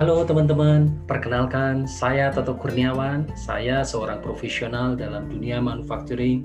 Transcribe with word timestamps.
Halo 0.00 0.24
teman-teman, 0.24 0.96
perkenalkan 1.04 1.84
saya 1.84 2.32
Toto 2.32 2.56
Kurniawan. 2.56 3.28
Saya 3.36 3.84
seorang 3.84 4.24
profesional 4.24 4.96
dalam 4.96 5.28
dunia 5.28 5.60
manufacturing, 5.60 6.40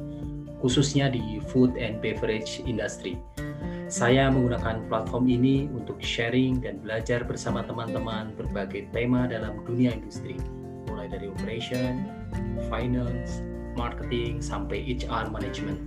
khususnya 0.60 1.08
di 1.08 1.40
food 1.48 1.80
and 1.80 2.04
beverage 2.04 2.60
industry. 2.68 3.16
Saya 3.88 4.28
menggunakan 4.28 4.92
platform 4.92 5.32
ini 5.32 5.72
untuk 5.72 6.04
sharing 6.04 6.60
dan 6.60 6.84
belajar 6.84 7.24
bersama 7.24 7.64
teman-teman 7.64 8.36
berbagai 8.36 8.92
tema 8.92 9.24
dalam 9.24 9.64
dunia 9.64 9.96
industri, 9.96 10.36
mulai 10.92 11.08
dari 11.08 11.32
operation, 11.32 12.12
finance, 12.68 13.40
marketing, 13.80 14.44
sampai 14.44 14.84
HR 14.84 15.32
management. 15.32 15.80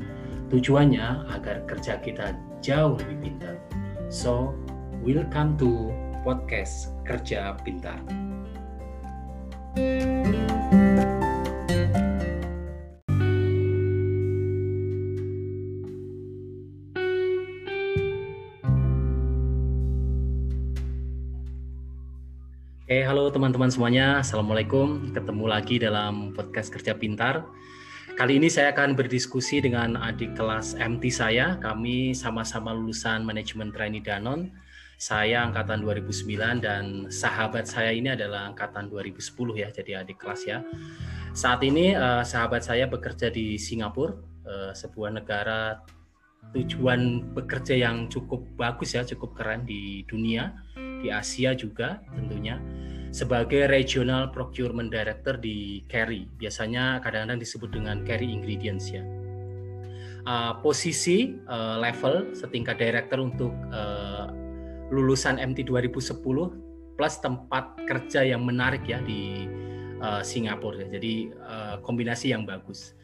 Tujuannya 0.49 1.37
agar 1.37 1.69
kerja 1.69 2.01
kita 2.01 2.33
jauh 2.65 2.97
lebih 2.97 3.29
pintar. 3.29 3.61
So, 4.09 4.57
welcome 5.05 5.61
to 5.61 5.93
podcast 6.29 6.93
Kerja 7.09 7.57
Pintar. 7.65 7.97
Oke, 22.85 23.01
halo 23.09 23.33
teman-teman 23.33 23.73
semuanya. 23.73 24.21
Assalamualaikum. 24.21 25.17
Ketemu 25.17 25.49
lagi 25.49 25.81
dalam 25.81 26.37
podcast 26.37 26.69
Kerja 26.69 26.93
Pintar. 26.93 27.49
Kali 28.21 28.37
ini 28.37 28.53
saya 28.53 28.77
akan 28.77 28.93
berdiskusi 28.93 29.65
dengan 29.65 29.97
adik 29.97 30.37
kelas 30.37 30.77
MT 30.77 31.09
saya. 31.09 31.57
Kami 31.57 32.13
sama-sama 32.13 32.77
lulusan 32.77 33.25
manajemen 33.25 33.73
trainee 33.73 34.05
Danon 34.05 34.68
saya 34.99 35.47
angkatan 35.47 35.87
2009 35.87 36.59
dan 36.59 37.07
sahabat 37.07 37.71
saya 37.71 37.95
ini 37.95 38.11
adalah 38.11 38.51
angkatan 38.51 38.91
2010 38.91 39.23
ya, 39.55 39.71
jadi 39.71 40.03
adik 40.03 40.19
kelas 40.19 40.43
ya. 40.43 40.59
Saat 41.31 41.63
ini 41.63 41.95
uh, 41.95 42.27
sahabat 42.27 42.67
saya 42.67 42.91
bekerja 42.91 43.31
di 43.31 43.55
Singapura, 43.55 44.19
uh, 44.43 44.75
sebuah 44.75 45.23
negara 45.23 45.87
tujuan 46.51 47.31
bekerja 47.31 47.79
yang 47.79 48.11
cukup 48.11 48.43
bagus 48.59 48.99
ya, 48.99 49.07
cukup 49.07 49.39
keren 49.39 49.63
di 49.63 50.03
dunia, 50.11 50.51
di 50.99 51.15
Asia 51.15 51.55
juga 51.55 52.03
tentunya 52.19 52.59
sebagai 53.15 53.71
Regional 53.71 54.35
Procurement 54.35 54.91
Director 54.91 55.39
di 55.39 55.87
Carry. 55.87 56.27
Biasanya 56.43 56.99
kadang-kadang 57.07 57.39
disebut 57.39 57.71
dengan 57.71 58.03
Carry 58.03 58.29
Ingredients 58.29 58.91
ya. 58.91 59.07
Uh, 60.29 60.59
posisi 60.61 61.39
uh, 61.49 61.81
level 61.81 62.37
setingkat 62.37 62.77
director 62.77 63.17
untuk 63.17 63.55
uh, 63.73 64.29
lulusan 64.89 65.37
MT 65.37 65.69
2010 65.69 66.21
plus 66.99 67.15
tempat 67.23 67.79
kerja 67.87 68.27
yang 68.27 68.43
menarik 68.43 68.83
ya 68.89 68.99
di 69.05 69.47
uh, 70.03 70.23
Singapura. 70.25 70.83
Jadi 70.89 71.31
uh, 71.39 71.79
kombinasi 71.85 72.35
yang 72.35 72.43
bagus. 72.43 72.97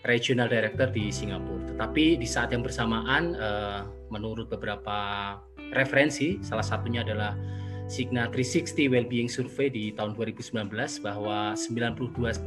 Regional 0.00 0.48
Director 0.48 0.88
di 0.88 1.12
Singapura. 1.12 1.76
Tetapi 1.76 2.16
di 2.16 2.24
saat 2.24 2.54
yang 2.56 2.64
bersamaan 2.64 3.36
uh, 3.36 3.84
menurut 4.08 4.48
beberapa 4.48 5.36
referensi 5.76 6.40
salah 6.40 6.64
satunya 6.64 7.04
adalah 7.04 7.36
Signa 7.90 8.30
360 8.30 8.86
Wellbeing 8.86 9.26
Survey 9.26 9.66
di 9.66 9.90
tahun 9.90 10.14
2019 10.14 10.70
bahwa 11.02 11.58
92% 11.58 12.38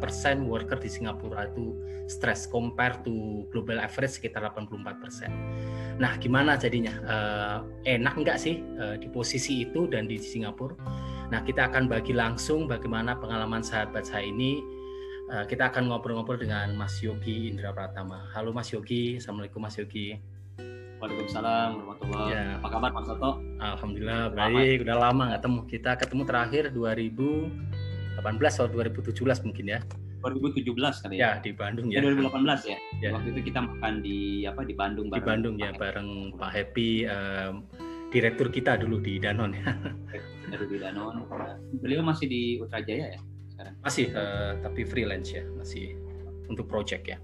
worker 0.48 0.80
di 0.80 0.88
Singapura 0.88 1.52
itu 1.52 1.76
stres 2.08 2.48
compare 2.48 3.04
to 3.04 3.44
global 3.52 3.84
average 3.84 4.24
sekitar 4.24 4.48
84%. 4.56 6.00
Nah, 6.00 6.16
gimana 6.16 6.56
jadinya? 6.56 6.96
Uh, 7.04 7.58
enak 7.84 8.16
nggak 8.24 8.40
sih 8.40 8.64
uh, 8.80 8.96
di 8.96 9.12
posisi 9.12 9.68
itu 9.68 9.84
dan 9.92 10.08
di 10.08 10.16
Singapura? 10.16 10.80
Nah, 11.28 11.44
kita 11.44 11.68
akan 11.68 11.92
bagi 11.92 12.16
langsung 12.16 12.64
bagaimana 12.64 13.20
pengalaman 13.20 13.68
sahabat 13.68 14.08
saya 14.08 14.24
ini. 14.24 14.64
Uh, 15.28 15.44
kita 15.44 15.76
akan 15.76 15.92
ngobrol-ngobrol 15.92 16.40
dengan 16.40 16.72
Mas 16.72 17.04
Yogi 17.04 17.52
Indra 17.52 17.76
Pratama. 17.76 18.32
Halo 18.32 18.56
Mas 18.56 18.72
Yogi, 18.72 19.20
Assalamualaikum 19.20 19.60
Mas 19.60 19.76
Yogi. 19.76 20.16
Waalaikumsalam 21.04 21.84
warahmatullahi 21.84 22.32
ya. 22.32 22.44
Apa 22.64 22.68
kabar 22.80 22.90
Mas 22.96 23.04
Soto? 23.12 23.44
Alhamdulillah 23.60 24.32
baik. 24.32 24.88
Udah 24.88 24.96
lama 25.04 25.22
nggak 25.28 25.44
ketemu. 25.44 25.60
Kita 25.68 25.92
ketemu 26.00 26.24
terakhir 26.24 26.64
2018 26.72 28.24
atau 28.24 28.72
2017 28.72 29.12
mungkin 29.44 29.66
ya. 29.68 29.80
2017 30.24 31.04
kali 31.04 31.20
ya. 31.20 31.36
Ya 31.36 31.44
di 31.44 31.52
Bandung 31.52 31.92
ya. 31.92 32.00
2018 32.00 32.72
ya. 32.72 32.78
ya. 33.04 33.10
Waktu 33.20 33.36
itu 33.36 33.52
kita 33.52 33.60
makan 33.68 34.00
di 34.00 34.48
apa 34.48 34.64
di 34.64 34.72
Bandung 34.80 35.12
bareng. 35.12 35.20
Di 35.20 35.28
Bandung 35.28 35.56
ya 35.60 35.76
bareng 35.76 36.40
Pak 36.40 36.52
Happy 36.56 37.04
um, 37.04 37.68
direktur 38.08 38.48
kita 38.48 38.80
dulu 38.80 39.04
di 39.04 39.20
Danon 39.20 39.52
ya. 39.52 39.76
Direktur 40.56 40.80
di 40.80 40.88
Danon. 40.88 41.28
Beliau 41.84 42.00
masih 42.00 42.32
di 42.32 42.64
Utrajaya 42.64 43.12
ya 43.12 43.20
sekarang? 43.52 43.76
Masih 43.84 44.06
uh, 44.16 44.56
tapi 44.64 44.88
freelance 44.88 45.36
ya, 45.36 45.44
masih 45.52 46.00
untuk 46.48 46.64
project 46.72 47.04
ya. 47.12 47.20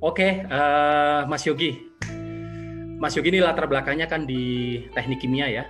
Oke, 0.00 0.16
okay, 0.16 0.32
uh, 0.50 1.28
Mas 1.30 1.46
Yogi, 1.46 1.92
Mas 3.02 3.18
Yogi 3.18 3.34
ini 3.34 3.42
latar 3.42 3.66
belakangnya 3.66 4.06
kan 4.06 4.22
di 4.22 4.78
teknik 4.94 5.26
kimia 5.26 5.50
ya, 5.50 5.64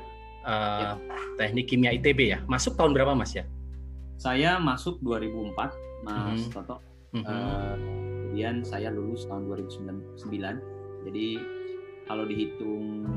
uh, 0.44 1.00
ya. 1.00 1.16
teknik 1.40 1.64
kimia 1.72 1.96
ITB 1.96 2.36
ya. 2.36 2.44
Masuk 2.44 2.76
tahun 2.76 2.92
berapa 2.92 3.16
Mas 3.16 3.32
ya? 3.32 3.48
Saya 4.20 4.60
masuk 4.60 5.00
2004, 5.00 5.56
Mas 6.04 6.12
mm 6.12 6.36
-hmm. 6.36 6.52
Toto. 6.52 6.76
Mm 7.16 7.24
-hmm. 7.24 7.32
uh, 7.32 7.74
kemudian 8.28 8.56
saya 8.60 8.92
lulus 8.92 9.24
tahun 9.24 9.48
2009. 9.48 11.08
Jadi 11.08 11.28
kalau 12.04 12.28
dihitung 12.28 13.08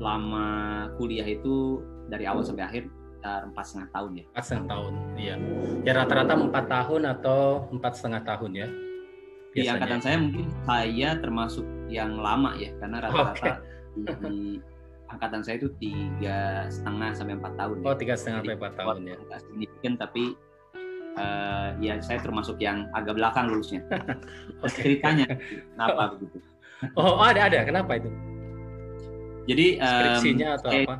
lama 0.00 0.48
kuliah 0.96 1.28
itu 1.28 1.84
dari 2.08 2.24
awal 2.24 2.40
sampai 2.40 2.64
akhir 2.64 2.84
sekitar 3.24 3.48
empat 3.48 3.64
setengah 3.64 3.88
tahun 3.92 4.10
ya. 4.12 4.24
Empat 4.28 4.44
setengah 4.44 4.68
tahun, 4.68 4.92
iya. 5.16 5.34
Ya 5.80 5.92
rata-rata 5.96 6.32
empat 6.36 6.64
tahun 6.68 7.02
atau 7.08 7.40
empat 7.72 7.92
setengah 7.96 8.22
tahun 8.24 8.52
ya 8.52 8.68
di 9.54 9.70
angkatan 9.70 10.00
saya 10.02 10.16
mungkin 10.18 10.50
saya 10.66 11.08
termasuk 11.22 11.62
yang 11.86 12.18
lama 12.18 12.58
ya 12.58 12.74
karena 12.82 13.06
rata-rata 13.06 13.62
okay. 13.94 14.14
di, 14.26 14.58
angkatan 15.06 15.40
saya 15.46 15.62
itu 15.62 15.70
tiga 15.78 16.66
setengah 16.66 17.14
sampai 17.14 17.38
empat 17.38 17.54
tahun. 17.54 17.76
Ya. 17.78 17.86
Oh 17.86 17.94
tiga 17.94 18.14
setengah 18.18 18.38
sampai 18.42 18.56
empat 18.58 18.74
tahun 18.74 18.96
ya. 19.06 19.16
Signifikan 19.46 19.94
tapi 19.94 20.24
uh, 21.14 21.68
ya 21.78 22.02
saya 22.02 22.18
termasuk 22.18 22.58
yang 22.58 22.90
agak 22.98 23.14
belakang 23.14 23.46
lulusnya. 23.46 23.86
okay. 24.66 24.98
Ceritanya 24.98 25.38
kenapa 25.78 26.18
begitu? 26.18 26.38
Oh 26.98 27.22
ada 27.22 27.46
ada 27.46 27.62
kenapa 27.62 28.02
itu? 28.02 28.10
Jadi 29.46 29.78
um, 29.78 29.86
skripsinya 29.86 30.48
atau 30.58 30.70
saya, 30.74 30.82
apa? 30.82 30.96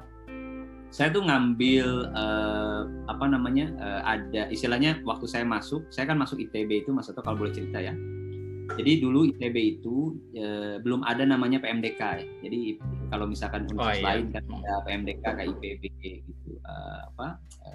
Saya 0.94 1.08
tuh 1.10 1.26
ngambil 1.26 1.86
uh, 2.14 2.86
apa 3.10 3.24
namanya 3.26 3.66
uh, 3.82 4.02
ada 4.06 4.46
istilahnya 4.46 5.02
waktu 5.02 5.26
saya 5.26 5.42
masuk, 5.42 5.90
saya 5.90 6.06
kan 6.06 6.22
masuk 6.22 6.38
ITB 6.38 6.86
itu 6.86 6.94
Mas 6.94 7.10
Toto 7.10 7.18
kalau 7.18 7.42
boleh 7.42 7.50
cerita 7.50 7.82
ya 7.82 7.98
jadi 8.72 8.92
dulu 9.04 9.28
ITB 9.28 9.56
itu 9.78 10.16
e, 10.32 10.76
belum 10.80 11.04
ada 11.04 11.28
namanya 11.28 11.60
PMDK 11.60 12.00
ya. 12.00 12.26
Jadi 12.48 12.80
kalau 13.12 13.28
misalkan 13.28 13.68
universitas 13.68 13.92
oh, 13.92 14.00
iya. 14.00 14.08
lain 14.08 14.24
kan 14.32 14.44
ada 14.48 14.74
PMDK 14.88 15.24
KIPB 15.36 16.02
gitu. 16.24 16.50
E, 16.64 16.74
apa? 17.12 17.28
E, 17.60 17.70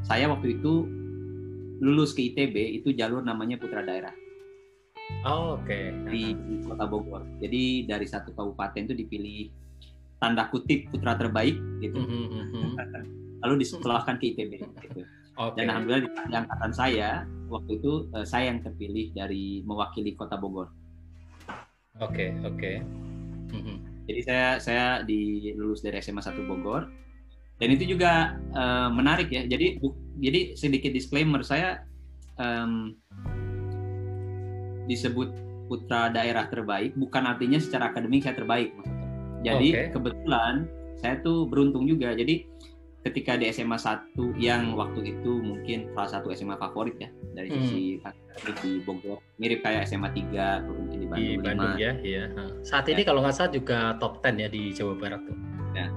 saya 0.00 0.32
waktu 0.32 0.56
itu 0.56 0.88
lulus 1.84 2.16
ke 2.16 2.32
ITB 2.32 2.80
itu 2.80 2.96
jalur 2.96 3.20
namanya 3.20 3.60
putra 3.60 3.84
daerah. 3.84 4.12
Oh, 5.28 5.60
oke. 5.60 5.68
Okay. 5.68 5.92
Di, 6.08 6.32
Kota 6.64 6.84
Bogor. 6.88 7.22
Jadi 7.42 7.84
dari 7.84 8.06
satu 8.08 8.32
kabupaten 8.32 8.88
itu 8.88 8.94
dipilih 8.96 9.52
tanda 10.16 10.48
kutip 10.48 10.88
putra 10.88 11.16
terbaik 11.16 11.60
gitu. 11.84 12.00
Mm 12.00 12.28
-hmm. 12.28 12.68
Lalu 13.44 13.64
disekolahkan 13.64 14.16
ke 14.16 14.32
ITB 14.32 14.52
gitu. 14.80 15.04
Okay. 15.36 15.56
Dan 15.60 15.72
alhamdulillah 15.72 16.04
di 16.08 16.34
angkatan 16.36 16.72
saya 16.72 17.24
waktu 17.50 17.82
itu 17.82 18.06
uh, 18.14 18.22
saya 18.22 18.54
yang 18.54 18.62
terpilih 18.62 19.10
dari 19.10 19.66
mewakili 19.66 20.14
Kota 20.14 20.38
Bogor. 20.38 20.70
Oke, 21.98 22.06
okay, 22.06 22.28
oke. 22.46 22.56
Okay. 22.56 22.76
Mm-hmm. 23.50 23.76
Jadi 24.06 24.20
saya 24.22 24.46
saya 24.62 24.86
di 25.02 25.52
lulus 25.58 25.82
dari 25.82 25.98
SMA 25.98 26.22
1 26.22 26.46
Bogor. 26.46 26.86
Dan 27.60 27.76
itu 27.76 27.84
juga 27.84 28.40
uh, 28.56 28.88
menarik 28.88 29.28
ya. 29.28 29.44
Jadi 29.44 29.82
bu, 29.82 29.92
jadi 30.16 30.56
sedikit 30.56 30.96
disclaimer 30.96 31.44
saya 31.44 31.84
um, 32.40 32.96
disebut 34.88 35.28
putra 35.68 36.10
daerah 36.10 36.50
terbaik 36.50 36.98
bukan 36.98 37.30
artinya 37.30 37.60
secara 37.62 37.92
akademik 37.92 38.24
saya 38.24 38.34
terbaik 38.34 38.72
maksudnya. 38.74 39.08
Jadi 39.44 39.68
okay. 39.76 39.86
kebetulan 39.92 40.54
saya 40.98 41.20
tuh 41.20 41.44
beruntung 41.46 41.84
juga. 41.84 42.16
Jadi 42.16 42.48
ketika 43.00 43.40
di 43.40 43.48
SMA 43.48 43.80
1 43.80 44.12
yang 44.36 44.76
waktu 44.76 45.16
itu 45.16 45.40
mungkin 45.40 45.88
salah 45.96 46.20
satu 46.20 46.28
SMA 46.36 46.60
favorit 46.60 47.00
ya 47.00 47.08
dari 47.32 47.48
hmm. 47.48 47.56
sisi 47.64 47.82
di 48.60 48.84
Bogor 48.84 49.24
mirip 49.40 49.64
kayak 49.64 49.88
SMA 49.88 50.12
3 50.12 50.28
atau 50.36 50.72
mungkin 50.76 50.98
di 51.00 51.06
Bandung, 51.08 51.24
di 51.24 51.40
Bandung 51.40 51.72
5. 51.80 51.80
ya 51.80 51.92
iya 52.04 52.24
saat 52.60 52.84
ya. 52.88 52.92
ini 52.92 53.02
kalau 53.08 53.24
nggak 53.24 53.32
salah 53.32 53.52
juga 53.56 53.96
top 53.96 54.20
10 54.20 54.44
ya 54.44 54.48
di 54.52 54.62
Jawa 54.76 54.94
Barat 55.00 55.20
tuh 55.24 55.36
ya. 55.72 55.88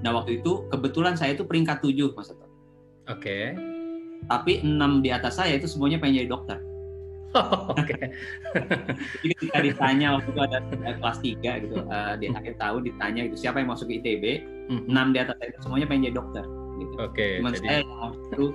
nah 0.00 0.10
waktu 0.16 0.40
itu 0.40 0.64
kebetulan 0.72 1.20
saya 1.20 1.36
itu 1.36 1.44
peringkat 1.44 1.84
7 1.84 2.16
Mas 2.16 2.32
Oke 2.32 2.40
okay. 3.06 3.44
tapi 4.32 4.64
6 4.64 5.04
di 5.04 5.10
atas 5.12 5.36
saya 5.36 5.52
itu 5.52 5.68
semuanya 5.68 6.00
pengen 6.00 6.24
jadi 6.24 6.30
dokter 6.32 6.56
Oke. 7.72 7.96
Jadi 9.24 9.34
ketika 9.40 9.58
ditanya 9.64 10.20
waktu 10.20 10.28
itu 10.32 10.40
ada 10.44 10.58
kelas 11.00 11.18
3 11.24 11.64
gitu 11.64 11.76
uh, 11.88 12.14
di 12.20 12.26
akhir 12.28 12.54
tahun 12.60 12.80
ditanya 12.84 13.20
gitu 13.30 13.36
siapa 13.48 13.64
yang 13.64 13.72
masuk 13.72 13.88
ke 13.88 14.04
ITB, 14.04 14.24
mm-hmm. 14.68 14.92
6 14.92 15.14
di 15.14 15.18
atas 15.20 15.36
itu 15.40 15.58
semuanya 15.64 15.86
pengen 15.88 16.02
jadi 16.12 16.16
dokter 16.16 16.44
gitu. 16.80 16.94
Oke. 17.00 17.12
Okay, 17.16 17.32
Cuman 17.40 17.52
jadi... 17.56 17.64
saya 17.64 17.78
itu 18.32 18.46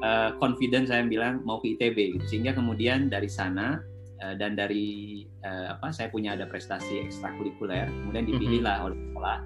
uh, 0.00 0.30
confident 0.40 0.84
saya 0.88 1.02
bilang 1.04 1.44
mau 1.44 1.60
ke 1.60 1.76
ITB 1.76 2.20
gitu. 2.20 2.24
Sehingga 2.24 2.56
kemudian 2.56 3.12
dari 3.12 3.28
sana 3.28 3.84
uh, 4.24 4.34
dan 4.40 4.56
dari 4.56 5.24
uh, 5.44 5.76
apa 5.76 5.92
saya 5.92 6.08
punya 6.08 6.32
ada 6.32 6.48
prestasi 6.48 7.04
ekstrakurikuler, 7.04 7.92
kemudian 7.92 8.24
dipilihlah 8.24 8.80
mm-hmm. 8.80 8.86
oleh 8.88 8.98
sekolah 9.12 9.38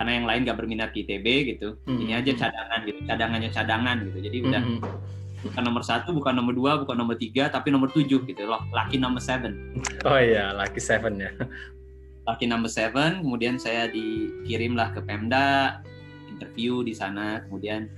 karena 0.00 0.16
yang 0.16 0.24
lain 0.32 0.48
gak 0.48 0.56
berminat 0.56 0.88
ke 0.96 1.04
ITB 1.04 1.26
gitu. 1.56 1.76
Mm-hmm. 1.84 2.00
Ini 2.04 2.12
aja 2.20 2.32
cadangan 2.48 2.80
gitu, 2.88 3.00
cadangannya 3.04 3.50
cadangan 3.52 3.96
gitu. 4.08 4.18
Jadi 4.28 4.38
udah 4.44 4.62
mm-hmm 4.64 5.19
bukan 5.40 5.62
nomor 5.64 5.82
satu, 5.84 6.12
bukan 6.12 6.36
nomor 6.36 6.52
dua, 6.52 6.72
bukan 6.80 6.96
nomor 6.96 7.16
tiga, 7.16 7.48
tapi 7.48 7.72
nomor 7.72 7.88
tujuh 7.92 8.24
gitu 8.28 8.42
loh. 8.44 8.60
Lucky 8.72 9.00
number 9.00 9.22
seven. 9.22 9.76
Oh 10.04 10.20
iya, 10.20 10.52
lucky 10.52 10.80
seven 10.80 11.20
ya. 11.20 11.32
Lucky 12.28 12.44
number 12.44 12.68
seven. 12.68 13.24
Kemudian 13.24 13.56
saya 13.56 13.88
dikirimlah 13.88 14.92
ke 14.92 15.00
Pemda, 15.02 15.80
interview 16.28 16.84
di 16.84 16.92
sana. 16.92 17.40
Kemudian 17.48 17.88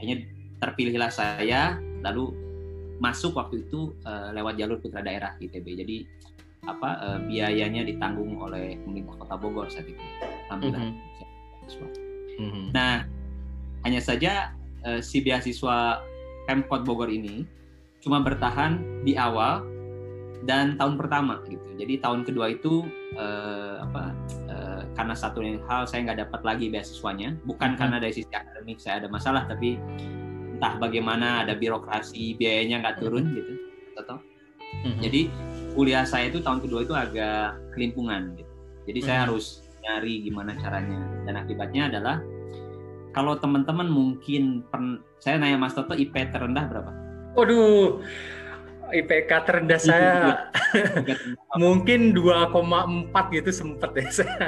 hanya 0.00 0.24
terpilihlah 0.58 1.12
saya, 1.12 1.76
lalu 2.00 2.32
masuk 2.98 3.38
waktu 3.38 3.62
itu 3.68 3.94
uh, 4.02 4.34
lewat 4.34 4.58
jalur 4.58 4.82
putra 4.82 5.04
daerah 5.04 5.38
ITB. 5.38 5.66
Jadi 5.78 5.96
apa 6.66 6.90
uh, 6.98 7.18
biayanya 7.22 7.86
ditanggung 7.86 8.34
oleh 8.42 8.76
pemerintah 8.82 9.14
Kota 9.22 9.36
Bogor 9.38 9.66
saat 9.70 9.86
itu. 9.86 10.02
Alhamdulillah. 10.50 10.90
Mm 12.38 12.50
-hmm. 12.50 12.64
Nah, 12.74 13.06
hanya 13.86 14.00
saja 14.02 14.56
uh, 14.82 14.98
si 14.98 15.22
beasiswa 15.22 16.02
Pemkot 16.48 16.88
Bogor 16.88 17.12
ini 17.12 17.44
cuma 18.00 18.24
bertahan 18.24 19.04
di 19.04 19.12
awal 19.20 19.60
dan 20.48 20.80
tahun 20.80 20.96
pertama 20.96 21.44
gitu. 21.50 21.66
Jadi 21.76 22.00
tahun 22.00 22.24
kedua 22.24 22.56
itu 22.56 22.88
eh, 23.18 23.76
apa 23.84 24.16
eh, 24.48 24.82
karena 24.96 25.12
satu 25.12 25.44
hal 25.44 25.84
saya 25.84 26.08
nggak 26.08 26.24
dapat 26.24 26.40
lagi 26.46 26.66
beasiswanya, 26.72 27.36
bukan 27.44 27.74
hmm. 27.74 27.78
karena 27.78 27.96
dari 28.00 28.14
sisi 28.16 28.32
akademik 28.32 28.80
saya 28.80 29.04
ada 29.04 29.08
masalah, 29.12 29.44
tapi 29.44 29.76
entah 30.56 30.80
bagaimana 30.80 31.44
ada 31.44 31.52
birokrasi 31.52 32.38
biayanya 32.40 32.80
nggak 32.80 32.96
turun 33.02 33.28
hmm. 33.28 33.34
gitu, 33.36 33.52
atau 33.98 34.16
hmm. 34.88 34.98
jadi 35.04 35.20
kuliah 35.74 36.06
saya 36.06 36.30
itu 36.32 36.40
tahun 36.40 36.64
kedua 36.64 36.80
itu 36.86 36.94
agak 36.96 37.58
kelimpungan 37.74 38.34
gitu. 38.38 38.52
Jadi 38.88 38.98
hmm. 39.02 39.06
saya 39.06 39.18
harus 39.28 39.66
nyari 39.82 40.14
gimana 40.26 40.54
caranya 40.58 41.02
dan 41.26 41.34
akibatnya 41.38 41.90
adalah 41.90 42.16
kalau 43.12 43.36
teman-teman 43.40 43.88
mungkin 43.88 44.64
pen, 44.68 45.00
saya 45.18 45.40
nanya 45.40 45.58
Mas 45.58 45.74
Toto 45.74 45.96
IP 45.96 46.12
terendah 46.12 46.64
berapa? 46.68 46.90
Waduh, 47.34 48.02
IPK 48.92 49.30
terendah 49.44 49.80
saya 49.80 50.48
mungkin 51.62 52.16
2,4 52.16 53.36
gitu 53.36 53.50
sempet 53.52 53.90
ya 53.96 54.08
saya. 54.10 54.46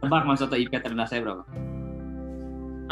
Tebak 0.00 0.24
Mas 0.24 0.40
Toto 0.40 0.56
IP 0.56 0.72
terendah 0.72 1.06
saya 1.08 1.20
berapa? 1.24 1.42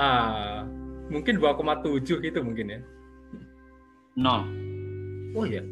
Ah, 0.01 0.65
mungkin 1.11 1.41
2,7 1.41 2.25
gitu 2.25 2.39
mungkin 2.41 2.79
ya. 2.79 2.81
Nol. 4.17 4.43
Oh 5.35 5.45
ya. 5.49 5.63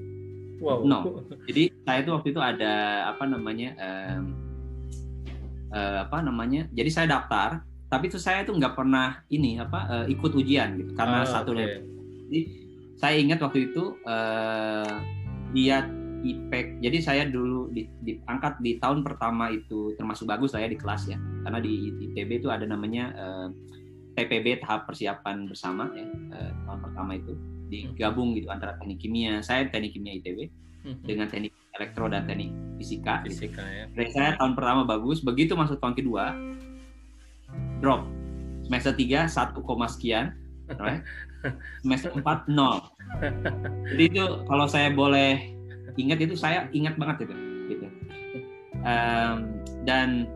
Wow. 0.59 0.83
Nol. 0.85 1.23
Jadi 1.47 1.71
saya 1.87 1.99
itu 2.03 2.11
waktu 2.13 2.29
itu 2.35 2.41
ada 2.43 2.73
apa 3.15 3.25
namanya 3.29 3.71
um, 3.79 4.23
uh, 5.73 6.09
apa 6.09 6.19
namanya? 6.25 6.67
Jadi 6.73 6.91
saya 6.91 7.07
daftar 7.07 7.68
tapi 7.89 8.13
itu 8.13 8.21
saya 8.21 8.45
tuh 8.45 8.57
nggak 8.57 8.77
pernah 8.77 9.25
ini 9.33 9.57
apa 9.57 9.81
uh, 9.89 10.07
ikut 10.07 10.33
ujian 10.37 10.77
gitu 10.77 10.93
karena 10.93 11.25
oh, 11.25 11.29
satu 11.29 11.57
okay. 11.57 11.81
jadi 12.29 12.41
saya 13.01 13.17
ingat 13.17 13.41
waktu 13.41 13.73
itu 13.73 13.97
uh, 14.05 14.95
lihat 15.57 15.89
IPEK 16.19 16.83
jadi 16.85 16.99
saya 17.01 17.23
dulu 17.31 17.73
di, 17.73 17.89
diangkat 18.05 18.61
di 18.61 18.77
tahun 18.77 19.07
pertama 19.07 19.49
itu 19.55 19.97
termasuk 19.97 20.29
bagus 20.29 20.53
saya 20.53 20.69
di 20.69 20.77
kelas 20.77 21.09
ya 21.09 21.17
karena 21.47 21.59
di 21.65 21.95
ITB 22.11 22.45
itu 22.45 22.49
ada 22.53 22.69
namanya 22.69 23.15
uh, 23.17 23.49
eh, 24.19 24.27
TPB 24.27 24.61
tahap 24.61 24.91
persiapan 24.91 25.49
bersama 25.49 25.89
ya 25.95 26.05
uh, 26.35 26.53
tahun 26.69 26.81
pertama 26.91 27.11
itu 27.17 27.33
digabung 27.71 28.35
gitu 28.35 28.51
antara 28.53 28.77
teknik 28.77 28.99
kimia 29.01 29.41
saya 29.41 29.71
teknik 29.71 29.97
kimia 29.97 30.19
ITB 30.19 30.51
hmm. 30.85 31.07
dengan 31.07 31.31
teknik 31.31 31.55
elektro 31.79 32.11
dan 32.11 32.27
teknik 32.27 32.51
fisika. 32.75 33.23
Fisika 33.23 33.63
ya. 33.63 33.87
Jadi 33.95 34.11
saya 34.11 34.31
tahun 34.35 34.59
pertama 34.59 34.83
bagus, 34.83 35.23
begitu 35.23 35.55
masuk 35.55 35.79
tahun 35.79 35.95
kedua 35.95 36.35
drop. 37.81 38.07
Semester 38.69 38.93
3 38.93 39.31
1, 39.31 39.57
sekian, 39.89 40.37
right? 40.77 41.01
Semester 41.83 42.11
4 42.13 42.51
nol. 42.51 42.85
Jadi 43.95 44.03
itu 44.13 44.25
kalau 44.45 44.67
saya 44.69 44.93
boleh 44.93 45.57
ingat 45.97 46.19
itu 46.23 46.35
saya 46.37 46.69
ingat 46.75 46.95
banget 47.01 47.27
itu 47.27 47.35
gitu. 47.73 47.87
Um, 48.87 49.59
dan 49.83 50.29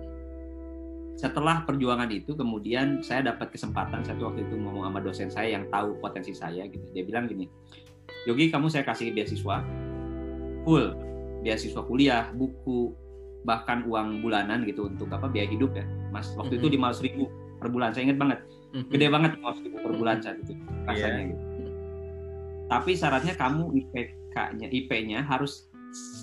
setelah 1.23 1.63
perjuangan 1.63 2.11
itu 2.11 2.35
kemudian 2.35 2.99
saya 3.05 3.31
dapat 3.31 3.55
kesempatan 3.55 4.03
satu 4.03 4.33
waktu 4.33 4.43
itu 4.43 4.59
ngomong 4.59 4.91
sama 4.91 4.99
dosen 4.99 5.31
saya 5.31 5.55
yang 5.55 5.71
tahu 5.71 5.95
potensi 6.03 6.35
saya 6.35 6.67
gitu 6.67 6.83
dia 6.91 7.07
bilang 7.07 7.31
gini 7.31 7.47
Yogi 8.27 8.51
kamu 8.51 8.67
saya 8.67 8.83
kasih 8.83 9.15
beasiswa 9.15 9.63
full 10.67 10.99
beasiswa 11.47 11.83
kuliah 11.87 12.27
buku 12.35 12.91
bahkan 13.43 13.83
uang 13.87 14.23
bulanan 14.23 14.63
gitu 14.63 14.87
untuk 14.87 15.11
apa 15.11 15.27
biaya 15.27 15.51
hidup 15.51 15.75
ya 15.75 15.85
mas 16.15 16.31
waktu 16.39 16.59
mm-hmm. 16.59 16.67
itu 16.69 16.75
lima 16.79 16.87
ratus 16.91 17.03
ribu 17.03 17.25
per 17.59 17.69
bulan 17.71 17.91
saya 17.91 18.11
ingat 18.11 18.19
banget 18.19 18.39
mm-hmm. 18.75 18.91
gede 18.95 19.07
banget 19.11 19.31
lima 19.39 19.51
ribu 19.59 19.77
per 19.83 19.93
bulan 19.99 20.17
saat 20.23 20.37
itu 20.43 20.53
rasanya 20.87 21.23
yeah. 21.23 21.31
gitu 21.35 21.43
tapi 22.71 22.91
syaratnya 22.97 23.35
kamu 23.37 23.63
IPK-nya 23.69 24.69
IP-nya 24.73 25.21
harus 25.27 25.69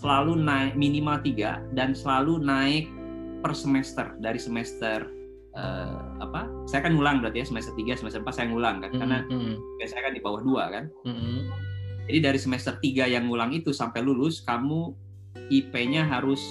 selalu 0.01 0.33
naik 0.33 0.73
minimal 0.73 1.21
tiga 1.21 1.61
dan 1.77 1.93
selalu 1.93 2.41
naik 2.41 2.89
per 3.45 3.53
semester 3.53 4.17
dari 4.17 4.41
semester 4.41 5.05
uh, 5.53 6.17
apa 6.23 6.49
saya 6.65 6.89
kan 6.89 6.97
ngulang 6.97 7.21
berarti 7.21 7.43
ya 7.43 7.47
semester 7.47 7.73
3 7.77 8.01
semester 8.01 8.21
4 8.25 8.33
saya 8.33 8.47
ngulang 8.49 8.81
kan 8.81 8.91
karena 8.97 9.17
mm-hmm. 9.29 9.85
saya 9.85 10.01
kan 10.09 10.13
di 10.17 10.21
bawah 10.23 10.41
dua 10.41 10.63
kan 10.73 10.85
mm-hmm. 11.05 11.39
jadi 12.09 12.19
dari 12.31 12.39
semester 12.41 12.73
3 12.81 13.13
yang 13.13 13.29
ngulang 13.29 13.53
itu 13.53 13.69
sampai 13.69 14.01
lulus 14.01 14.41
kamu 14.41 14.97
IP-nya 15.53 16.05
harus 16.05 16.41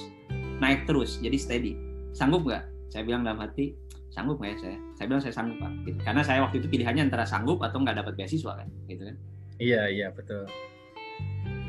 naik 0.59 0.85
terus 0.85 1.19
jadi 1.19 1.37
steady. 1.39 1.73
Sanggup 2.15 2.45
nggak? 2.47 2.63
Saya 2.89 3.03
bilang 3.05 3.23
dalam 3.23 3.39
hati 3.39 3.75
sanggup 4.09 4.41
nggak 4.41 4.51
ya 4.53 4.57
saya? 4.59 4.77
Saya 4.97 5.05
bilang 5.07 5.21
saya 5.23 5.33
sanggup 5.33 5.57
pak. 5.61 5.71
Gitu. 5.87 5.99
karena 6.03 6.21
saya 6.25 6.39
waktu 6.43 6.55
itu 6.61 6.67
pilihannya 6.67 7.03
antara 7.09 7.23
sanggup 7.23 7.61
atau 7.63 7.79
nggak 7.81 7.97
dapat 8.03 8.13
beasiswa 8.19 8.53
kan? 8.59 8.67
Gitu 8.91 9.03
kan? 9.07 9.15
Iya 9.59 9.81
iya 9.91 10.07
betul. 10.11 10.47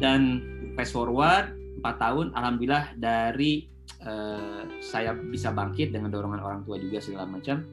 Dan 0.01 0.43
fast 0.75 0.95
forward 0.97 1.53
4 1.83 2.03
tahun 2.03 2.27
alhamdulillah 2.35 2.97
dari 2.97 3.69
uh, 4.05 4.65
saya 4.81 5.17
bisa 5.17 5.53
bangkit 5.53 5.93
dengan 5.93 6.13
dorongan 6.13 6.41
orang 6.41 6.61
tua 6.65 6.81
juga 6.81 7.01
segala 7.01 7.29
macam 7.29 7.65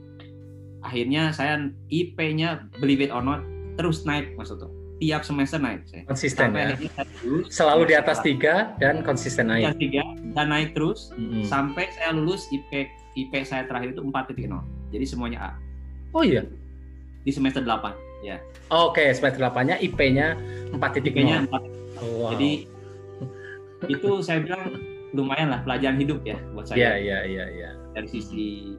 akhirnya 0.86 1.34
saya 1.34 1.58
IP-nya 1.90 2.70
believe 2.78 3.04
it 3.04 3.12
or 3.12 3.24
not 3.24 3.42
terus 3.76 4.06
naik 4.06 4.34
Mas 4.38 4.50
Toto 4.54 4.77
tiap 4.98 5.22
semester 5.22 5.62
naik 5.62 5.86
saya. 5.86 6.04
Konsisten 6.10 6.50
sampai 6.50 6.62
ya. 6.74 7.04
lulus, 7.26 7.48
Selalu 7.54 7.84
di 7.90 7.96
atas 7.96 8.18
tiga 8.26 8.74
dan 8.82 9.06
konsisten 9.06 9.50
naik. 9.50 9.74
Atas 9.74 9.80
tiga 9.82 10.04
dan 10.34 10.48
naik 10.50 10.74
terus 10.74 11.14
mm-hmm. 11.14 11.44
sampai 11.46 11.90
saya 11.94 12.14
lulus 12.14 12.50
IP 12.50 12.90
IP 13.18 13.34
saya 13.46 13.66
terakhir 13.66 13.98
itu 13.98 14.02
4.0. 14.02 14.94
Jadi 14.94 15.06
semuanya 15.06 15.40
A. 15.42 15.52
Oh 16.14 16.22
iya. 16.22 16.46
Di 17.26 17.32
semester 17.34 17.66
8 17.66 18.26
ya. 18.26 18.38
Oke, 18.70 19.02
okay, 19.02 19.10
semester 19.14 19.42
8-nya 19.42 19.82
IP-nya 19.82 20.38
4.0. 20.74 21.10
IP-nya 21.10 21.38
4. 21.50 21.50
Oh, 21.50 21.62
wow. 22.22 22.30
Jadi 22.38 22.70
itu 23.90 24.10
saya 24.22 24.42
bilang 24.42 24.78
lumayan 25.14 25.50
lah 25.50 25.62
pelajaran 25.66 25.98
hidup 25.98 26.22
ya 26.26 26.38
buat 26.54 26.70
saya. 26.70 26.78
Iya, 26.78 26.94
iya, 27.02 27.20
iya, 27.26 27.46
iya. 27.54 27.70
Dari 27.98 28.08
sisi 28.10 28.78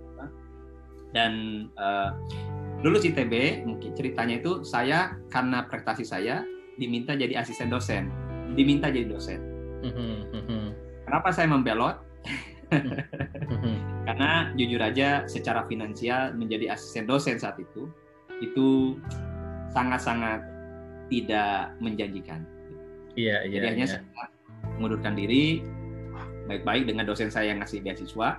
dan 1.16 1.32
uh, 1.80 2.12
lulus 2.86 3.02
ITB 3.02 3.66
mungkin 3.66 3.90
ceritanya 3.94 4.38
itu 4.38 4.62
saya 4.62 5.18
karena 5.34 5.66
prestasi 5.66 6.06
saya 6.06 6.46
diminta 6.78 7.18
jadi 7.18 7.42
asisten 7.42 7.68
dosen. 7.68 8.06
Diminta 8.54 8.86
jadi 8.88 9.10
dosen. 9.10 9.42
Kenapa 11.02 11.34
saya 11.34 11.50
membelot? 11.50 11.98
Karena 14.06 14.52
jujur 14.54 14.78
aja 14.78 15.24
secara 15.26 15.64
finansial 15.66 16.36
menjadi 16.36 16.76
asisten 16.76 17.08
dosen 17.08 17.40
saat 17.40 17.58
itu 17.58 17.90
itu 18.38 18.94
sangat-sangat 19.74 20.44
tidak 21.10 21.74
menjanjikan. 21.82 22.46
Iya 23.18 23.42
iya 23.50 23.58
jadi 23.58 23.66
hanya 23.74 23.86
iya. 23.88 23.92
saya 23.98 24.26
mengundurkan 24.78 25.18
diri 25.18 25.64
baik-baik 26.46 26.86
dengan 26.86 27.08
dosen 27.08 27.32
saya 27.32 27.50
yang 27.50 27.58
ngasih 27.58 27.82
beasiswa. 27.82 28.38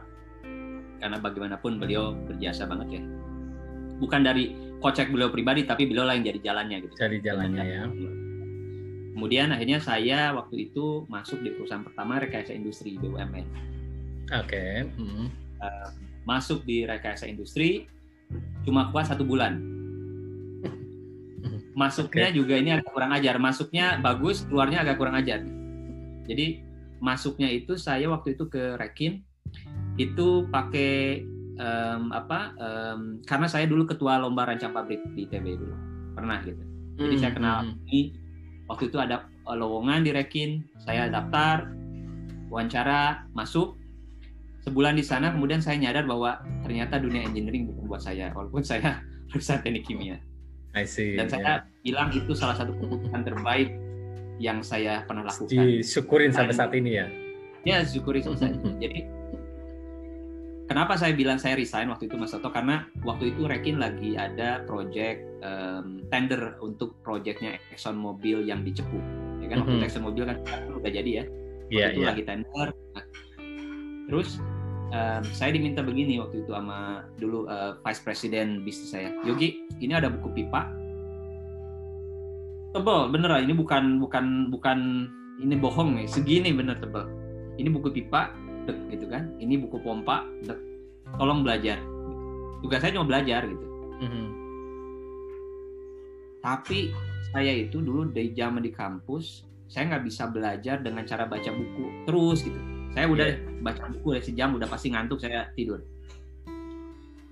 Karena 0.99 1.17
bagaimanapun 1.19 1.79
beliau 1.79 2.11
berjasa 2.27 2.67
banget 2.67 2.99
ya 2.99 3.03
bukan 3.99 4.23
dari 4.23 4.55
kocek 4.79 5.11
beliau 5.11 5.29
pribadi 5.29 5.67
tapi 5.67 5.85
beliau 5.85 6.07
lah 6.07 6.15
yang 6.15 6.25
jadi 6.25 6.39
jalannya 6.51 6.77
gitu. 6.87 6.95
Jadi 6.95 7.17
jalannya 7.19 7.63
ya. 7.63 7.83
Kemudian 9.13 9.51
akhirnya 9.51 9.83
saya 9.83 10.31
waktu 10.31 10.71
itu 10.71 11.03
masuk 11.11 11.43
di 11.43 11.51
perusahaan 11.51 11.83
pertama 11.83 12.23
rekayasa 12.23 12.55
industri 12.55 12.95
BUMN. 12.95 13.45
Oke. 14.31 14.47
Okay. 14.47 14.73
Hmm. 14.95 15.27
Uh, 15.59 15.89
masuk 16.23 16.63
di 16.63 16.87
rekayasa 16.87 17.27
industri 17.27 17.91
cuma 18.63 18.87
kuat 18.95 19.11
satu 19.11 19.27
bulan. 19.27 19.59
Masuknya 21.79 22.31
okay. 22.31 22.37
juga 22.37 22.53
ini 22.55 22.71
agak 22.79 22.95
kurang 22.95 23.11
ajar. 23.11 23.35
Masuknya 23.41 23.99
bagus, 23.99 24.47
keluarnya 24.47 24.87
agak 24.87 24.95
kurang 25.01 25.19
ajar. 25.19 25.43
Jadi 26.29 26.61
masuknya 27.01 27.49
itu 27.49 27.79
saya 27.79 28.11
waktu 28.11 28.37
itu 28.37 28.45
ke 28.51 28.77
Rekin 28.77 29.23
itu 29.97 30.45
pakai 30.51 31.23
um, 31.59 32.09
apa 32.15 32.55
um, 32.55 33.19
karena 33.27 33.47
saya 33.51 33.67
dulu 33.67 33.85
ketua 33.85 34.17
lomba 34.17 34.47
rancang 34.47 34.71
pabrik 34.71 35.03
di 35.13 35.27
ITB 35.27 35.45
dulu 35.59 35.75
pernah 36.15 36.39
gitu 36.41 36.63
jadi 36.99 37.15
Hmm, 37.15 37.21
saya 37.23 37.31
kenal 37.31 37.57
hmm. 37.63 37.87
ini 37.87 38.01
waktu 38.67 38.91
itu 38.91 38.97
ada 38.99 39.27
uh, 39.47 39.55
lowongan 39.55 40.03
di 40.03 40.11
Rekin 40.11 40.63
saya 40.81 41.07
daftar 41.07 41.71
wawancara 42.51 43.29
masuk 43.31 43.79
sebulan 44.67 44.99
di 44.99 45.03
sana 45.05 45.31
kemudian 45.31 45.63
saya 45.63 45.79
nyadar 45.79 46.03
bahwa 46.03 46.43
ternyata 46.65 46.99
dunia 46.99 47.23
engineering 47.23 47.71
bukan 47.71 47.83
buat 47.87 48.01
saya 48.03 48.35
walaupun 48.35 48.63
saya 48.63 48.99
lulusan 49.31 49.63
teknik 49.63 49.87
kimia 49.87 50.19
I 50.75 50.85
see. 50.85 51.17
dan 51.17 51.25
ya. 51.27 51.31
saya 51.31 51.51
bilang 51.81 52.09
itu 52.13 52.35
salah 52.35 52.53
satu 52.53 52.75
keputusan 52.77 53.21
terbaik 53.25 53.73
yang 54.39 54.63
saya 54.63 55.03
pernah 55.03 55.27
lakukan 55.27 55.51
disyukurin 55.51 56.31
sampai 56.31 56.55
saat 56.55 56.71
ini 56.75 56.99
ya. 56.99 57.05
ya 57.67 57.77
syukuri 57.83 58.23
selesai 58.23 58.55
jadi 58.79 59.18
kenapa 60.69 60.93
saya 60.95 61.17
bilang 61.17 61.41
saya 61.41 61.57
resign 61.57 61.89
waktu 61.89 62.05
itu 62.05 62.15
Mas 62.15 62.29
Toto? 62.31 62.53
Karena 62.53 62.85
waktu 63.01 63.33
itu 63.33 63.49
Rekin 63.49 63.81
lagi 63.81 64.13
ada 64.13 64.61
project 64.69 65.25
em, 65.41 66.05
tender 66.13 66.55
untuk 66.61 66.93
projectnya 67.01 67.57
Exxon 67.73 67.97
Mobil 67.97 68.45
yang 68.45 68.61
di 68.61 68.71
Cepu. 68.71 69.01
Ya 69.41 69.49
kan 69.49 69.65
waktu 69.65 69.73
Mhm. 69.73 69.79
itu 69.81 69.85
Exxon 69.89 70.05
Mobil 70.05 70.23
kan 70.29 70.37
udah 70.77 70.91
jadi 70.93 71.11
ya. 71.11 71.23
Waktu 71.69 71.91
itu 71.97 72.01
iya. 72.05 72.09
lagi 72.13 72.23
tender. 72.23 72.67
Terus 74.09 74.29
em, 74.93 75.23
saya 75.33 75.51
diminta 75.51 75.81
begini 75.81 76.21
waktu 76.21 76.45
itu 76.45 76.53
sama 76.53 77.09
dulu 77.17 77.49
eh, 77.49 77.73
vice 77.81 78.01
president 78.05 78.61
bisnis 78.61 78.93
saya. 78.93 79.09
Yogi 79.25 79.65
ini 79.81 79.97
ada 79.97 80.13
buku 80.13 80.29
pipa. 80.37 80.69
Tebel 82.77 83.09
bener 83.09 83.29
lah. 83.33 83.41
Ini 83.41 83.53
bukan 83.57 83.97
bukan 83.97 84.53
bukan 84.53 85.09
ini 85.41 85.57
bohong 85.57 85.97
nih. 85.97 86.05
Segini 86.05 86.53
bener 86.53 86.77
tebel. 86.77 87.09
Ini 87.57 87.69
buku 87.73 87.89
pipa 87.89 88.29
dek 88.69 88.77
gitu 88.93 89.09
kan. 89.09 89.33
Ini 89.41 89.57
buku 89.65 89.81
pompa 89.81 90.23
dek 90.45 90.59
tolong 91.17 91.41
belajar. 91.41 91.81
Tugas 92.61 92.79
saya 92.85 92.93
cuma 92.93 93.09
belajar 93.09 93.49
gitu. 93.49 93.65
Mhm. 93.99 94.25
tapi 96.39 96.95
saya 97.35 97.51
itu 97.51 97.83
dulu 97.83 98.15
dari 98.15 98.31
zaman 98.31 98.63
di 98.63 98.71
kampus 98.71 99.43
saya 99.67 99.91
nggak 99.91 100.07
bisa 100.07 100.31
belajar 100.31 100.79
dengan 100.79 101.03
cara 101.03 101.27
baca 101.27 101.51
buku 101.51 102.07
terus 102.07 102.41
gitu. 102.41 102.55
Saya 102.95 103.05
udah 103.05 103.27
Iya. 103.27 103.37
baca 103.61 103.83
buku 103.91 104.07
dari 104.17 104.23
sejam 104.23 104.55
udah 104.57 104.65
pasti 104.65 104.89
ngantuk 104.89 105.19
saya 105.21 105.51
tidur. 105.53 105.83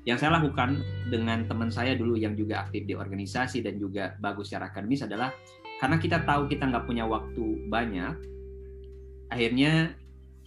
Yang 0.03 0.17
saya 0.23 0.39
lakukan 0.39 0.79
dengan 1.07 1.47
teman 1.47 1.71
saya 1.71 1.97
dulu 1.97 2.19
yang 2.19 2.37
juga 2.37 2.67
aktif 2.67 2.83
di 2.83 2.93
organisasi 2.93 3.63
dan 3.65 3.79
juga 3.79 4.15
bagus 4.21 4.51
secara 4.51 4.69
akademis 4.69 5.07
adalah 5.07 5.31
karena 5.79 5.97
kita 5.97 6.27
tahu 6.27 6.45
kita 6.47 6.67
nggak 6.69 6.85
punya 6.85 7.07
waktu 7.07 7.67
banyak 7.71 8.15
akhirnya 9.27 9.97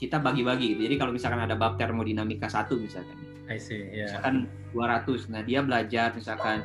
kita 0.00 0.16
bagi-bagi 0.16 0.75
gitu 0.75 0.80
jadi 0.83 0.97
kalau 0.97 1.12
misalkan 1.12 1.38
ada 1.38 1.52
bab 1.52 1.76
termodinamika 1.76 2.49
satu 2.49 2.80
misalkan 2.80 3.14
I 3.47 3.59
see. 3.61 3.85
Ya. 3.92 4.09
misalkan 4.09 4.49
200 4.73 5.28
nah 5.28 5.42
dia 5.42 5.61
belajar 5.61 6.16
misalkan 6.16 6.64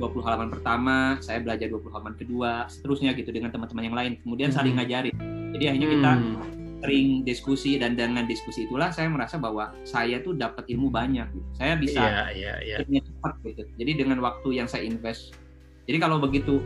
20 0.00 0.24
halaman 0.24 0.48
pertama 0.48 0.96
saya 1.20 1.38
belajar 1.38 1.68
20 1.68 1.92
halaman 1.92 2.14
kedua 2.16 2.64
seterusnya 2.66 3.12
gitu 3.12 3.28
dengan 3.28 3.52
teman-teman 3.52 3.84
yang 3.84 3.96
lain 3.96 4.12
kemudian 4.24 4.48
saling 4.48 4.72
Hmm. 4.72 4.82
ngajarin 4.82 5.14
jadi 5.52 5.64
akhirnya 5.68 5.88
kita 5.92 6.10
Hmm. 6.16 6.36
sering 6.82 7.06
diskusi 7.22 7.78
dan 7.78 7.94
dengan 7.94 8.24
diskusi 8.24 8.66
itulah 8.66 8.90
saya 8.90 9.06
merasa 9.06 9.36
bahwa 9.36 9.70
saya 9.84 10.18
tuh 10.18 10.34
dapat 10.34 10.66
ilmu 10.66 10.90
banyak 10.90 11.28
gitu. 11.28 11.46
saya 11.54 11.78
bisa 11.78 12.00
Iya, 12.02 12.24
iya, 12.32 12.54
iya. 12.58 12.74
akhirnya 12.80 13.00
cepat 13.04 13.32
gitu 13.44 13.62
jadi 13.76 13.92
dengan 13.94 14.18
waktu 14.18 14.48
yang 14.52 14.66
saya 14.66 14.82
invest 14.82 15.36
jadi 15.84 15.98
kalau 16.00 16.18
begitu 16.18 16.58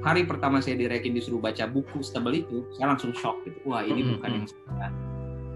hari 0.00 0.28
pertama 0.28 0.60
saya 0.60 0.76
direkin 0.76 1.16
disuruh 1.16 1.40
baca 1.40 1.64
buku 1.64 2.04
setebal 2.04 2.36
itu 2.36 2.68
saya 2.76 2.92
langsung 2.92 3.14
shock 3.14 3.40
gitu 3.44 3.56
wah 3.64 3.80
ini 3.80 4.02
Hmm, 4.02 4.18
bukan 4.18 4.28
hmm. 4.28 4.36
yang 4.36 4.46
saya 4.48 4.88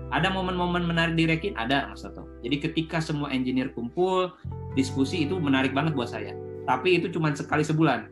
ada 0.09 0.29
momen-momen 0.29 0.85
menarik 0.85 1.15
di 1.15 1.25
Rekin 1.25 1.55
ada 1.55 1.89
Mas 1.89 2.01
Toto 2.01 2.25
jadi 2.41 2.57
ketika 2.61 2.99
semua 2.99 3.29
engineer 3.29 3.73
kumpul 3.73 4.33
diskusi 4.73 5.25
itu 5.25 5.37
menarik 5.37 5.73
banget 5.73 5.93
buat 5.93 6.09
saya 6.09 6.33
tapi 6.65 7.01
itu 7.01 7.09
cuma 7.09 7.33
sekali 7.33 7.63
sebulan 7.63 8.09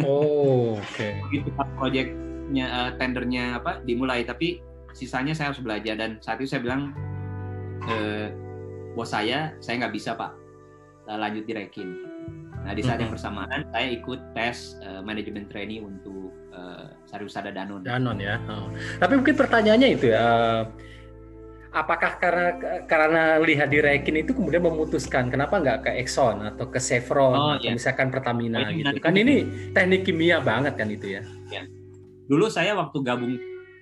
Oh, 0.00 0.76
oke. 0.80 1.08
begitu 1.28 1.52
pas 1.52 1.68
proyeknya 1.76 2.64
eh, 2.64 2.90
tendernya 2.96 3.60
apa 3.60 3.84
dimulai 3.84 4.24
tapi 4.24 4.64
sisanya 4.96 5.36
saya 5.36 5.52
harus 5.52 5.60
belajar 5.60 6.00
dan 6.00 6.16
saat 6.24 6.40
itu 6.40 6.48
saya 6.48 6.64
bilang 6.64 6.96
ke 7.84 8.32
bos 8.96 9.12
saya 9.12 9.52
saya 9.60 9.84
nggak 9.84 9.92
bisa 9.92 10.16
pak 10.16 10.32
eh, 11.04 11.18
lanjut 11.20 11.44
di 11.44 11.52
Rekin 11.52 11.88
nah 12.64 12.72
di 12.72 12.82
saat 12.82 12.98
yang 12.98 13.12
Mhm. 13.12 13.16
bersamaan 13.20 13.60
saya 13.70 13.86
ikut 13.92 14.20
tes 14.32 14.80
eh, 14.80 14.98
manajemen 14.98 15.44
trainee 15.46 15.78
untuk 15.78 16.32
eh, 16.50 16.88
Sariwisata 17.04 17.52
Danone 17.52 17.84
Danon 17.84 18.16
ya. 18.16 18.40
Oh. 18.48 18.72
Tapi 18.96 19.12
mungkin 19.14 19.36
pertanyaannya 19.36 19.88
itu 19.92 20.08
ya, 20.08 20.18
eh, 20.18 20.60
apakah 21.76 22.16
karena 22.16 22.46
karena 22.88 23.36
lihat 23.38 23.68
di 23.68 23.78
Rekin 23.78 24.24
itu 24.24 24.32
kemudian 24.32 24.64
memutuskan 24.64 25.28
kenapa 25.28 25.60
nggak 25.60 25.78
ke 25.84 25.90
Exxon 26.00 26.40
atau 26.42 26.72
ke 26.72 26.80
Chevron 26.80 27.36
Oh, 27.36 27.52
atau 27.54 27.68
iya. 27.68 27.76
misalkan 27.76 28.08
Pertamina 28.08 28.64
Oh, 28.64 28.72
gitu 28.72 28.96
kan 28.96 29.12
ini 29.12 29.44
teknik 29.70 30.08
kimia 30.08 30.40
banget 30.40 30.72
kan 30.74 30.88
itu 30.88 31.20
ya. 31.20 31.22
dulu 32.26 32.48
saya 32.48 32.72
waktu 32.74 32.96
gabung 33.00 33.36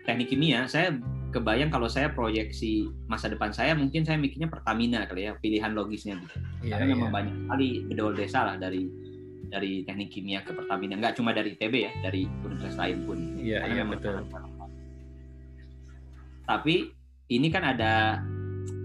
teknik 0.05 0.29
kimia 0.29 0.67
saya 0.67 0.99
kebayang 1.31 1.71
kalau 1.71 1.87
saya 1.87 2.11
proyeksi 2.11 2.91
masa 3.07 3.27
depan 3.27 3.51
saya 3.51 3.73
mungkin 3.73 4.03
saya 4.03 4.19
mikirnya 4.19 4.51
Pertamina 4.51 5.07
kali 5.07 5.25
ya 5.25 5.39
pilihan 5.39 5.73
logisnya 5.73 6.19
gitu 6.19 6.37
Iya, 6.61 6.77
karena 6.77 6.87
memang 6.93 7.09
iya. 7.09 7.15
banyak 7.15 7.35
sekali 7.41 7.69
bedol 7.87 8.13
desa 8.13 8.41
lah 8.45 8.57
dari 8.59 8.83
dari 9.47 9.73
teknik 9.83 10.11
kimia 10.11 10.43
ke 10.43 10.51
Pertamina 10.51 10.99
nggak 10.99 11.15
cuma 11.15 11.31
dari 11.31 11.55
ITB 11.55 11.75
ya 11.79 11.93
dari 12.03 12.27
universitas 12.43 12.75
lain 12.77 12.99
pun 13.07 13.19
Iya, 13.39 13.59
iya, 13.65 13.83
betul. 13.83 14.19
tapi 16.45 16.91
ini 17.29 17.49
kan 17.49 17.65
ada 17.65 18.21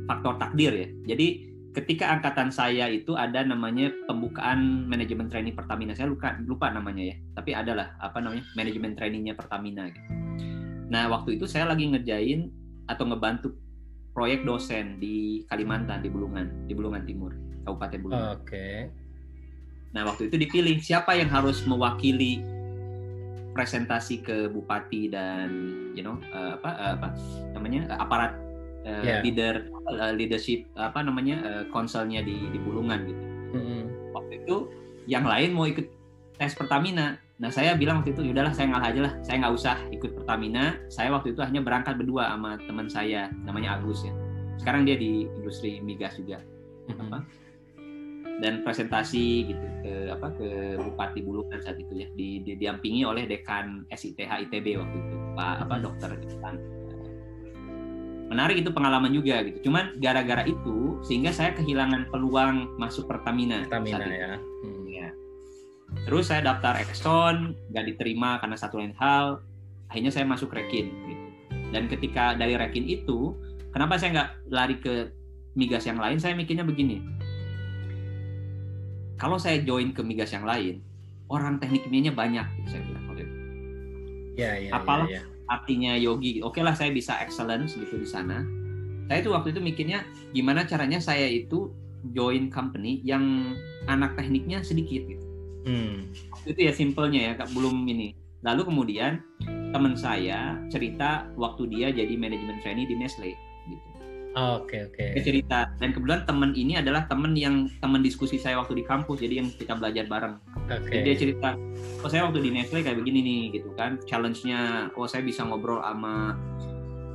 faktor 0.07 0.39
takdir 0.39 0.71
ya 0.73 0.87
jadi 1.15 1.27
ketika 1.69 2.09
angkatan 2.09 2.49
saya 2.49 2.89
itu 2.89 3.13
ada 3.13 3.45
namanya 3.45 3.93
pembukaan 4.09 4.89
manajemen 4.89 5.29
training 5.29 5.53
Pertamina 5.53 5.93
saya 5.93 6.09
lupa 6.09 6.35
lupa 6.43 6.73
namanya 6.73 7.13
ya 7.13 7.15
tapi 7.37 7.53
adalah 7.53 7.93
apa 8.01 8.17
namanya 8.19 8.43
manajemen 8.57 8.97
trainingnya 8.97 9.37
Pertamina 9.37 9.87
gitu. 9.93 10.09
nah 10.89 11.05
waktu 11.13 11.37
itu 11.37 11.45
saya 11.45 11.69
lagi 11.69 11.85
ngerjain 11.85 12.49
atau 12.89 13.05
ngebantu 13.05 13.53
proyek 14.17 14.43
dosen 14.43 14.97
di 14.97 15.45
Kalimantan 15.45 16.01
di 16.01 16.09
Bulungan 16.09 16.65
di 16.65 16.73
Bulungan 16.73 17.05
Timur 17.05 17.37
Kabupaten 17.63 17.99
Bulungan 18.01 18.33
Oke. 18.41 18.89
Nah, 19.89 20.05
waktu 20.05 20.29
itu 20.29 20.37
dipilih 20.37 20.77
siapa 20.81 21.17
yang 21.17 21.33
harus 21.33 21.65
mewakili 21.65 22.41
presentasi 23.53 24.21
ke 24.21 24.47
bupati 24.51 25.09
dan 25.09 25.49
you 25.97 26.05
know 26.05 26.17
eh, 26.31 26.51
apa 26.55 26.69
eh, 26.77 26.91
apa 26.97 27.07
namanya 27.57 27.81
aparat 27.97 28.33
eh, 28.35 28.47
Yeah. 28.89 29.21
leader 29.21 29.55
eh, 29.91 30.13
leadership 30.15 30.65
apa 30.79 31.03
namanya 31.03 31.67
konselnya 31.69 32.23
di 32.23 32.49
di 32.49 32.59
Bulungan 32.61 33.05
gitu. 33.05 33.23
Mm-mm. 33.53 33.81
Waktu 34.15 34.33
itu 34.45 34.55
yang 35.09 35.25
lain 35.25 35.53
mau 35.53 35.65
ikut 35.67 35.85
tes 36.39 36.55
Pertamina. 36.55 37.19
Nah, 37.39 37.47
saya 37.47 37.71
bilang 37.75 38.03
waktu 38.03 38.11
itu 38.11 38.31
yaudahlah 38.31 38.51
saya 38.51 38.67
ngalah 38.67 38.87
aja 38.91 39.01
lah, 39.07 39.13
saya 39.23 39.35
nggak 39.43 39.53
usah 39.55 39.75
ikut 39.95 40.11
Pertamina. 40.11 40.75
Saya 40.91 41.11
waktu 41.15 41.31
itu 41.31 41.39
hanya 41.39 41.63
berangkat 41.63 41.95
berdua 41.95 42.35
sama 42.35 42.59
teman 42.67 42.87
saya 42.91 43.31
namanya 43.47 43.79
Agus 43.79 44.03
ya. 44.03 44.13
Sekarang 44.59 44.83
dia 44.83 44.99
di 44.99 45.23
industri 45.39 45.79
migas 45.79 46.19
juga 46.19 46.43
Mm-mm. 46.91 47.09
apa 47.09 47.23
dan 48.39 48.63
presentasi 48.63 49.25
gitu 49.47 49.65
ke 49.83 49.93
apa 50.09 50.31
ke 50.31 50.47
Bupati 50.79 51.19
Bulungan 51.19 51.59
saat 51.59 51.75
itu 51.75 51.91
ya 51.93 52.07
di, 52.13 52.39
di- 52.39 52.55
didampingi 52.55 53.03
oleh 53.03 53.23
dekan 53.23 53.83
SITH 53.89 54.15
ITB 54.47 54.79
waktu 54.79 54.97
itu 54.97 55.15
Pak 55.33 55.55
apa 55.63 55.75
Hmm. 55.75 55.83
dokter 55.83 56.09
Irfan. 56.17 56.55
menarik 58.29 58.61
itu 58.61 58.69
pengalaman 58.69 59.09
juga 59.09 59.41
gitu 59.41 59.65
cuman 59.65 59.97
gara-gara 59.97 60.45
itu 60.45 61.01
sehingga 61.01 61.31
saya 61.31 61.51
kehilangan 61.51 62.07
peluang 62.07 62.77
masuk 62.77 63.09
Pertamina 63.09 63.65
Pertamina 63.65 63.91
saat 63.91 64.05
itu. 64.05 64.13
ya. 64.15 64.31
Hmm. 64.37 64.83
Ya. 64.87 65.07
terus 66.05 66.29
saya 66.29 66.45
daftar 66.45 66.77
Exxon 66.77 67.57
nggak 67.67 67.85
diterima 67.89 68.37
karena 68.37 68.53
satu 68.53 68.77
lain 68.77 68.93
hal 68.95 69.41
akhirnya 69.89 70.13
saya 70.13 70.23
masuk 70.23 70.53
Rekin 70.53 70.93
gitu. 71.03 71.25
dan 71.71 71.89
ketika 71.89 72.37
dari 72.37 72.53
Rekin 72.53 72.85
itu 72.85 73.33
kenapa 73.73 73.97
saya 73.97 74.09
nggak 74.13 74.29
lari 74.47 74.77
ke 74.77 75.09
migas 75.57 75.83
yang 75.83 75.97
lain 75.97 76.21
saya 76.21 76.37
mikirnya 76.37 76.61
begini 76.61 77.01
kalau 79.19 79.35
saya 79.35 79.59
join 79.59 79.91
ke 79.91 80.01
migas 80.01 80.31
yang 80.31 80.47
lain 80.47 80.79
orang 81.29 81.59
teknik 81.59 81.85
kimianya 81.85 82.15
banyak 82.15 82.47
gitu 82.57 82.73
saya 82.73 82.81
bilang 82.87 83.03
waktu 83.05 83.21
itu. 83.27 83.35
Ya, 84.39 84.51
ya, 84.55 84.71
Apalah. 84.71 85.05
ya, 85.05 85.19
ya. 85.19 85.21
artinya 85.51 85.93
Yogi 85.99 86.39
oke 86.39 86.57
lah 86.63 86.73
saya 86.73 86.89
bisa 86.89 87.19
excellence 87.19 87.75
gitu 87.75 87.99
di 87.99 88.07
sana 88.07 88.41
saya 89.11 89.19
itu 89.19 89.29
waktu 89.29 89.51
itu 89.51 89.59
mikirnya 89.59 90.07
gimana 90.31 90.63
caranya 90.63 90.97
saya 90.97 91.27
itu 91.27 91.69
join 92.15 92.47
company 92.47 93.03
yang 93.03 93.53
anak 93.85 94.15
tekniknya 94.15 94.63
sedikit 94.63 95.03
gitu 95.05 95.25
Hmm. 95.59 96.07
itu 96.47 96.55
ya 96.55 96.71
simpelnya 96.71 97.19
ya 97.19 97.33
Kak, 97.35 97.51
belum 97.51 97.83
ini 97.83 98.15
lalu 98.41 98.63
kemudian 98.63 99.19
teman 99.75 99.91
saya 99.93 100.55
cerita 100.71 101.27
waktu 101.35 101.67
dia 101.67 101.91
jadi 101.91 102.15
manajemen 102.15 102.63
trainee 102.63 102.87
di 102.87 102.95
Nestle 102.95 103.35
Oke, 104.37 104.85
oke. 104.85 105.05
dia 105.17 105.23
cerita. 105.25 105.73
Dan 105.81 105.89
kebetulan 105.89 106.21
teman 106.29 106.51
ini 106.53 106.77
adalah 106.77 107.09
teman 107.09 107.33
yang 107.33 107.65
teman 107.81 108.05
diskusi 108.05 108.37
saya 108.37 108.61
waktu 108.61 108.77
di 108.77 108.83
kampus 108.85 109.25
jadi 109.25 109.41
yang 109.41 109.49
kita 109.49 109.73
belajar 109.73 110.05
bareng. 110.05 110.37
Oke. 110.69 110.85
jadi 110.93 111.01
dia 111.01 111.15
cerita 111.17 111.49
oh 112.05 112.09
saya 112.09 112.29
waktu 112.29 112.45
di 112.45 112.49
Nestle 112.53 112.85
kayak 112.85 113.01
begini 113.01 113.19
nih 113.25 113.41
gitu 113.57 113.73
kan. 113.73 113.97
Challenge-nya 114.05 114.93
oh 114.93 115.09
saya 115.09 115.25
bisa 115.25 115.41
ngobrol 115.41 115.81
sama 115.81 116.37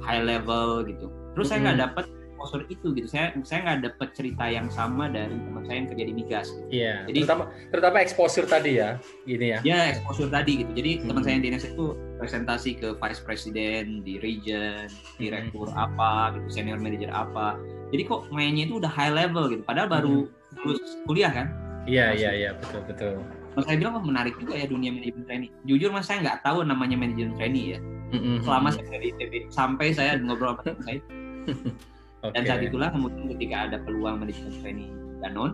high 0.02 0.26
level 0.26 0.82
gitu. 0.90 1.06
Terus 1.38 1.46
saya 1.46 1.58
nggak 1.62 1.78
dapet 1.78 2.06
exposure 2.34 2.66
itu 2.66 2.90
gitu. 2.98 3.06
Saya 3.06 3.30
saya 3.46 3.58
nggak 3.62 3.78
dapet 3.86 4.08
cerita 4.18 4.44
yang 4.50 4.66
sama 4.66 5.06
dari 5.06 5.38
teman 5.38 5.62
saya 5.62 5.76
yang 5.78 5.88
kerja 5.94 6.04
di 6.10 6.14
migas. 6.18 6.46
Gitu. 6.50 6.82
Iya. 6.82 6.94
Jadi 7.06 7.18
terutama 7.22 7.44
terutama 7.70 7.96
exposure 8.02 8.46
tadi 8.50 8.82
ya, 8.82 8.98
gini 9.22 9.46
ya. 9.54 9.58
Ya 9.62 9.78
exposure 9.94 10.28
tadi 10.34 10.66
gitu. 10.66 10.70
Jadi 10.74 10.90
hmm. 10.98 11.06
teman 11.06 11.22
saya 11.22 11.32
yang 11.38 11.42
di 11.46 11.48
Indonesia 11.54 11.70
itu 11.70 11.86
presentasi 12.18 12.70
ke 12.82 12.88
vice 12.98 13.22
president 13.22 13.88
di 14.02 14.14
region, 14.18 14.90
direktur 15.22 15.70
hmm. 15.70 15.78
apa 15.78 16.34
gitu, 16.34 16.46
senior 16.50 16.82
manager 16.82 17.14
apa. 17.14 17.54
Jadi 17.94 18.02
kok 18.10 18.26
mainnya 18.34 18.66
itu 18.66 18.82
udah 18.82 18.90
high 18.90 19.14
level 19.14 19.46
gitu. 19.54 19.62
Padahal 19.62 19.86
baru 19.86 20.26
hmm. 20.26 20.66
lulus 20.66 20.98
kuliah 21.06 21.30
kan. 21.30 21.46
Iya 21.86 22.18
iya 22.18 22.30
iya 22.34 22.50
betul 22.58 22.82
betul. 22.90 23.14
Mas 23.54 23.70
saya 23.70 23.78
bilang 23.78 23.94
oh, 23.94 24.02
menarik 24.02 24.34
juga 24.42 24.58
ya 24.58 24.66
dunia 24.66 24.90
manajemen 24.90 25.22
training. 25.30 25.52
Jujur 25.62 25.94
mas 25.94 26.10
saya 26.10 26.26
nggak 26.26 26.42
tahu 26.42 26.66
namanya 26.66 26.98
manajemen 26.98 27.38
training 27.38 27.78
ya. 27.78 27.80
Mm-hmm. 28.10 28.36
Selama 28.42 28.68
saya 28.74 28.86
dari 28.90 29.06
ITB 29.14 29.32
sampai 29.50 29.86
saya 29.94 30.18
ngobrol 30.18 30.58
sama 30.58 30.62
teman 30.66 30.82
saya. 30.82 31.00
okay. 32.24 32.32
Dan 32.32 32.42
saat 32.48 32.60
itulah 32.64 32.88
kemudian 32.88 33.28
ketika 33.36 33.56
ada 33.68 33.76
peluang 33.84 34.24
manajemen 34.24 34.52
training 34.64 34.90
Danon 35.20 35.52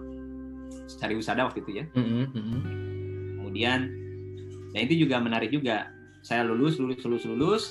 cari 0.99 1.15
usada 1.19 1.47
waktu 1.47 1.63
itu 1.67 1.83
ya. 1.83 1.85
Mm-hmm. 1.95 2.61
Kemudian, 3.43 3.81
nah 4.75 4.81
itu 4.83 4.95
juga 5.07 5.19
menarik 5.19 5.51
juga. 5.51 5.91
Saya 6.21 6.45
lulus, 6.45 6.77
lulus, 6.77 7.01
lulus, 7.03 7.25
lulus, 7.25 7.65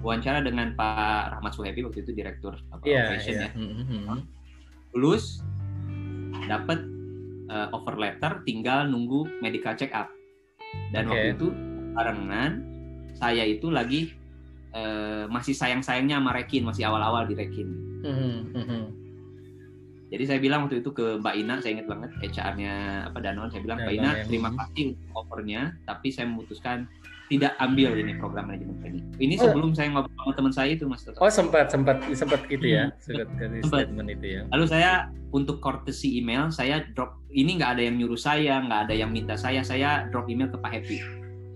wawancara 0.00 0.40
dengan 0.40 0.72
Pak 0.74 1.38
Rahmat 1.38 1.52
Suhebi 1.52 1.84
waktu 1.84 2.02
itu 2.06 2.16
direktur 2.16 2.56
apa, 2.72 2.82
yeah, 2.86 3.10
operation 3.10 3.34
yeah. 3.36 3.50
ya. 3.50 3.58
Mm-hmm. 3.58 4.18
Lulus, 4.96 5.44
dapat 6.48 6.80
uh, 7.52 7.68
offer 7.76 7.94
letter, 8.00 8.42
tinggal 8.48 8.88
nunggu 8.88 9.28
medical 9.44 9.76
check 9.76 9.92
up. 9.92 10.08
Dan 10.94 11.06
okay. 11.06 11.10
waktu 11.10 11.28
itu 11.36 11.48
barengan 11.92 12.64
saya 13.12 13.44
itu 13.44 13.68
lagi 13.68 14.16
uh, 14.72 15.28
masih 15.28 15.52
sayang-sayangnya 15.52 16.16
sama 16.16 16.32
Rekin, 16.32 16.64
masih 16.64 16.88
awal-awal 16.88 17.28
di 17.28 17.36
Rekin. 17.36 17.91
Mm-hmm. 18.02 18.82
Jadi 20.12 20.24
saya 20.28 20.38
bilang 20.44 20.68
waktu 20.68 20.84
itu 20.84 20.92
ke 20.92 21.16
Mbak 21.24 21.34
Ina, 21.40 21.54
saya 21.64 21.80
ingat 21.80 21.88
banget 21.88 22.10
HR-nya 22.20 22.74
apa 23.08 23.18
Danon, 23.24 23.48
saya 23.48 23.64
bilang 23.64 23.80
ya, 23.80 23.84
Mbak 23.88 23.94
Ina 23.96 24.10
terima 24.28 24.50
kasih 24.52 24.92
untuk 24.92 25.08
offernya, 25.16 25.62
tapi 25.88 26.12
saya 26.12 26.28
memutuskan 26.28 26.84
tidak 27.32 27.56
ambil 27.64 27.96
ini 27.96 28.12
program 28.20 28.52
manajemen 28.52 28.76
training. 28.84 29.08
Ini 29.16 29.40
oh. 29.40 29.48
sebelum 29.48 29.72
oh. 29.72 29.76
saya 29.76 29.88
ngobrol 29.88 30.12
sama 30.20 30.32
teman 30.36 30.52
saya 30.52 30.70
itu 30.76 30.84
Mas 30.84 31.00
Toto. 31.00 31.16
Oh 31.16 31.32
sempat 31.32 31.72
sempat 31.72 32.04
sempat 32.12 32.44
gitu 32.52 32.66
ya, 32.76 32.92
hmm, 32.92 33.00
sempat 33.00 33.26
statement 33.64 34.08
itu 34.12 34.26
ya. 34.36 34.40
Lalu 34.52 34.64
saya 34.68 35.08
untuk 35.32 35.64
courtesy 35.64 36.20
email 36.20 36.52
saya 36.52 36.84
drop 36.92 37.16
ini 37.32 37.56
nggak 37.56 37.80
ada 37.80 37.82
yang 37.88 37.96
nyuruh 37.96 38.20
saya, 38.20 38.60
nggak 38.60 38.80
ada 38.84 38.94
yang 39.00 39.08
minta 39.08 39.40
saya, 39.40 39.64
saya 39.64 40.04
drop 40.12 40.28
email 40.28 40.52
ke 40.52 40.60
Pak 40.60 40.70
Happy. 40.76 41.00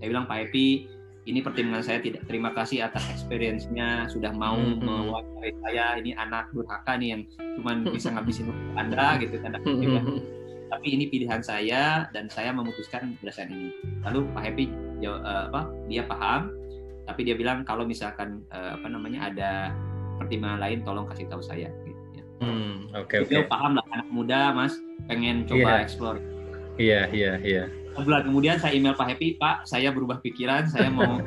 Saya 0.01 0.07
bilang 0.09 0.25
Pak 0.25 0.49
Happy, 0.49 0.89
ini 1.27 1.43
pertimbangan 1.43 1.83
saya 1.83 1.99
tidak 1.99 2.23
terima 2.23 2.55
kasih 2.55 2.87
atas 2.87 3.03
experience-nya 3.11 4.07
sudah 4.07 4.31
mau 4.31 4.55
hmm. 4.55 4.79
mewawancarai 4.79 5.53
saya 5.67 5.99
ini 5.99 6.15
anak 6.15 6.47
durhaka 6.55 6.95
nih 6.95 7.13
yang 7.13 7.21
cuma 7.59 7.75
bisa 7.91 8.15
ngabisin 8.15 8.47
Anda 8.81 9.19
gitu 9.19 9.35
tanda 9.43 9.59
kutip 9.59 9.91
tapi 10.67 10.87
ini 10.95 11.07
pilihan 11.07 11.39
saya 11.43 12.07
dan 12.11 12.27
saya 12.27 12.51
memutuskan 12.51 13.15
berdasarkan 13.19 13.51
ini 13.51 13.69
lalu 14.03 14.27
Pak 14.31 14.41
Happy 14.43 14.65
uh, 15.03 15.47
apa 15.51 15.71
dia 15.91 16.03
paham 16.07 16.51
tapi 17.07 17.23
dia 17.23 17.35
bilang 17.39 17.63
kalau 17.63 17.87
misalkan 17.87 18.43
uh, 18.51 18.75
apa 18.75 18.87
namanya 18.91 19.31
ada 19.31 19.51
pertimbangan 20.19 20.59
lain 20.59 20.83
tolong 20.83 21.07
kasih 21.07 21.29
tahu 21.31 21.39
saya 21.39 21.71
gitu 21.87 22.03
ya. 22.19 22.23
Hmm, 22.43 22.91
oke 22.91 23.07
okay, 23.07 23.17
oke. 23.23 23.31
Okay. 23.31 23.39
Dia 23.39 23.47
paham 23.47 23.79
lah 23.79 23.85
anak 23.95 24.09
muda 24.11 24.51
Mas 24.51 24.75
pengen 25.07 25.47
coba 25.47 25.79
yeah. 25.79 25.79
explore. 25.79 26.19
Iya 26.75 27.01
iya 27.15 27.33
iya. 27.41 27.63
Sebulan 27.97 28.29
kemudian 28.29 28.61
saya 28.61 28.77
email 28.77 28.93
Pak 28.93 29.09
Happy, 29.09 29.41
Pak, 29.41 29.65
saya 29.65 29.89
berubah 29.89 30.21
pikiran, 30.21 30.69
saya 30.69 30.93
mau. 30.93 31.17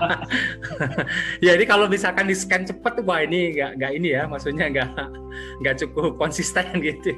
ya 1.44 1.52
ini 1.52 1.68
kalau 1.68 1.84
misalkan 1.84 2.24
di 2.24 2.32
scan 2.32 2.64
cepet, 2.64 3.04
wah 3.04 3.20
ini 3.20 3.60
nggak 3.60 3.76
nggak 3.76 3.92
ini 3.92 4.08
ya, 4.16 4.24
maksudnya 4.24 4.72
nggak 4.72 4.88
nggak 5.60 5.74
cukup 5.84 6.16
konsisten 6.16 6.64
gitu. 6.86 7.12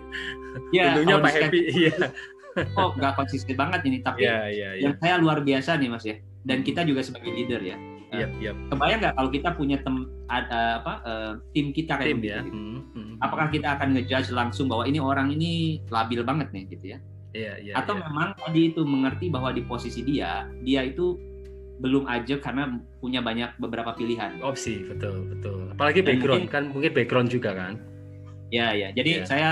Ya, 0.74 0.98
Dulunya 0.98 1.22
Pak 1.22 1.32
Happy, 1.38 1.60
iya. 1.70 1.94
Oh, 2.74 2.90
nggak 2.90 3.14
konsisten 3.14 3.54
banget 3.54 3.86
ini, 3.86 4.02
tapi 4.02 4.26
ya, 4.26 4.50
ya, 4.50 4.74
ya. 4.74 4.90
yang 4.90 4.98
saya 4.98 5.14
luar 5.22 5.46
biasa 5.46 5.78
nih 5.78 5.94
Mas 5.94 6.02
ya, 6.02 6.18
dan 6.42 6.66
kita 6.66 6.82
juga 6.82 7.06
sebagai 7.06 7.30
leader 7.30 7.62
ya. 7.62 7.78
Yep, 8.10 8.30
yep. 8.42 8.56
Kebayang 8.74 8.98
nggak 8.98 9.14
kalau 9.14 9.30
kita 9.30 9.48
punya 9.54 9.76
tem 9.78 10.10
ada 10.26 10.82
apa 10.82 10.92
uh, 11.06 11.32
tim 11.54 11.70
kita 11.70 11.94
kayak 12.02 12.18
tim, 12.18 12.26
ya. 12.26 12.42
gitu? 12.42 12.50
Hmm, 12.50 12.80
hmm, 12.98 13.14
Apakah 13.22 13.46
kita 13.54 13.78
akan 13.78 13.94
ngejudge 13.94 14.34
langsung 14.34 14.66
bahwa 14.66 14.90
ini 14.90 14.98
orang 14.98 15.30
ini 15.30 15.78
labil 15.86 16.26
banget 16.26 16.50
nih 16.50 16.64
gitu 16.72 16.84
ya? 16.96 16.98
Iya, 17.36 17.60
iya, 17.60 17.72
Atau 17.76 18.00
iya. 18.00 18.08
memang 18.08 18.28
tadi 18.40 18.72
itu 18.72 18.82
mengerti 18.88 19.26
bahwa 19.28 19.52
di 19.52 19.62
posisi 19.64 20.00
dia, 20.00 20.48
dia 20.64 20.80
itu 20.84 21.20
belum 21.78 22.08
aja 22.10 22.40
karena 22.42 22.80
punya 22.98 23.22
banyak 23.22 23.54
beberapa 23.60 23.94
pilihan. 23.94 24.40
Opsi, 24.42 24.88
betul, 24.88 25.28
betul. 25.30 25.70
Apalagi 25.76 26.02
Dan 26.02 26.08
background 26.08 26.42
mungkin, 26.48 26.54
kan 26.54 26.64
mungkin 26.72 26.90
background 26.96 27.28
juga 27.30 27.50
kan. 27.54 27.74
Ya, 28.48 28.72
ya. 28.74 28.90
Jadi 28.96 29.22
ya. 29.22 29.24
saya 29.28 29.50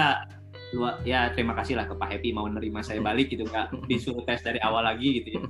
luar 0.75 0.99
ya 1.07 1.31
terima 1.31 1.55
kasih 1.55 1.79
lah 1.79 1.87
ke 1.87 1.95
Pak 1.95 2.09
Happy 2.11 2.35
mau 2.35 2.51
nerima 2.51 2.83
saya 2.83 2.99
balik 3.07 3.31
gitu 3.31 3.47
nggak 3.47 3.87
disuruh 3.87 4.27
tes 4.27 4.43
dari 4.43 4.59
awal 4.67 4.83
lagi 4.83 5.23
gitu 5.23 5.39
ya. 5.39 5.43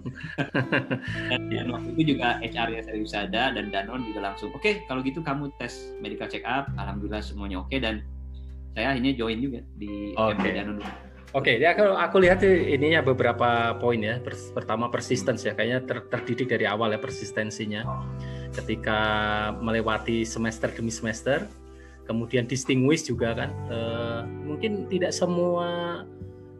dan, 1.33 1.41
dan 1.49 1.67
waktu 1.73 1.89
itu 1.97 2.03
juga 2.13 2.37
HR 2.45 2.69
ya 2.77 2.81
saya 2.85 2.97
Wisada 3.01 3.43
dan 3.57 3.73
Danon 3.73 4.05
juga 4.05 4.29
langsung 4.29 4.53
oke 4.53 4.61
okay, 4.61 4.85
kalau 4.85 5.01
gitu 5.01 5.25
kamu 5.25 5.49
tes 5.57 5.97
medical 6.05 6.29
check 6.29 6.45
up 6.45 6.69
alhamdulillah 6.77 7.25
semuanya 7.25 7.65
oke 7.65 7.73
okay, 7.73 7.81
dan 7.81 8.05
saya 8.77 8.93
akhirnya 8.93 9.17
join 9.17 9.41
juga 9.41 9.65
di 9.81 10.13
okay. 10.21 10.53
Danon. 10.53 10.85
Oke, 11.37 11.53
okay, 11.53 11.57
ya 11.61 11.77
kalau 11.77 12.01
aku 12.01 12.17
lihat 12.25 12.41
ininya 12.49 13.05
beberapa 13.05 13.77
poin 13.77 14.01
ya. 14.01 14.17
Pertama 14.57 14.89
persistence 14.89 15.45
ya, 15.45 15.53
kayaknya 15.53 15.85
ter 15.85 16.01
terdidik 16.09 16.49
dari 16.49 16.65
awal 16.65 16.89
ya 16.89 16.97
persistensinya. 16.97 17.85
Ketika 18.57 19.01
melewati 19.61 20.25
semester 20.25 20.73
demi 20.73 20.89
semester, 20.89 21.45
kemudian 22.09 22.49
distinguish 22.49 23.05
juga 23.05 23.37
kan. 23.37 23.53
E, 23.69 23.79
mungkin 24.49 24.89
tidak 24.89 25.13
semua 25.13 26.09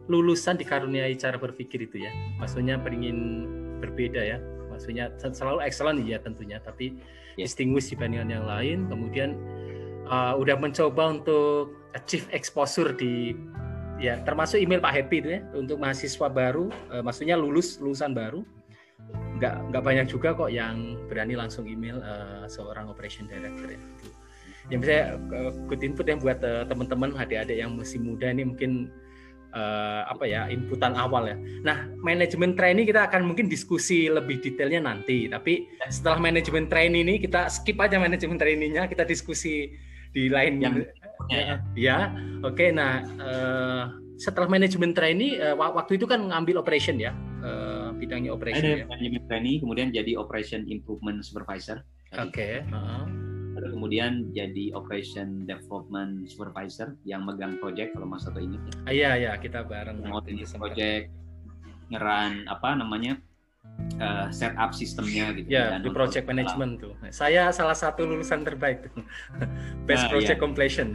lulusan 0.05 0.61
dikaruniai 0.61 1.17
cara 1.17 1.41
berpikir 1.41 1.89
itu 1.89 2.05
ya. 2.05 2.13
Maksudnya 2.37 2.77
ingin 2.77 3.49
berbeda 3.81 4.21
ya. 4.21 4.37
Maksudnya 4.69 5.09
selalu 5.17 5.65
excellent 5.65 6.05
ya 6.05 6.21
tentunya, 6.21 6.61
tapi 6.61 6.93
yeah. 7.33 7.49
distinguish 7.49 7.89
dibandingkan 7.89 8.29
yang 8.29 8.45
lain. 8.45 8.85
Kemudian 8.93 9.41
uh, 10.05 10.37
udah 10.37 10.53
mencoba 10.53 11.17
untuk 11.17 11.73
achieve 11.97 12.29
exposure 12.29 12.93
di 12.93 13.33
ya 13.97 14.21
termasuk 14.21 14.61
email 14.61 14.81
Pak 14.81 14.93
Happy 14.93 15.25
itu 15.25 15.29
ya 15.37 15.41
untuk 15.57 15.81
mahasiswa 15.81 16.27
baru 16.29 16.69
uh, 16.93 17.01
maksudnya 17.01 17.35
lulus 17.37 17.81
lulusan 17.81 18.13
baru 18.13 18.45
nggak 19.37 19.73
nggak 19.73 19.83
banyak 19.85 20.05
juga 20.09 20.33
kok 20.33 20.49
yang 20.49 20.97
berani 21.09 21.37
langsung 21.37 21.65
email 21.69 22.01
uh, 22.01 22.45
seorang 22.49 22.89
operation 22.89 23.29
director 23.29 23.73
ya 23.73 23.81
yang 24.67 24.79
bisa 24.83 25.15
uh, 25.31 25.51
good 25.69 25.81
input 25.81 26.05
yang 26.09 26.19
buat 26.19 26.43
uh, 26.43 26.67
teman-teman 26.67 27.15
adik-adik 27.15 27.57
yang 27.57 27.77
masih 27.79 28.03
muda 28.03 28.27
ini 28.27 28.43
mungkin 28.43 28.91
uh, 29.55 30.03
apa 30.11 30.27
ya 30.27 30.51
inputan 30.51 30.91
awal 30.97 31.23
ya. 31.31 31.37
Nah 31.63 31.87
manajemen 32.03 32.57
training 32.57 32.83
kita 32.83 33.07
akan 33.07 33.31
mungkin 33.31 33.47
diskusi 33.47 34.11
lebih 34.11 34.43
detailnya 34.43 34.83
nanti. 34.83 35.31
Tapi 35.31 35.71
setelah 35.87 36.19
manajemen 36.19 36.67
training 36.67 37.07
ini 37.07 37.15
kita 37.23 37.47
skip 37.47 37.79
aja 37.79 37.95
manajemen 37.95 38.35
trainingnya 38.35 38.91
kita 38.91 39.07
diskusi 39.07 39.71
di 40.11 40.27
lain 40.27 40.59
yang 40.59 40.83
ya. 41.29 41.57
ya. 41.73 41.97
Oke, 42.45 42.67
okay, 42.67 42.69
nah 42.73 43.01
uh, 43.17 43.83
setelah 44.17 44.49
manajemen 44.49 44.93
training 44.93 45.37
uh, 45.41 45.55
waktu 45.57 45.97
itu 45.97 46.05
kan 46.09 46.21
ngambil 46.25 46.61
operation 46.61 46.97
ya, 46.97 47.13
uh, 47.41 47.93
bidangnya 47.93 48.33
operation 48.33 48.65
Ada 48.65 48.77
ya. 48.81 48.85
manajemen 48.89 49.23
training 49.29 49.55
kemudian 49.61 49.87
jadi 49.93 50.11
operation 50.17 50.65
improvement 50.69 51.21
supervisor. 51.25 51.81
Oke, 52.15 52.31
okay. 52.31 52.53
uh 52.71 52.77
-huh. 52.77 53.05
Lalu 53.57 53.67
kemudian 53.73 54.11
jadi 54.37 54.69
operation 54.77 55.49
development 55.49 56.29
supervisor 56.29 56.93
yang 57.09 57.25
megang 57.25 57.57
project 57.57 57.97
kalau 57.97 58.05
Mas 58.05 58.29
ingat 58.29 58.61
ya. 58.61 58.73
Ah, 58.85 58.93
iya, 58.93 59.11
iya, 59.17 59.31
kita 59.41 59.65
bareng. 59.65 60.05
Ngotin 60.05 60.37
project, 60.61 61.09
ngeran 61.89 62.45
apa 62.45 62.77
namanya 62.77 63.17
uh, 63.99 64.27
setup 64.29 64.71
sistemnya 64.73 65.33
gitu. 65.35 65.47
Ya, 65.49 65.77
di 65.81 65.89
project 65.89 66.25
management 66.27 66.81
tuh. 66.81 66.93
Saya 67.09 67.49
salah 67.53 67.77
satu 67.77 68.05
lulusan 68.05 68.45
terbaik 68.45 68.87
tuh. 68.89 69.03
Best 69.87 70.07
nah, 70.07 70.11
project 70.11 70.37
iya. 70.39 70.43
completion. 70.43 70.87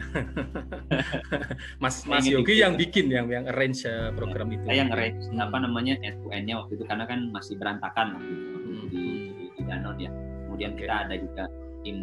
Mas 1.82 2.04
Mas 2.06 2.26
Yogi 2.26 2.62
yang 2.62 2.78
bikin 2.78 3.10
yang 3.10 3.26
yang 3.30 3.44
arrange 3.50 3.86
uh, 3.86 4.10
program 4.14 4.50
itu. 4.52 4.64
Saya 4.66 4.86
yang 4.86 4.92
arrange 4.94 5.22
hmm. 5.30 5.40
apa 5.40 5.56
namanya 5.58 5.94
end 6.02 6.18
to 6.22 6.28
end-nya 6.30 6.54
waktu 6.62 6.72
itu 6.78 6.84
karena 6.86 7.04
kan 7.08 7.20
masih 7.30 7.54
berantakan 7.58 8.06
waktu 8.18 8.32
itu, 8.32 8.46
hmm. 8.52 8.86
di, 8.90 9.02
di, 9.34 9.44
di 9.58 9.62
Danone 9.66 10.00
ya. 10.00 10.10
Kemudian 10.48 10.70
okay. 10.76 10.80
kita 10.84 10.94
ada 11.08 11.14
juga 11.16 11.44
tim 11.82 11.96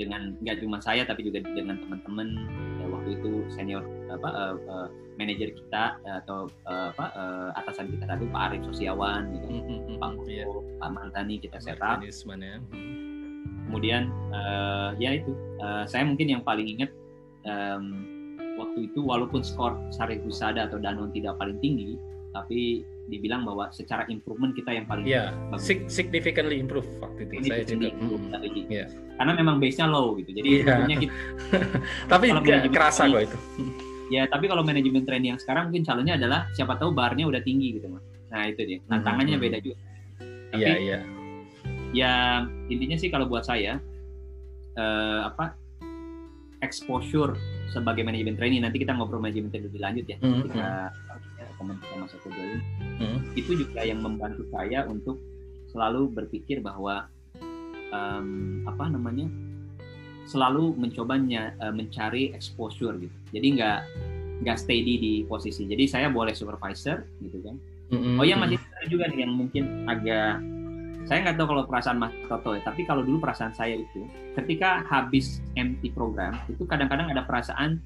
dengan 0.00 0.34
nggak 0.40 0.56
cuma 0.64 0.80
saya 0.80 1.04
tapi 1.04 1.20
juga 1.28 1.44
dengan 1.44 1.76
teman-teman 1.78 2.28
waktu 3.02 3.18
itu 3.18 3.32
senior 3.50 3.82
apa 4.14 4.28
uh, 4.30 4.54
uh, 4.70 4.86
manajer 5.18 5.50
kita 5.50 5.98
atau 6.22 6.46
uh, 6.70 6.94
apa 6.94 7.06
uh, 7.18 7.50
atasan 7.58 7.90
kita 7.90 8.06
tadi 8.06 8.30
Pak 8.30 8.42
Arif 8.54 8.62
Sosiawan 8.70 9.34
gitu 9.34 9.46
mm 9.50 9.60
-hmm. 9.66 9.98
Pak 9.98 10.10
Murto, 10.14 10.30
yeah. 10.30 10.46
Pak 10.78 10.90
Mantani 10.94 11.42
kita 11.42 11.58
setup 11.58 11.98
ya. 11.98 12.14
kemudian 13.66 14.14
uh, 14.30 14.94
ya 15.02 15.18
itu 15.18 15.34
uh, 15.58 15.82
saya 15.90 16.06
mungkin 16.06 16.30
yang 16.30 16.42
paling 16.46 16.78
ingat 16.78 16.94
um, 17.42 17.84
waktu 18.54 18.86
itu 18.86 19.02
walaupun 19.02 19.42
skor 19.42 19.74
Sari 19.90 20.22
Husada 20.22 20.70
atau 20.70 20.78
Danon 20.78 21.10
tidak 21.10 21.42
paling 21.42 21.58
tinggi 21.58 21.98
tapi 22.30 22.86
dibilang 23.02 23.42
bahwa 23.42 23.68
secara 23.70 24.06
improvement 24.06 24.54
kita 24.54 24.70
yang 24.72 24.86
paling 24.86 25.04
yeah. 25.04 25.34
bagus. 25.50 25.66
Sig- 25.66 25.88
significantly 25.90 26.62
improve 26.62 26.86
waktu 27.02 27.26
itu 27.26 27.50
saya 27.50 27.66
juga. 27.66 27.90
Improve 27.90 28.24
Hmm. 28.30 28.70
Iya. 28.70 28.86
Karena 29.18 29.32
memang 29.34 29.56
base-nya 29.58 29.86
low 29.90 30.14
gitu. 30.16 30.30
Jadi 30.32 30.48
Iya. 30.48 30.62
sebetulnya 30.64 30.96
kita 30.98 31.12
Tapi 32.12 32.26
Kalau 32.30 32.40
nggak 32.40 32.70
kerasa 32.70 33.02
kok 33.06 33.22
itu. 33.22 33.36
ya 34.14 34.28
tapi 34.28 34.44
kalau 34.44 34.60
manajemen 34.60 35.02
training 35.02 35.32
yang 35.34 35.40
sekarang 35.40 35.72
mungkin 35.72 35.82
challenge-nya 35.82 36.20
adalah 36.20 36.44
siapa 36.52 36.76
tahu 36.76 36.92
barnya 36.92 37.24
udah 37.24 37.40
tinggi 37.40 37.80
gitu 37.80 37.88
mas. 37.88 38.04
Nah 38.28 38.46
itu 38.46 38.60
dia. 38.62 38.78
Tantangannya 38.86 39.36
Hmm. 39.36 39.44
beda 39.44 39.58
juga. 39.60 39.76
Tapi 40.52 40.60
Iya 40.60 40.74
iya. 40.78 40.98
ya 41.92 42.12
intinya 42.68 42.96
sih 42.96 43.08
kalau 43.08 43.26
buat 43.26 43.44
saya 43.44 43.80
eh, 44.72 45.20
apa 45.22 45.52
exposure 46.62 47.34
sebagai 47.68 48.04
manajemen 48.04 48.36
training 48.36 48.62
nanti 48.62 48.78
kita 48.78 48.94
ngobrol 48.94 49.18
manajemen 49.18 49.50
training 49.50 49.68
lebih 49.68 49.82
lanjut 49.82 50.04
ya 50.06 50.16
Hmm, 50.16 50.32
ketika 50.44 50.66
teman 51.62 51.78
join 52.10 52.60
Hmm. 53.02 53.18
itu 53.34 53.56
juga 53.58 53.82
yang 53.82 53.98
membantu 54.02 54.46
saya 54.50 54.86
untuk 54.86 55.18
selalu 55.70 56.12
berpikir 56.12 56.62
bahwa 56.62 57.08
em, 57.90 58.62
apa 58.62 58.84
namanya 58.86 59.26
selalu 60.26 60.74
mencobanya 60.78 61.54
eh, 61.58 61.74
mencari 61.74 62.30
exposure 62.30 62.94
gitu 62.98 63.16
jadi 63.34 63.46
nggak 63.58 63.80
nggak 64.42 64.58
steady 64.58 64.94
di 64.98 65.12
posisi 65.26 65.66
jadi 65.66 65.84
saya 65.86 66.06
boleh 66.10 66.34
supervisor 66.34 67.02
gitu 67.18 67.38
kan 67.42 67.56
Mm-mm. 67.92 68.16
Oh 68.16 68.24
ya 68.24 68.40
masih 68.40 68.56
ada 68.56 68.86
juga 68.88 69.04
nih 69.12 69.28
yang 69.28 69.32
mungkin 69.36 69.84
agak 69.84 70.40
saya 71.04 71.18
nggak 71.28 71.36
tahu 71.36 71.46
kalau 71.52 71.62
perasaan 71.66 71.98
Mas 71.98 72.14
Toto 72.30 72.54
ya, 72.54 72.62
tapi 72.62 72.86
kalau 72.86 73.02
dulu 73.02 73.18
perasaan 73.20 73.52
saya 73.52 73.74
itu 73.76 74.06
ketika 74.38 74.80
habis 74.86 75.42
MT 75.58 75.92
program 75.92 76.38
itu 76.48 76.62
kadang-kadang 76.64 77.10
ada 77.10 77.26
perasaan 77.26 77.82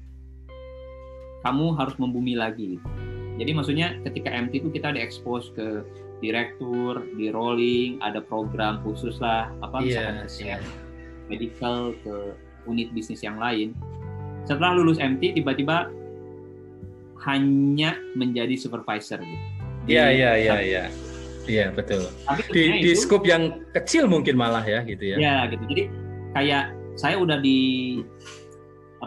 kamu 1.41 1.65
harus 1.75 1.95
membumi 1.99 2.37
lagi. 2.37 2.77
gitu. 2.77 2.87
Jadi 3.37 3.51
maksudnya 3.53 3.87
ketika 4.01 4.33
MT 4.33 4.65
itu 4.65 4.69
kita 4.73 4.89
diekspos 4.91 5.53
ke 5.53 5.85
direktur, 6.19 7.05
di 7.13 7.29
rolling, 7.29 8.01
ada 8.01 8.17
program 8.19 8.81
khusus 8.81 9.21
lah, 9.21 9.53
apa 9.61 9.85
Iya, 9.85 9.85
misalkan 9.85 10.15
ke 10.17 10.27
iya. 10.41 10.57
medical, 11.29 11.77
ke 12.01 12.15
unit 12.65 12.89
bisnis 12.91 13.21
yang 13.21 13.37
lain. 13.37 13.77
Setelah 14.49 14.73
lulus 14.73 14.97
MT 14.97 15.37
tiba-tiba 15.37 15.93
hanya 17.25 17.97
menjadi 18.13 18.55
supervisor 18.57 19.21
gitu. 19.21 19.45
Iya 19.87 20.05
iya 20.11 20.31
iya 20.35 20.55
iya. 20.61 20.83
Iya 21.47 21.71
betul. 21.71 22.03
Tapi 22.27 22.41
Di 22.51 22.83
di 22.83 22.91
itu- 22.91 22.99
scope 22.99 23.23
yang 23.23 23.63
kecil 23.71 24.09
mungkin 24.11 24.35
malah 24.35 24.63
ya 24.63 24.83
gitu 24.83 25.15
ya. 25.15 25.15
ya 25.15 25.35
gitu 25.47 25.63
jadi 25.63 25.83
kayak 26.35 26.63
saya 26.99 27.15
udah 27.15 27.39
di 27.39 27.59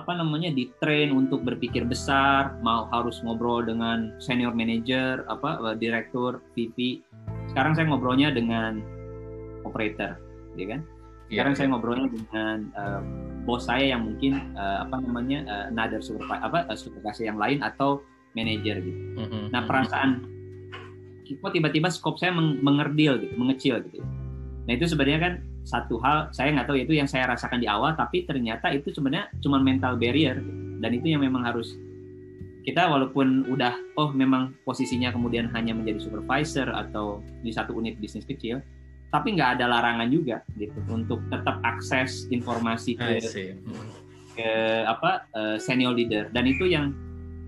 apa 0.00 0.16
namanya 0.16 0.48
di 0.48 0.72
train 0.80 1.12
untuk 1.12 1.44
berpikir 1.44 1.84
besar 1.84 2.56
mau 2.64 2.88
harus 2.88 3.20
ngobrol 3.20 3.60
dengan 3.60 4.16
senior 4.16 4.56
manager 4.56 5.28
apa 5.28 5.60
eh, 5.70 5.76
direktur 5.76 6.40
VP 6.56 7.04
sekarang 7.52 7.76
saya 7.76 7.92
ngobrolnya 7.92 8.32
dengan 8.32 8.80
operator 9.68 10.16
ya 10.56 10.66
kan? 10.76 10.80
Iya, 11.30 11.46
sekarang 11.46 11.54
saya 11.54 11.66
ngobrolnya 11.70 12.06
dengan 12.10 12.56
eh, 12.74 13.00
bos 13.44 13.68
saya 13.68 13.94
yang 13.94 14.08
mungkin 14.08 14.56
eh, 14.56 14.78
apa 14.82 14.96
namanya 15.04 15.68
another 15.70 16.00
supervisor 16.00 16.42
apa 16.42 16.58
eh, 16.66 16.78
supervisor 16.78 17.24
yang 17.28 17.38
lain 17.38 17.60
atau 17.60 18.00
manager 18.32 18.80
gitu. 18.80 19.00
Mhm, 19.20 19.52
Nah 19.52 19.62
perasaan 19.68 20.10
kok 21.30 21.54
tiba-tiba 21.54 21.86
skop 21.94 22.18
saya 22.18 22.34
meng- 22.34 22.58
mengerdil 22.58 23.22
gitu, 23.22 23.34
mengecil 23.38 23.78
gitu. 23.86 24.02
Nah 24.66 24.72
itu 24.74 24.90
sebenarnya 24.90 25.20
kan 25.22 25.32
satu 25.64 26.00
hal 26.00 26.32
saya 26.32 26.50
nggak 26.56 26.66
tahu 26.66 26.78
itu 26.80 26.96
yang 26.96 27.06
saya 27.06 27.28
rasakan 27.30 27.60
di 27.60 27.68
awal, 27.68 27.92
tapi 27.94 28.24
ternyata 28.24 28.72
itu 28.72 28.90
sebenarnya 28.90 29.28
cuma 29.44 29.60
mental 29.60 29.96
barrier. 30.00 30.40
Dan 30.80 30.90
itu 30.96 31.12
yang 31.12 31.20
memang 31.20 31.44
harus 31.44 31.76
kita 32.64 32.88
walaupun 32.88 33.48
udah 33.48 33.72
oh 33.96 34.12
memang 34.12 34.52
posisinya 34.68 35.12
kemudian 35.12 35.48
hanya 35.52 35.72
menjadi 35.72 36.00
supervisor 36.00 36.68
atau 36.68 37.24
di 37.40 37.52
satu 37.52 37.76
unit 37.76 37.96
bisnis 38.00 38.24
kecil, 38.24 38.60
tapi 39.12 39.36
nggak 39.36 39.60
ada 39.60 39.68
larangan 39.68 40.08
juga 40.08 40.44
gitu 40.56 40.76
untuk 40.88 41.20
tetap 41.28 41.60
akses 41.64 42.28
informasi 42.32 42.96
ke 42.96 43.20
ke 44.36 44.50
apa 44.88 45.28
eh, 45.36 45.56
senior 45.60 45.92
leader. 45.92 46.28
Dan 46.32 46.48
itu 46.48 46.68
yang 46.68 46.94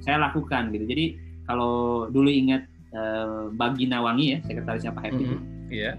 saya 0.03 0.19
lakukan 0.19 0.75
gitu. 0.75 0.85
Jadi 0.85 1.07
kalau 1.47 2.07
dulu 2.11 2.29
ingat 2.29 2.67
eh, 2.93 3.47
Bagina 3.55 4.03
Wangi 4.05 4.37
ya 4.37 4.39
sekretarisnya 4.45 4.93
Pak 4.93 5.03
Happy 5.09 5.23
itu. 5.25 5.37
Mhm. 5.39 5.51
Iya. 5.73 5.97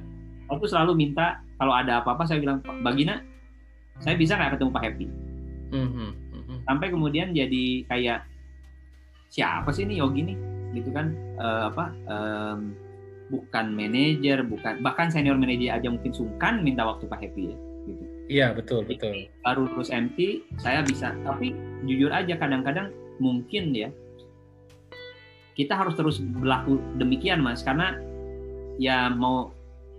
aku 0.54 0.70
selalu 0.70 0.94
minta 0.94 1.42
kalau 1.64 1.74
ada 1.74 2.04
apa-apa 2.04 2.28
saya 2.28 2.44
bilang 2.44 2.60
"Pak 2.60 2.84
Bagina 2.84 3.24
saya 3.98 4.20
bisa 4.20 4.36
nggak 4.36 4.60
ketemu 4.60 4.72
Pak 4.76 4.84
Happy 4.84 5.08
Mhm, 5.72 6.10
mhm. 6.36 6.56
sampai 6.68 6.88
kemudian 6.92 7.32
jadi 7.32 7.88
kayak 7.88 8.28
siapa 9.32 9.72
sih 9.72 9.88
ini 9.88 9.98
Yogi 9.98 10.22
nih 10.28 10.38
gitu 10.76 10.92
kan 10.92 11.16
Eh, 11.34 11.64
apa 11.66 11.90
em, 12.06 12.78
bukan 13.28 13.74
manajer 13.74 14.46
bukan 14.46 14.86
bahkan 14.86 15.10
senior 15.10 15.34
manajer 15.34 15.74
aja 15.74 15.90
mungkin 15.90 16.14
sungkan 16.14 16.62
minta 16.62 16.86
waktu 16.86 17.10
Pak 17.10 17.20
Happy 17.20 17.50
ya 17.50 17.58
gitu 17.84 18.04
Iya 18.30 18.48
betul 18.54 18.86
betul. 18.86 19.28
baru 19.42 19.66
lulus 19.66 19.90
MT 19.90 20.46
saya 20.62 20.86
bisa 20.86 21.12
tapi 21.26 21.52
jujur 21.84 22.14
aja 22.14 22.38
kadang-kadang 22.38 22.94
mungkin 23.18 23.74
ya 23.74 23.90
kita 25.54 25.74
harus 25.74 25.94
terus 25.94 26.18
berlaku 26.22 26.78
demikian 26.98 27.42
mas 27.42 27.62
karena 27.62 27.98
ya 28.78 29.10
mau 29.10 29.54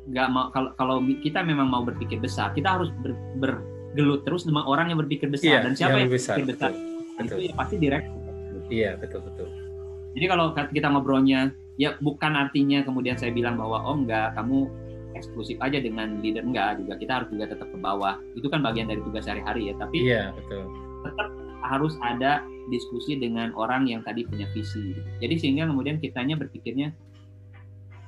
nggak 0.05 0.29
mau 0.29 0.49
kalau 0.49 0.71
kalau 0.75 0.97
kita 1.19 1.41
memang 1.41 1.67
mau 1.67 1.81
berpikir 1.81 2.19
besar 2.19 2.53
kita 2.53 2.77
harus 2.77 2.93
ber- 3.01 3.17
bergelut 3.39 4.21
terus 4.23 4.45
sama 4.45 4.61
orang 4.63 4.89
yang 4.89 4.99
berpikir 4.99 5.29
besar 5.29 5.49
Iya. 5.49 5.65
dan 5.65 5.73
siapa 5.73 5.97
yang 5.97 6.09
lebih 6.09 6.19
besar. 6.21 6.35
berpikir 6.37 6.49
besar 6.53 6.71
Betul. 6.71 6.85
betul. 7.17 7.25
itu 7.25 7.41
ya 7.41 7.53
pasti 7.55 7.75
direktur 7.79 8.21
Iya 8.67 8.91
betul 8.97 9.21
betul. 9.23 9.49
jadi 10.13 10.27
kalau 10.27 10.45
kita 10.53 10.87
ngobrolnya 10.89 11.41
ya 11.75 11.97
bukan 11.99 12.33
artinya 12.35 12.81
kemudian 12.81 13.15
saya 13.15 13.31
bilang 13.31 13.55
bahwa 13.55 13.83
oh 13.83 13.97
enggak 13.97 14.33
kamu 14.35 14.69
eksklusif 15.15 15.57
aja 15.59 15.79
dengan 15.79 16.19
leader 16.21 16.43
enggak 16.43 16.79
juga 16.79 16.95
kita 16.97 17.13
harus 17.17 17.29
juga 17.29 17.45
tetap 17.47 17.67
ke 17.67 17.79
bawah 17.79 18.19
itu 18.33 18.47
kan 18.47 18.61
bagian 18.61 18.87
dari 18.87 19.01
tugas 19.01 19.25
sehari-hari 19.25 19.71
ya 19.71 19.75
tapi 19.77 19.99
Iya 20.03 20.35
betul. 20.35 20.65
tetap 21.03 21.29
harus 21.65 21.95
ada 21.99 22.41
diskusi 22.67 23.15
dengan 23.15 23.53
orang 23.55 23.85
yang 23.85 24.01
tadi 24.01 24.21
punya 24.23 24.45
visi. 24.51 24.93
Jadi 25.17 25.35
sehingga 25.35 25.65
kemudian 25.65 25.97
kitanya 25.97 26.33
berpikirnya 26.35 26.93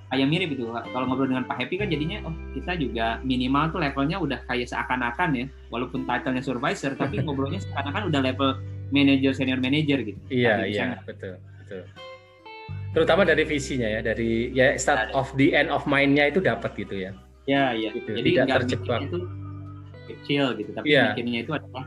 kayak 0.06 0.28
mirip 0.30 0.48
itu. 0.54 0.70
Kalau 0.70 1.04
ngobrol 1.10 1.28
dengan 1.30 1.44
Pak 1.46 1.56
Happy 1.58 1.74
kan 1.82 1.90
jadinya 1.90 2.22
oh 2.26 2.34
kita 2.54 2.78
juga 2.78 3.18
minimal 3.26 3.74
tuh 3.74 3.80
levelnya 3.82 4.16
udah 4.22 4.38
kayak 4.46 4.70
seakan-akan 4.70 5.30
ya, 5.34 5.46
walaupun 5.70 6.06
title-nya 6.06 6.42
supervisor 6.42 6.94
tapi 6.94 7.18
ngobrolnya 7.24 7.58
seakan-akan 7.62 8.10
udah 8.10 8.20
level 8.22 8.50
manager 8.94 9.32
senior 9.34 9.58
manager 9.58 9.98
gitu. 10.02 10.18
Iya 10.30 10.62
Tadi 10.62 10.70
iya 10.72 10.86
betul 11.02 11.34
betul. 11.62 11.82
Terutama 12.96 13.28
dari 13.28 13.44
visinya 13.44 13.84
ya, 13.84 14.00
dari 14.00 14.48
ya 14.56 14.72
start 14.80 15.12
of 15.12 15.28
the 15.36 15.52
end 15.52 15.68
of 15.68 15.84
mind-nya 15.84 16.32
itu 16.32 16.40
dapat 16.40 16.72
gitu 16.80 16.96
ya. 16.96 17.12
Ya, 17.44 17.76
iya. 17.76 17.92
Gitu, 17.92 18.08
Jadi 18.08 18.28
tidak 18.34 18.64
terjebak. 18.64 19.00
itu 19.06 19.18
kecil 20.06 20.44
gitu, 20.56 20.70
tapi 20.72 20.96
Iya. 20.96 21.12
mikirnya 21.12 21.38
itu 21.44 21.52
adalah 21.54 21.84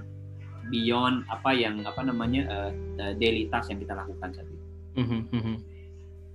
beyond 0.69 1.25
apa 1.27 1.49
yang 1.55 1.81
apa 1.81 2.05
namanya 2.05 2.71
eh, 2.99 3.13
daily 3.17 3.49
task 3.49 3.73
yang 3.73 3.81
kita 3.81 3.97
lakukan 3.97 4.29
saat 4.37 4.45
itu. 4.47 4.65
Mhm, 5.01 5.19
mhm. 5.33 5.55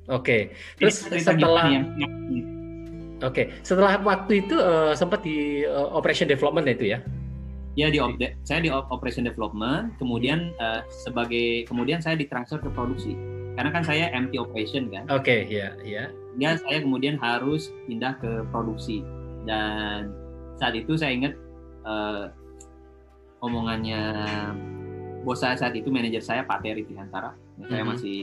Oke, 0.07 0.53
Jadi 0.77 0.85
terus 0.85 0.97
cerita 1.01 1.33
setelah 1.33 1.64
yang 1.71 1.85
oke 3.25 3.43
setelah 3.64 3.97
waktu 4.05 4.45
itu 4.45 4.53
eh, 4.53 4.93
sempat 4.93 5.25
di 5.25 5.64
eh, 5.64 5.88
operation 5.90 6.29
development 6.29 6.69
itu 6.69 6.93
ya? 6.93 7.01
Ya 7.75 7.88
di 7.88 7.99
op- 7.99 8.21
saya 8.45 8.61
di 8.61 8.69
op- 8.71 8.87
operation 8.93 9.25
development, 9.25 9.97
kemudian 9.97 10.53
eh, 10.55 10.81
sebagai 10.93 11.64
kemudian 11.64 11.99
saya 11.99 12.14
ditransfer 12.14 12.61
ke 12.61 12.69
produksi. 12.69 13.17
Karena 13.55 13.71
kan 13.71 13.83
saya 13.83 14.11
MT 14.11 14.35
operation 14.37 14.90
kan. 14.90 15.07
Oke, 15.09 15.47
ya, 15.47 15.73
ya. 15.81 16.11
Ya 16.37 16.51
saya 16.59 16.83
kemudian 16.83 17.17
harus 17.17 17.71
pindah 17.87 18.19
ke 18.19 18.43
produksi. 18.51 19.01
Dan 19.47 20.11
saat 20.59 20.75
itu 20.75 20.95
saya 20.95 21.14
ingat 21.14 21.33
eh, 21.87 22.25
omongannya 23.40 24.01
bos 25.25 25.40
saya 25.40 25.57
saat 25.57 25.73
itu 25.73 25.88
manajer 25.88 26.21
saya 26.21 26.45
Pak 26.45 26.61
Terry 26.61 26.85
Tihantara. 26.85 27.33
Saya 27.64 27.83
Mhm. 27.83 27.90
masih 27.90 28.19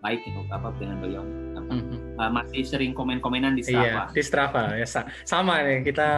baik 0.00 0.20
gitu 0.24 0.40
apa 0.48 0.72
dengan 0.80 0.96
beliau. 0.98 1.24
Apa, 1.54 1.72
Mhm. 1.76 1.96
eh, 2.16 2.30
masih 2.32 2.62
sering 2.64 2.92
komen-komenan 2.92 3.52
di 3.52 3.62
Iya, 3.62 3.68
Strava. 3.68 4.02
di 4.10 4.22
Strava 4.24 4.62
ya 4.74 4.86
sa- 4.88 5.08
sama 5.24 5.60
nih 5.60 5.84
kita 5.84 6.08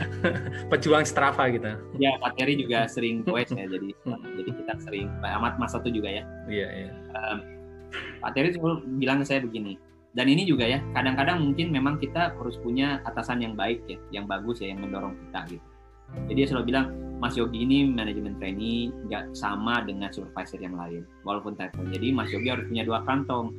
pejuang 0.70 1.06
Strava 1.06 1.46
kita. 1.46 1.78
Ya 1.96 2.18
Pak 2.18 2.34
Terry 2.36 2.58
juga 2.58 2.84
sering 2.94 3.22
quest 3.22 3.54
ya. 3.54 3.66
Jadi 3.66 3.94
Hmm. 4.04 4.18
jadi 4.36 4.50
kita 4.52 4.72
sering 4.82 5.06
Pak 5.20 5.30
Ahmad 5.30 5.54
Mas 5.58 5.70
satu 5.72 5.88
juga 5.88 6.10
ya. 6.10 6.22
Iya, 6.46 6.68
iya. 6.68 6.92
Pak 8.20 8.30
Terry 8.36 8.54
bilang 8.98 9.18
ke 9.18 9.26
saya 9.26 9.40
begini, 9.42 9.74
dan 10.14 10.26
ini 10.26 10.46
juga 10.46 10.62
ya, 10.62 10.78
kadang-kadang 10.94 11.42
mungkin 11.42 11.70
memang 11.70 11.98
kita 11.98 12.34
harus 12.34 12.54
punya 12.62 13.02
atasan 13.02 13.42
yang 13.42 13.54
baik 13.54 13.82
ya, 13.86 13.98
yang 14.12 14.26
bagus 14.26 14.62
ya, 14.62 14.70
yang 14.70 14.82
mendorong 14.82 15.14
kita 15.26 15.58
gitu. 15.58 15.66
Jadi 16.26 16.34
dia 16.34 16.46
selalu 16.46 16.64
bilang, 16.70 16.86
Mas 17.20 17.36
Yogi 17.36 17.62
ini 17.62 17.84
manajemen 17.84 18.40
trainee 18.40 18.88
nggak 19.06 19.36
sama 19.36 19.84
dengan 19.84 20.08
supervisor 20.08 20.56
yang 20.56 20.72
lain, 20.74 21.04
walaupun 21.22 21.52
title. 21.52 21.84
Jadi 21.92 22.10
Mas 22.10 22.32
Yogi 22.32 22.48
harus 22.48 22.64
punya 22.64 22.82
dua 22.82 23.04
kantong. 23.04 23.52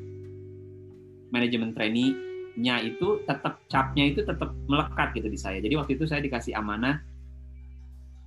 Manajemen 1.31 1.71
trainee-nya 1.71 2.81
itu 2.83 3.21
tetap 3.23 3.61
capnya 3.69 4.09
itu 4.11 4.25
tetap 4.25 4.51
melekat 4.67 5.13
gitu 5.15 5.29
di 5.29 5.39
saya. 5.39 5.61
Jadi 5.61 5.77
waktu 5.77 5.95
itu 5.95 6.03
saya 6.09 6.19
dikasih 6.19 6.57
amanah 6.57 6.99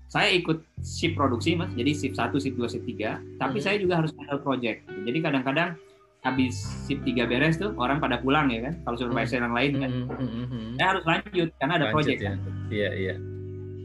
saya 0.04 0.30
ikut 0.30 0.62
shift 0.78 1.18
produksi 1.18 1.58
mas, 1.58 1.74
jadi 1.74 1.90
shift 1.90 2.14
1, 2.14 2.38
shift 2.38 2.54
2, 2.54 2.70
shift 2.70 2.87
3, 2.87 3.18
tapi 3.34 3.58
Mhm. 3.58 3.64
saya 3.66 3.76
juga 3.82 3.94
harus 3.98 4.14
handle 4.14 4.38
project. 4.46 4.87
Jadi 4.87 5.18
kadang-kadang 5.18 5.74
habis 6.22 6.54
sip 6.87 7.02
3 7.02 7.26
beres 7.26 7.58
tuh 7.58 7.74
orang 7.76 7.98
pada 7.98 8.22
pulang 8.22 8.46
ya 8.48 8.62
kan 8.64 8.78
kalau 8.87 8.96
supervisor 8.96 9.42
yang 9.42 9.52
lain 9.52 9.72
kan 9.76 9.90
Hmm, 9.90 10.06
hmm, 10.06 10.28
hmm, 10.30 10.46
hmm. 10.48 10.72
saya 10.78 10.87
harus 10.94 11.04
lanjut 11.04 11.48
karena 11.58 11.72
ada 11.74 11.84
Lanjut 11.84 11.94
project 11.98 12.18
ya. 12.22 12.30
kan. 12.30 12.38
Iya, 12.70 12.90
iya. 12.94 13.14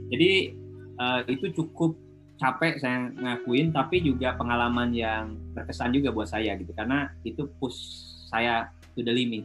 Jadi 0.10 0.32
eh, 1.00 1.20
itu 1.30 1.54
cukup 1.56 1.96
capek 2.40 2.80
saya 2.80 3.12
ngakuin 3.20 3.76
tapi 3.76 4.00
juga 4.00 4.32
pengalaman 4.36 4.96
yang 4.96 5.36
berkesan 5.52 5.92
juga 5.92 6.12
buat 6.12 6.28
saya 6.28 6.56
gitu 6.56 6.72
karena 6.72 7.12
itu 7.24 7.48
push 7.60 7.76
saya 8.32 8.72
to 8.96 9.04
the 9.04 9.12
limit 9.12 9.44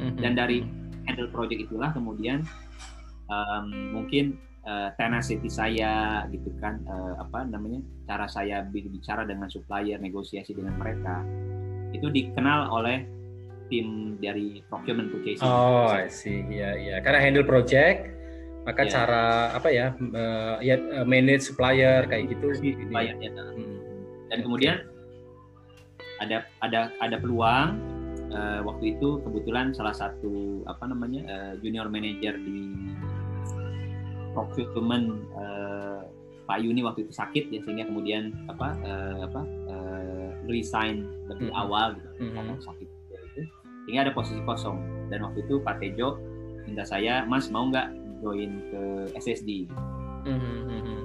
Hmm, 0.00 0.16
dan 0.16 0.32
dari 0.32 0.64
handle 1.04 1.28
project 1.28 1.60
itulah 1.60 1.92
kemudian 1.92 2.40
em, 3.28 3.64
mungkin 3.92 4.32
eh, 4.64 4.88
tenacity 4.96 5.52
saya 5.52 6.24
gitu 6.32 6.48
kan 6.56 6.80
eh, 6.88 7.14
apa 7.20 7.44
namanya 7.44 7.84
cara 8.08 8.24
saya 8.24 8.64
bi- 8.64 8.88
bicara 8.88 9.28
dengan 9.28 9.52
supplier 9.52 10.00
negosiasi 10.00 10.56
dengan 10.56 10.80
mereka 10.80 11.20
itu 11.92 12.08
dikenal 12.08 12.72
oleh 12.72 13.04
tim 13.68 14.16
dari 14.24 14.64
procurement 14.72 15.12
purchasing 15.12 15.44
Oh, 15.44 15.92
I 15.92 16.08
see. 16.08 16.48
Iya, 16.48 16.70
iya. 16.80 16.96
Karena 17.04 17.20
handle 17.20 17.44
project, 17.44 18.08
maka 18.60 18.82
Iya. 18.82 18.90
cara 18.90 19.24
apa 19.50 19.68
ya, 19.68 19.86
eh, 19.94 20.56
ya 20.62 20.74
eh, 20.76 21.04
manage 21.04 21.48
supplier 21.48 22.04
kayak 22.04 22.30
gitu. 22.30 22.52
Si 22.54 22.70
ini. 22.70 22.84
suppliernya. 22.84 23.30
Hmm. 23.32 23.76
dan 24.28 24.38
kemudian 24.40 24.76
ada 26.18 26.36
ada 26.60 26.80
ada 26.98 27.16
peluang 27.16 27.68
eh, 28.30 28.60
waktu 28.62 28.94
itu 28.94 29.18
kebetulan 29.20 29.72
salah 29.72 29.90
satu 29.92 30.62
apa 30.64 30.86
namanya 30.86 31.20
eh, 31.24 31.52
junior 31.58 31.88
manager 31.88 32.38
di 32.38 32.70
procurement 34.32 35.06
eh, 35.34 36.00
Pak 36.46 36.58
Yuni 36.60 36.82
waktu 36.82 37.06
itu 37.06 37.12
sakit 37.12 37.44
ya 37.48 37.58
sehingga 37.60 37.86
kemudian 37.86 38.34
apa 38.46 38.74
eh, 38.80 39.18
apa 39.24 39.40
eh, 39.66 40.28
resign 40.46 41.06
lebih 41.26 41.50
Mhm. 41.50 41.58
awal 41.58 41.94
gitu 41.94 42.08
Mhm. 42.20 42.34
karena 42.34 42.54
sakit 42.60 42.86
itu 42.86 43.42
sehingga 43.82 44.00
ada 44.04 44.12
posisi 44.12 44.38
kosong 44.42 44.78
dan 45.08 45.22
waktu 45.22 45.42
itu 45.42 45.58
Pak 45.58 45.78
Tejo 45.78 46.18
minta 46.62 46.82
saya 46.82 47.22
Mas 47.24 47.48
mau 47.48 47.66
nggak 47.66 47.90
join 48.20 48.50
ke 48.70 48.82
SSD 49.16 49.66
Hmm, 50.20 50.36
hmm, 50.36 50.60
hmm, 50.68 50.80
hmm. 50.84 51.02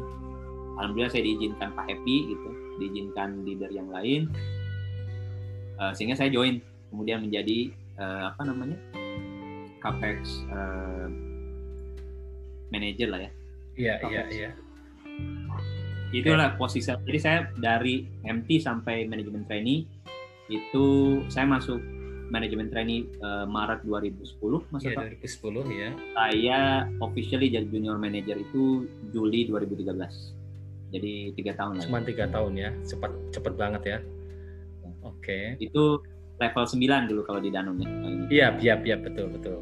alhamdulillah 0.75 1.11
saya 1.11 1.23
diizinkan 1.23 1.71
Pak 1.71 1.87
Happy 1.87 2.35
gitu 2.35 2.49
diizinkan 2.77 3.47
leader 3.47 3.71
yang 3.71 3.87
lain 3.87 4.27
Eh, 5.75 5.91
sehingga 5.91 6.15
saya 6.15 6.31
join 6.31 6.63
kemudian 6.87 7.19
menjadi 7.19 7.67
eh, 7.99 8.23
apa 8.31 8.47
namanya 8.47 8.79
capex 9.83 10.47
eh, 10.47 11.07
manager 12.71 13.11
lah 13.11 13.21
ya 13.27 13.31
Iya, 13.75 13.95
iya, 14.07 14.21
iya. 14.31 14.49
itulah 16.15 16.55
posisi 16.55 16.87
saya. 16.87 17.03
jadi 17.03 17.19
saya 17.19 17.39
dari 17.59 18.07
MT 18.23 18.63
sampai 18.63 19.03
manajemen 19.03 19.43
trainee 19.43 19.83
itu 20.47 21.19
saya 21.27 21.43
masuk 21.43 21.83
manajemen 22.31 22.67
trainee 22.73 23.05
eh, 23.07 23.45
Maret 23.45 23.85
2010 23.85 24.71
Mas 24.73 24.81
Iya, 24.83 24.97
Oto. 24.97 25.01
2010 25.21 25.69
ya. 25.71 25.89
saya 26.13 26.59
officially 27.01 27.47
jadi 27.53 27.67
junior 27.69 27.97
manager 27.97 28.37
itu 28.37 28.85
Juli 29.13 29.45
2013 29.47 30.35
jadi 30.93 31.33
tiga 31.35 31.51
tahun 31.59 31.81
ya. 31.81 31.83
Cuma 31.89 31.99
tiga 32.05 32.25
tahun 32.31 32.53
ya, 32.55 32.69
cepat 32.87 33.11
cepat 33.35 33.53
banget 33.59 33.83
ya. 33.83 33.97
Oke. 35.05 35.59
itu 35.61 36.01
level 36.41 36.65
9 36.65 37.09
dulu 37.09 37.21
kalau 37.25 37.39
di 37.39 37.49
Danone 37.53 37.83
ya. 37.83 37.89
Iya, 38.31 38.47
iya, 38.61 38.73
iya, 38.81 38.95
betul, 38.97 39.29
betul. 39.29 39.61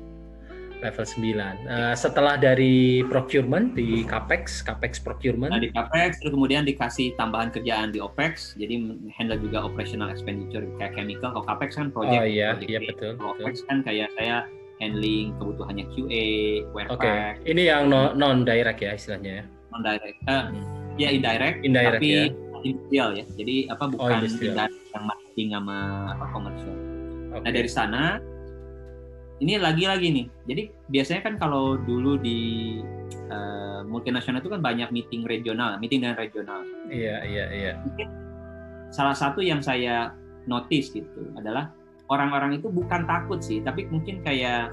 Level 0.84 1.06
9. 1.08 1.64
Eh, 1.64 1.96
setelah 1.96 2.36
dari 2.36 3.02
procurement 3.08 3.72
di 3.72 4.04
Capex, 4.04 4.60
Capex 4.62 5.00
procurement. 5.00 5.50
Nah, 5.50 5.64
di 5.64 5.72
CAPEX, 5.72 6.20
terus 6.20 6.36
kemudian 6.36 6.68
dikasih 6.68 7.16
tambahan 7.16 7.50
kerjaan 7.50 7.96
di 7.96 8.04
OPEX, 8.04 8.60
jadi 8.60 8.76
handle 9.16 9.40
juga 9.40 9.64
operational 9.64 10.12
expenditure 10.12 10.68
kayak 10.78 10.94
chemical. 10.94 11.32
Kalau 11.32 11.46
CAPEX 11.48 11.70
kan 11.80 11.88
project, 11.90 12.20
oh 12.20 12.28
iya, 12.28 12.48
project 12.54 12.70
iya 12.70 12.80
betul, 12.84 13.12
Kalau. 13.16 13.32
OPEX 13.40 13.56
kan 13.66 13.78
kayak 13.82 14.12
saya 14.20 14.44
handling 14.84 15.32
kebutuhannya 15.40 15.86
QA, 15.96 16.26
Oke, 16.68 16.76
warepack, 16.76 17.40
ini 17.48 17.72
yang 17.72 17.88
non 17.88 18.44
direct 18.44 18.84
ya 18.84 18.92
istilahnya 18.94 19.32
ya. 19.40 19.44
non-direct, 19.72 20.18
eh, 20.28 20.44
ya 21.00 21.10
indirect, 21.10 21.58
Indirect 21.64 21.98
tapi 21.98 22.10
ya. 22.12 22.24
industrial 22.62 23.10
ya. 23.16 23.26
Jadi 23.40 23.56
apa 23.72 23.84
bukan 23.88 24.22
industrial. 24.22 24.54
indirect 24.54 24.76
yang 24.94 25.04
marketing 25.08 25.48
sama 25.56 25.78
apa 26.12 26.26
komersial. 26.30 26.78
Oke. 27.34 27.42
Nah 27.42 27.52
dari 27.52 27.70
sana 27.72 28.04
ini 29.44 29.60
lagi-lagi 29.60 30.08
nih. 30.10 30.26
Jadi 30.48 30.64
biasanya 30.88 31.22
kan 31.28 31.36
kalau 31.36 31.76
dulu 31.76 32.16
di 32.16 32.80
eh, 33.12 33.82
multinasional 33.84 34.40
itu 34.40 34.50
kan 34.50 34.64
banyak 34.64 34.90
meeting 34.96 35.28
regional, 35.28 35.76
meeting 35.84 36.00
dengan 36.00 36.16
regional. 36.16 36.64
Iya, 36.88 37.28
iya, 37.28 37.46
iya. 37.52 37.72
Salah 38.96 39.14
satu 39.14 39.44
yang 39.44 39.60
saya 39.60 40.16
notice 40.48 40.96
gitu 40.96 41.28
adalah 41.36 41.76
orang-orang 42.08 42.64
itu 42.64 42.72
bukan 42.72 43.04
takut 43.04 43.44
sih, 43.44 43.60
tapi 43.60 43.86
mungkin 43.92 44.24
kayak 44.24 44.72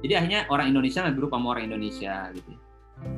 jadi 0.00 0.22
akhirnya 0.22 0.40
orang 0.48 0.70
Indonesia 0.70 1.02
ngegrup 1.04 1.34
sama 1.34 1.58
orang 1.58 1.68
Indonesia 1.68 2.30
gitu. 2.32 2.52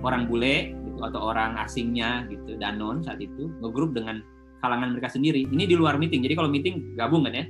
Orang 0.04 0.28
bule 0.28 0.76
gitu 0.76 1.00
atau 1.00 1.20
orang 1.32 1.56
asingnya 1.60 2.28
gitu, 2.28 2.56
Danon 2.60 3.00
saat 3.00 3.20
itu 3.20 3.48
ngegrup 3.60 3.96
dengan 3.96 4.20
kalangan 4.60 4.92
mereka 4.92 5.08
sendiri. 5.12 5.44
Ini 5.48 5.64
di 5.68 5.76
luar 5.76 5.96
meeting. 5.96 6.20
Jadi 6.24 6.34
kalau 6.36 6.48
meeting 6.52 6.96
gabung 6.96 7.24
kan 7.24 7.36
ya. 7.36 7.46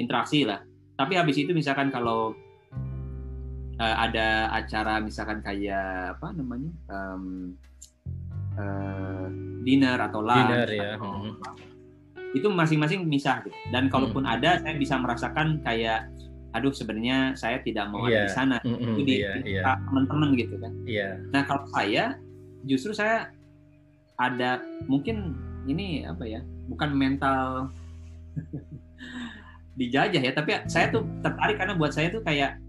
Interaksi 0.00 0.48
lah. 0.48 0.64
Tapi 0.96 1.16
habis 1.20 1.36
itu 1.36 1.52
misalkan 1.52 1.92
kalau 1.92 2.32
eh, 3.82 3.96
ada 3.98 4.28
acara 4.54 5.02
misalkan 5.02 5.42
kayak 5.42 6.14
apa 6.16 6.30
namanya? 6.32 6.70
em, 6.86 7.22
eh, 8.54 9.26
dinner 9.66 9.98
atau 9.98 10.20
lunch 10.22 10.46
Dinner 10.50 10.68
ya. 10.70 10.94
atau 10.94 11.10
hmm. 11.10 11.34
itu 12.32 12.48
masing-masing 12.48 13.04
misah 13.10 13.42
gitu. 13.42 13.52
Dan 13.74 13.90
kalaupun 13.92 14.22
ada, 14.24 14.56
saya 14.62 14.74
bisa 14.78 14.96
merasakan 14.96 15.60
kayak, 15.60 16.08
aduh 16.56 16.72
sebenarnya 16.72 17.36
saya 17.36 17.60
tidak 17.60 17.92
mau 17.92 18.08
Iya. 18.08 18.08
ada 18.08 18.20
di 18.24 18.32
sana. 18.32 18.56
Mm, 18.64 18.72
mm, 18.72 18.92
Itu 18.96 19.02
di, 19.04 19.14
Iya, 19.20 19.32
di 19.42 19.50
iya, 19.58 19.62
teman-teman 19.88 20.28
gitu 20.38 20.54
kan. 20.62 20.72
iya. 20.88 21.08
Nah 21.34 21.42
kalau 21.44 21.64
saya, 21.74 22.16
justru 22.64 22.94
saya 22.96 23.28
ada 24.16 24.62
mungkin 24.86 25.34
ini 25.68 26.06
apa 26.08 26.24
ya, 26.24 26.40
bukan 26.72 26.90
mental 26.96 27.68
dijajah 29.78 30.22
ya, 30.22 30.32
tapi 30.32 30.50
saya 30.68 30.88
tuh 30.92 31.04
tertarik 31.24 31.56
karena 31.56 31.74
buat 31.76 31.92
saya 31.92 32.08
tuh 32.12 32.20
kayak 32.24 32.60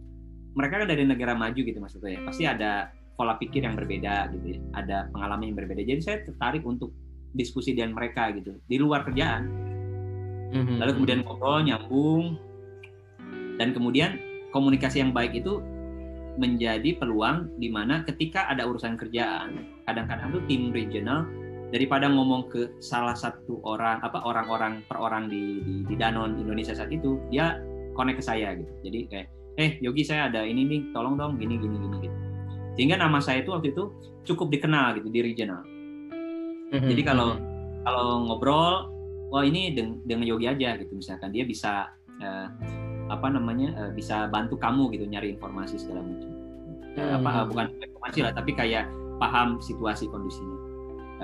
mereka 0.53 0.81
kan 0.81 0.87
dari 0.89 1.03
negara 1.05 1.33
maju 1.33 1.59
gitu 1.59 1.79
maksudnya. 1.81 2.17
Ya. 2.17 2.21
Pasti 2.25 2.43
ada 2.45 2.71
pola 3.13 3.37
pikir 3.37 3.61
yang 3.65 3.77
berbeda 3.77 4.33
gitu 4.33 4.57
ya, 4.57 4.59
ada 4.73 4.97
pengalaman 5.13 5.53
yang 5.53 5.57
berbeda. 5.57 5.81
Jadi 5.85 6.01
saya 6.01 6.17
tertarik 6.25 6.65
untuk 6.65 6.93
diskusi 7.33 7.73
dengan 7.73 7.97
mereka 7.97 8.33
gitu. 8.33 8.57
Di 8.65 8.77
luar 8.81 9.05
kerjaan. 9.05 9.49
Mhm, 10.53 10.77
lalu 10.81 10.91
kemudian 11.01 11.19
ngobrol 11.25 11.61
nyambung. 11.65 12.37
Dan 13.57 13.69
kemudian 13.73 14.17
komunikasi 14.49 15.01
yang 15.01 15.13
baik 15.13 15.37
itu 15.37 15.61
menjadi 16.37 16.97
peluang 16.97 17.49
di 17.61 17.69
mana 17.69 18.01
ketika 18.05 18.49
ada 18.49 18.65
urusan 18.65 18.97
kerjaan 18.97 19.69
kadang-kadang 19.85 20.33
tuh 20.33 20.41
tim 20.49 20.73
regional 20.73 21.29
daripada 21.69 22.09
ngomong 22.09 22.49
ke 22.49 22.69
salah 22.81 23.13
satu 23.13 23.61
orang 23.65 24.01
apa 24.01 24.21
orang-orang 24.25 24.81
per 24.85 24.97
orang 24.97 25.29
di, 25.29 25.61
di 25.61 25.75
di 25.89 25.95
Danon 25.97 26.37
Indonesia 26.41 26.73
saat 26.73 26.89
itu 26.89 27.21
dia 27.29 27.61
connect 27.93 28.21
ke 28.21 28.25
saya 28.25 28.57
gitu. 28.57 28.73
Jadi 28.85 28.99
kayak 29.09 29.27
eh 29.57 29.77
Yogi 29.79 30.01
saya 30.01 30.29
ada 30.33 30.41
ini 30.41 30.65
nih 30.65 30.81
tolong 30.95 31.13
dong 31.15 31.37
gini 31.37 31.57
gini 31.61 31.77
gini 31.77 31.97
gitu 32.09 32.17
sehingga 32.73 32.97
nama 32.97 33.21
saya 33.21 33.45
itu 33.45 33.53
waktu 33.53 33.69
itu 33.69 33.93
cukup 34.25 34.49
dikenal 34.49 34.97
gitu 34.97 35.13
di 35.13 35.19
regional 35.21 35.61
mhm, 36.73 36.89
jadi 36.89 37.01
kalau 37.05 37.37
mhm. 37.37 37.43
kalau 37.83 38.07
ngobrol, 38.25 38.87
wah 39.27 39.43
ini 39.43 39.75
deng- 39.75 39.99
dengan 40.07 40.23
Yogi 40.23 40.47
aja 40.47 40.79
gitu 40.79 40.95
misalkan 40.95 41.35
dia 41.35 41.43
bisa 41.43 41.91
eh, 42.23 42.47
apa 43.11 43.27
namanya 43.27 43.75
eh, 43.75 43.91
bisa 43.91 44.31
bantu 44.31 44.55
kamu 44.55 44.87
gitu 44.95 45.03
nyari 45.03 45.35
informasi 45.35 45.75
segala 45.75 45.99
macam. 45.99 46.31
Eh, 46.95 47.11
apa 47.19 47.43
bukan 47.51 47.67
informasi 47.75 48.19
lah 48.23 48.31
tapi 48.31 48.55
kayak 48.55 48.87
paham 49.19 49.59
situasi 49.59 50.07
kondisinya 50.07 50.57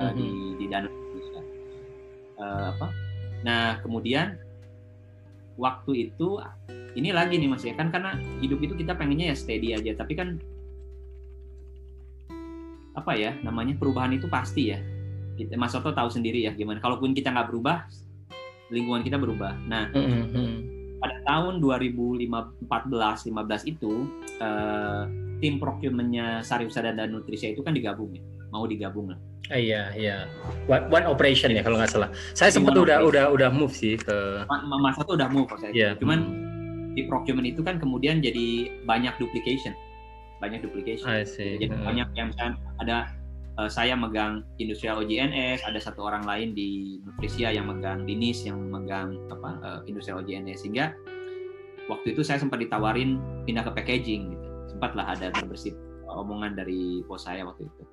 eh, 0.04 0.12
di 0.20 0.28
Mhm. 0.28 0.58
di 0.60 0.66
Danau. 0.68 0.92
Eh, 2.40 2.64
apa? 2.76 2.88
Nah 3.48 3.80
kemudian 3.80 4.36
waktu 5.60 6.10
itu 6.10 6.40
ini 6.96 7.12
lagi 7.14 7.38
nih 7.38 7.50
mas 7.52 7.68
ya 7.68 7.76
kan 7.76 7.92
karena 7.92 8.16
hidup 8.40 8.64
itu 8.64 8.74
kita 8.80 8.96
pengennya 8.98 9.32
ya 9.32 9.36
steady 9.36 9.76
aja 9.76 9.92
tapi 9.94 10.16
kan 10.16 10.40
apa 12.98 13.16
ya 13.16 13.32
namanya 13.46 13.78
perubahan 13.80 14.12
itu 14.12 14.28
pasti 14.28 14.76
ya. 14.76 14.80
Kita 15.40 15.56
Mas 15.56 15.72
Soto 15.72 15.96
tahu 15.96 16.12
sendiri 16.12 16.44
ya 16.44 16.52
gimana 16.52 16.84
kalaupun 16.84 17.16
kita 17.16 17.32
nggak 17.32 17.48
berubah 17.48 17.88
lingkungan 18.76 19.08
kita 19.08 19.16
berubah. 19.16 19.56
Nah 19.72 19.88
Mhm, 19.96 20.36
mhm. 20.36 20.56
pada 21.00 21.16
tahun 21.24 21.64
2014-15 21.64 23.72
itu 23.72 24.04
eh, 24.44 25.04
tim 25.40 25.56
procurementnya 25.56 26.44
Sari 26.44 26.68
Usada 26.68 26.92
dan 26.92 27.16
Nutrisia 27.16 27.56
itu 27.56 27.64
kan 27.64 27.72
digabung 27.72 28.12
ya 28.12 28.20
mau 28.50 28.66
digabung 28.66 29.10
lah 29.10 29.20
Ah, 29.48 29.58
iya, 29.58 29.90
iya. 29.92 30.30
One, 30.68 30.94
one 30.94 31.06
operation 31.08 31.50
ya 31.50 31.66
kalau 31.66 31.74
nggak 31.76 31.90
salah. 31.90 32.14
Saya 32.32 32.54
sempat 32.54 32.70
udah 32.72 33.02
operation. 33.02 33.10
udah 33.10 33.26
udah 33.34 33.50
move 33.50 33.74
sih 33.74 33.98
ke 33.98 34.46
Ma- 34.46 34.62
Ma- 34.62 34.78
Mas 34.80 34.94
Soto 34.94 35.18
udah 35.18 35.26
move 35.26 35.50
kok 35.50 35.58
saya 35.58 35.74
Iya. 35.74 35.90
cuman 35.98 36.22
di 36.94 37.02
procurement 37.04 37.48
itu 37.48 37.60
kan 37.60 37.78
kemudian 37.78 38.20
jadi 38.20 38.46
banyak 38.84 39.18
duplication 39.18 39.74
banyak 40.38 40.62
duplication 40.62 41.04
I 41.04 41.26
see. 41.26 41.58
jadi 41.58 41.74
Mhm. 41.74 41.82
banyak 41.82 42.08
yang 42.14 42.28
misalnya 42.30 42.54
ada 42.78 42.98
uh, 43.58 43.66
saya 43.68 43.92
megang 43.92 44.46
industrial 44.56 45.02
OJNS, 45.02 45.66
ada 45.66 45.76
satu 45.78 46.00
orang 46.02 46.24
lain 46.24 46.54
di 46.54 46.70
Nutrisia 47.02 47.50
yang 47.50 47.66
megang 47.68 48.06
dinis 48.06 48.46
yang 48.46 48.62
megang 48.62 49.18
apa 49.28 49.50
uh, 49.60 49.80
industrial 49.84 50.22
OJNS 50.22 50.62
sehingga 50.62 50.94
waktu 51.86 52.14
itu 52.14 52.22
saya 52.22 52.38
sempat 52.38 52.62
ditawarin 52.62 53.18
pindah 53.44 53.66
ke 53.66 53.72
packaging 53.74 54.30
gitu. 54.30 54.46
Sempatlah 54.70 55.10
ada 55.10 55.34
terbersit 55.34 55.74
omongan 56.08 56.54
dari 56.54 57.02
bos 57.04 57.26
saya 57.26 57.42
waktu 57.42 57.66
itu. 57.66 57.84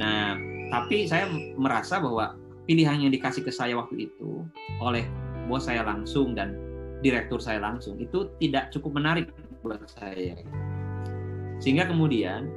Nah, 0.00 0.40
tapi 0.72 1.04
saya 1.04 1.28
merasa 1.60 2.00
bahwa 2.00 2.40
pilihan 2.64 3.04
yang 3.04 3.12
dikasih 3.12 3.44
ke 3.44 3.52
saya 3.52 3.76
waktu 3.76 4.08
itu 4.08 4.46
oleh 4.80 5.04
bos 5.50 5.68
saya 5.68 5.84
langsung 5.84 6.32
dan 6.32 6.56
direktur 7.04 7.42
saya 7.42 7.60
langsung 7.60 8.00
itu 8.00 8.32
tidak 8.40 8.72
cukup 8.72 8.96
menarik 8.96 9.28
buat 9.60 9.84
saya. 9.84 10.40
Sehingga 11.60 11.84
kemudian 11.84 12.48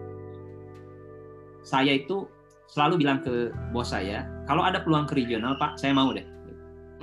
saya 1.68 2.00
itu 2.00 2.32
selalu 2.72 3.04
bilang 3.04 3.20
ke 3.20 3.52
bos 3.76 3.92
saya, 3.92 4.24
kalau 4.48 4.64
ada 4.64 4.80
peluang 4.80 5.04
ke 5.04 5.20
regional, 5.20 5.60
Pak, 5.60 5.76
saya 5.76 5.92
mau 5.92 6.16
deh. 6.16 6.24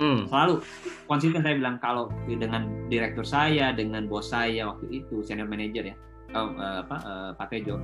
Hmm. 0.01 0.25
Selalu 0.25 0.65
konsisten 1.05 1.45
saya 1.45 1.61
bilang 1.61 1.77
kalau 1.77 2.09
dengan 2.25 2.89
direktur 2.89 3.21
saya, 3.21 3.69
dengan 3.69 4.09
bos 4.09 4.33
saya 4.33 4.73
waktu 4.73 5.05
itu 5.05 5.21
senior 5.21 5.45
manager 5.45 5.93
ya, 5.93 5.95
oh, 6.33 6.57
uh, 6.57 6.81
apa 6.81 6.95
uh, 7.05 7.31
Pak 7.37 7.53
Tejo. 7.53 7.77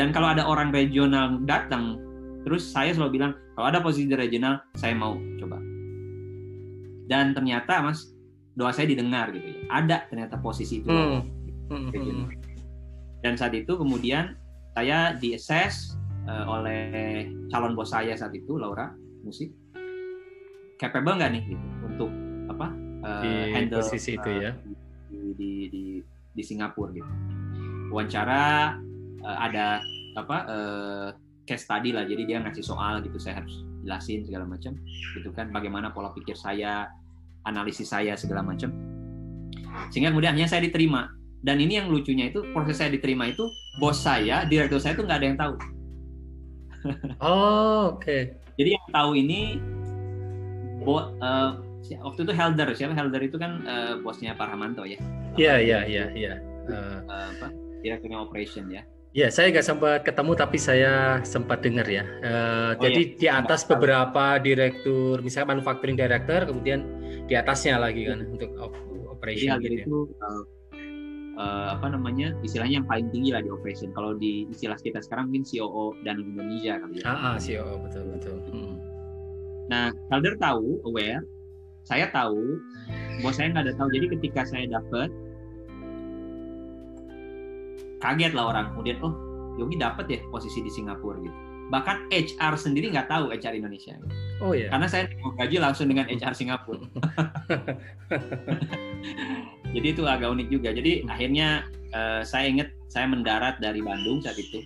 Dan 0.00 0.16
kalau 0.16 0.32
ada 0.32 0.48
orang 0.48 0.72
regional 0.72 1.44
datang, 1.44 2.00
terus 2.48 2.64
saya 2.64 2.96
selalu 2.96 3.20
bilang 3.20 3.32
kalau 3.52 3.68
ada 3.68 3.84
posisi 3.84 4.08
di 4.08 4.16
regional, 4.16 4.64
saya 4.80 4.96
mau 4.96 5.20
coba. 5.36 5.60
Dan 7.04 7.36
ternyata 7.36 7.84
Mas, 7.84 8.16
doa 8.56 8.72
saya 8.72 8.88
didengar 8.88 9.28
gitu 9.28 9.44
ya. 9.44 9.60
Ada 9.68 10.08
ternyata 10.08 10.40
posisi 10.40 10.80
itu. 10.80 10.88
Hmm. 10.88 11.20
Hmm. 11.68 11.92
hmm. 11.92 12.32
Dan 13.20 13.36
saat 13.36 13.52
itu 13.52 13.76
kemudian 13.76 14.40
saya 14.72 15.12
di 15.20 15.36
assess 15.36 16.00
uh, 16.24 16.48
oleh 16.48 17.28
calon 17.52 17.76
bos 17.76 17.92
saya 17.92 18.16
saat 18.16 18.32
itu 18.32 18.56
Laura 18.56 18.96
musik 19.20 19.52
capable 20.80 21.20
nggak 21.20 21.30
nih 21.36 21.42
gitu 21.52 21.66
untuk 21.84 22.10
apa 22.48 22.66
uh, 23.04 23.20
di 23.20 23.32
handle 23.52 23.84
posisi 23.84 24.16
uh, 24.16 24.24
itu 24.24 24.30
ya 24.40 24.50
di 25.12 25.20
di 25.36 25.52
di, 25.68 25.84
di 26.32 26.42
Singapura 26.42 26.96
gitu 26.96 27.12
wawancara 27.92 28.78
uh, 29.24 29.38
ada 29.40 29.80
apa 30.18 30.36
uh, 30.48 31.08
case 31.44 31.66
study 31.66 31.94
lah. 31.94 32.04
Jadi 32.06 32.28
dia 32.28 32.38
ngasih 32.42 32.64
soal 32.64 33.00
gitu 33.04 33.16
saya 33.16 33.42
harus 33.42 33.64
jelasin 33.84 34.24
segala 34.26 34.44
macam 34.46 34.76
gitu 35.16 35.30
kan. 35.32 35.48
Bagaimana 35.50 35.90
pola 35.90 36.12
pikir 36.12 36.36
saya 36.36 36.88
analisis 37.44 37.90
saya 37.90 38.14
segala 38.14 38.44
macam. 38.44 38.72
Sehingga 39.94 40.12
kemudian 40.12 40.36
saya 40.46 40.64
diterima. 40.64 41.10
Dan 41.40 41.56
ini 41.56 41.80
yang 41.80 41.88
lucunya 41.88 42.28
itu 42.28 42.44
proses 42.52 42.76
saya 42.76 42.92
diterima 42.92 43.24
itu 43.24 43.48
bos 43.80 43.96
saya 43.96 44.44
direktur 44.44 44.76
saya 44.76 44.92
itu 44.92 45.08
nggak 45.08 45.18
ada 45.24 45.26
yang 45.26 45.38
tahu. 45.40 45.54
Oh 47.20 47.96
oke. 47.96 48.00
Okay. 48.00 48.32
jadi 48.56 48.76
yang 48.76 48.86
tahu 48.88 49.10
ini 49.12 49.60
bo, 50.80 51.12
uh, 51.20 51.60
waktu 52.04 52.20
itu 52.24 52.32
Helder. 52.32 52.68
Siapa? 52.76 52.92
Helder 52.92 53.20
itu 53.24 53.36
kan 53.40 53.64
uh, 53.64 54.00
bosnya 54.04 54.36
Pak 54.36 54.52
Ramanto 54.52 54.84
ya. 54.84 55.00
Iya 55.36 55.60
iya 55.60 55.78
iya 55.84 56.04
iya. 56.12 56.34
Eh, 56.70 56.98
apa 57.08 57.50
direkturnya 57.82 58.22
operation 58.22 58.70
ya 58.70 58.84
Ya, 59.10 59.26
saya 59.26 59.50
nggak 59.50 59.66
sempat 59.66 60.06
ketemu, 60.06 60.32
tapi 60.38 60.54
saya 60.54 61.18
sempat 61.26 61.66
dengar 61.66 61.82
ya. 61.90 62.06
Uh, 62.22 62.78
oh, 62.78 62.86
jadi 62.86 63.02
iya. 63.02 63.18
di 63.18 63.26
atas 63.26 63.66
beberapa 63.66 64.38
direktur, 64.38 65.18
misalnya 65.18 65.58
manufacturing 65.58 65.98
director, 65.98 66.46
kemudian 66.46 66.86
di 67.26 67.34
atasnya 67.34 67.82
lagi 67.82 68.06
kan 68.06 68.22
untuk 68.30 68.54
operation. 69.10 69.58
Jadi 69.58 69.66
gitu 69.66 69.74
ya. 69.74 69.82
itu 69.82 69.98
uh, 70.22 70.42
uh, 71.42 71.66
apa 71.74 71.90
namanya 71.90 72.38
istilahnya 72.46 72.84
yang 72.84 72.88
paling 72.88 73.10
tinggi 73.10 73.34
lah 73.34 73.42
di 73.42 73.50
operation. 73.50 73.90
Kalau 73.98 74.14
di 74.14 74.46
istilah 74.46 74.78
kita 74.78 75.02
sekarang 75.02 75.34
mungkin 75.34 75.42
COO 75.42 75.98
dan 76.06 76.22
Indonesia 76.22 76.78
kali 76.78 77.02
ya. 77.02 77.04
Ah, 77.10 77.34
ah 77.34 77.36
COO 77.42 77.74
betul 77.82 78.04
betul. 78.14 78.36
Hmm. 78.54 78.78
Nah, 79.70 79.94
Calder 80.06 80.34
tahu, 80.38 80.82
aware, 80.86 81.22
saya 81.82 82.06
tahu, 82.14 82.58
bos 83.26 83.34
saya 83.38 83.50
nggak 83.50 83.70
ada 83.70 83.74
tahu. 83.74 83.90
Jadi 83.90 84.06
ketika 84.18 84.46
saya 84.46 84.70
dapat, 84.70 85.10
kaget 88.00 88.32
lah 88.34 88.50
orang. 88.50 88.72
Kemudian, 88.74 88.98
oh 89.04 89.14
Yogi 89.60 89.76
dapat 89.76 90.08
ya 90.08 90.18
posisi 90.32 90.64
di 90.64 90.72
Singapura 90.72 91.20
gitu. 91.20 91.36
Bahkan 91.70 92.10
HR 92.10 92.58
sendiri 92.58 92.90
nggak 92.90 93.06
tahu 93.06 93.30
HR 93.30 93.54
Indonesia. 93.54 93.94
Oh 94.42 94.56
iya. 94.56 94.72
Karena 94.74 94.90
saya 94.90 95.06
mau 95.22 95.30
gaji 95.38 95.56
langsung 95.62 95.86
dengan 95.86 96.10
HR 96.10 96.34
Singapura. 96.34 96.82
jadi 99.74 99.86
itu 99.94 100.02
agak 100.06 100.28
unik 100.34 100.48
juga 100.50 100.74
jadi 100.74 101.06
akhirnya 101.06 101.66
uh, 101.94 102.22
saya 102.26 102.50
ingat 102.50 102.68
saya 102.90 103.06
mendarat 103.06 103.62
dari 103.62 103.80
Bandung 103.80 104.18
saat 104.22 104.36
itu 104.38 104.62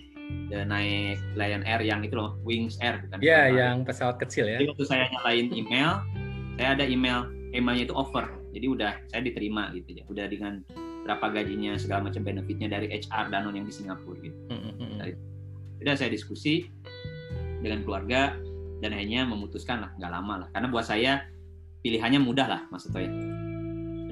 dan 0.49 0.73
naik 0.73 1.21
Lion 1.37 1.61
Air 1.69 1.85
yang 1.85 2.01
itu 2.01 2.17
loh 2.17 2.37
Wings 2.41 2.81
Air 2.81 3.05
bukan 3.05 3.21
ya 3.21 3.49
yang 3.49 3.85
pesawat 3.85 4.17
kecil 4.17 4.49
ya 4.49 4.57
jadi 4.57 4.73
waktu 4.73 4.85
saya 4.85 5.05
nyalain 5.13 5.53
email 5.53 6.01
saya 6.57 6.69
ada 6.73 6.85
email 6.85 7.29
emailnya 7.53 7.85
itu 7.89 7.95
offer 7.95 8.25
jadi 8.51 8.65
udah 8.71 8.93
saya 9.13 9.21
diterima 9.21 9.69
gitu 9.77 10.01
ya 10.01 10.03
udah 10.09 10.25
dengan 10.25 10.65
berapa 11.05 11.25
gajinya 11.29 11.77
segala 11.77 12.09
macam 12.09 12.25
benefitnya 12.25 12.67
dari 12.67 12.89
HR 12.89 13.29
Danon 13.29 13.53
yang 13.53 13.69
di 13.69 13.73
Singapura 13.73 14.17
gitu. 14.19 14.37
Mm-hmm. 14.49 14.97
dari 14.97 15.13
udah 15.85 15.93
saya 15.93 16.09
diskusi 16.09 16.65
dengan 17.61 17.85
keluarga 17.85 18.33
dan 18.81 18.89
akhirnya 18.91 19.29
memutuskan 19.29 19.85
lah 19.85 19.91
nggak 20.01 20.11
lama 20.11 20.33
lah. 20.45 20.47
Karena 20.49 20.67
buat 20.73 20.85
saya 20.89 21.29
pilihannya 21.85 22.19
mudah 22.25 22.47
lah 22.49 22.61
Mas 22.73 22.89
Toto 22.89 22.97
ya 22.97 23.13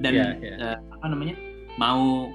dan 0.04 0.12
yeah, 0.12 0.30
yeah. 0.44 0.56
Uh, 0.60 0.78
apa 1.00 1.06
namanya 1.08 1.34
mau 1.80 2.28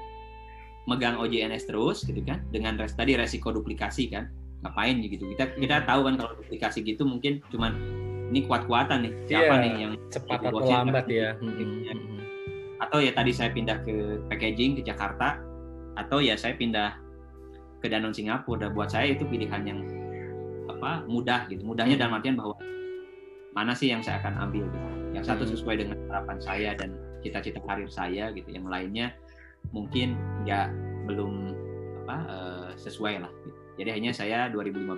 megang 0.90 1.22
OJNS 1.22 1.70
terus 1.70 2.02
gitu 2.02 2.18
kan 2.26 2.42
dengan 2.50 2.80
res, 2.82 2.98
tadi 2.98 3.14
resiko 3.14 3.54
duplikasi 3.54 4.10
kan 4.10 4.28
ngapain 4.66 5.00
gitu. 5.06 5.30
Kita 5.38 5.54
kita 5.56 5.86
tahu 5.86 6.10
kan 6.10 6.16
kalau 6.18 6.34
duplikasi 6.42 6.82
gitu 6.82 7.06
mungkin 7.06 7.40
cuman 7.54 7.78
ini 8.34 8.46
kuat-kuatan 8.50 9.06
nih 9.06 9.14
siapa 9.30 9.54
yeah, 9.54 9.64
nih 9.64 9.72
yang 9.86 9.94
cepat 10.10 10.40
atau 10.50 10.66
lambat 10.66 11.06
ya. 11.06 11.38
Gitu, 11.38 11.74
ya. 11.86 11.94
Atau 12.90 13.06
ya 13.06 13.14
tadi 13.14 13.30
saya 13.30 13.54
pindah 13.54 13.86
ke 13.86 14.18
packaging 14.34 14.74
ke 14.74 14.82
Jakarta 14.82 15.38
atau 15.94 16.26
ya 16.26 16.34
saya 16.34 16.58
pindah 16.58 16.98
ke 17.86 17.88
Danone 17.88 18.18
Singapura. 18.18 18.66
Dan 18.66 18.74
buat 18.74 18.90
saya 18.90 19.14
itu 19.14 19.30
pilihan 19.30 19.62
yang 19.62 19.80
apa 20.66 21.06
mudah 21.06 21.46
gitu. 21.54 21.62
Mudahnya 21.62 22.02
dalam 22.02 22.18
artian 22.18 22.34
bahwa 22.34 22.58
mana 23.54 23.78
sih 23.78 23.94
yang 23.94 24.02
saya 24.02 24.18
akan 24.26 24.42
ambil 24.50 24.66
gitu. 24.66 24.90
Yang 25.14 25.26
satu 25.30 25.44
sesuai 25.46 25.86
dengan 25.86 26.02
harapan 26.10 26.42
saya 26.42 26.74
dan 26.74 26.98
cita-cita 27.22 27.62
karir 27.62 27.86
saya 27.94 28.34
gitu. 28.34 28.50
Yang 28.50 28.66
lainnya 28.66 29.14
mungkin 29.70 30.18
nggak 30.50 30.74
belum 31.06 31.54
apa 32.10 32.18
uh, 32.26 32.70
sesuai 32.74 33.22
lah 33.22 33.30
gitu. 33.46 33.60
jadi 33.86 33.90
hanya 33.94 34.12
saya 34.18 34.50
2015 34.50 34.98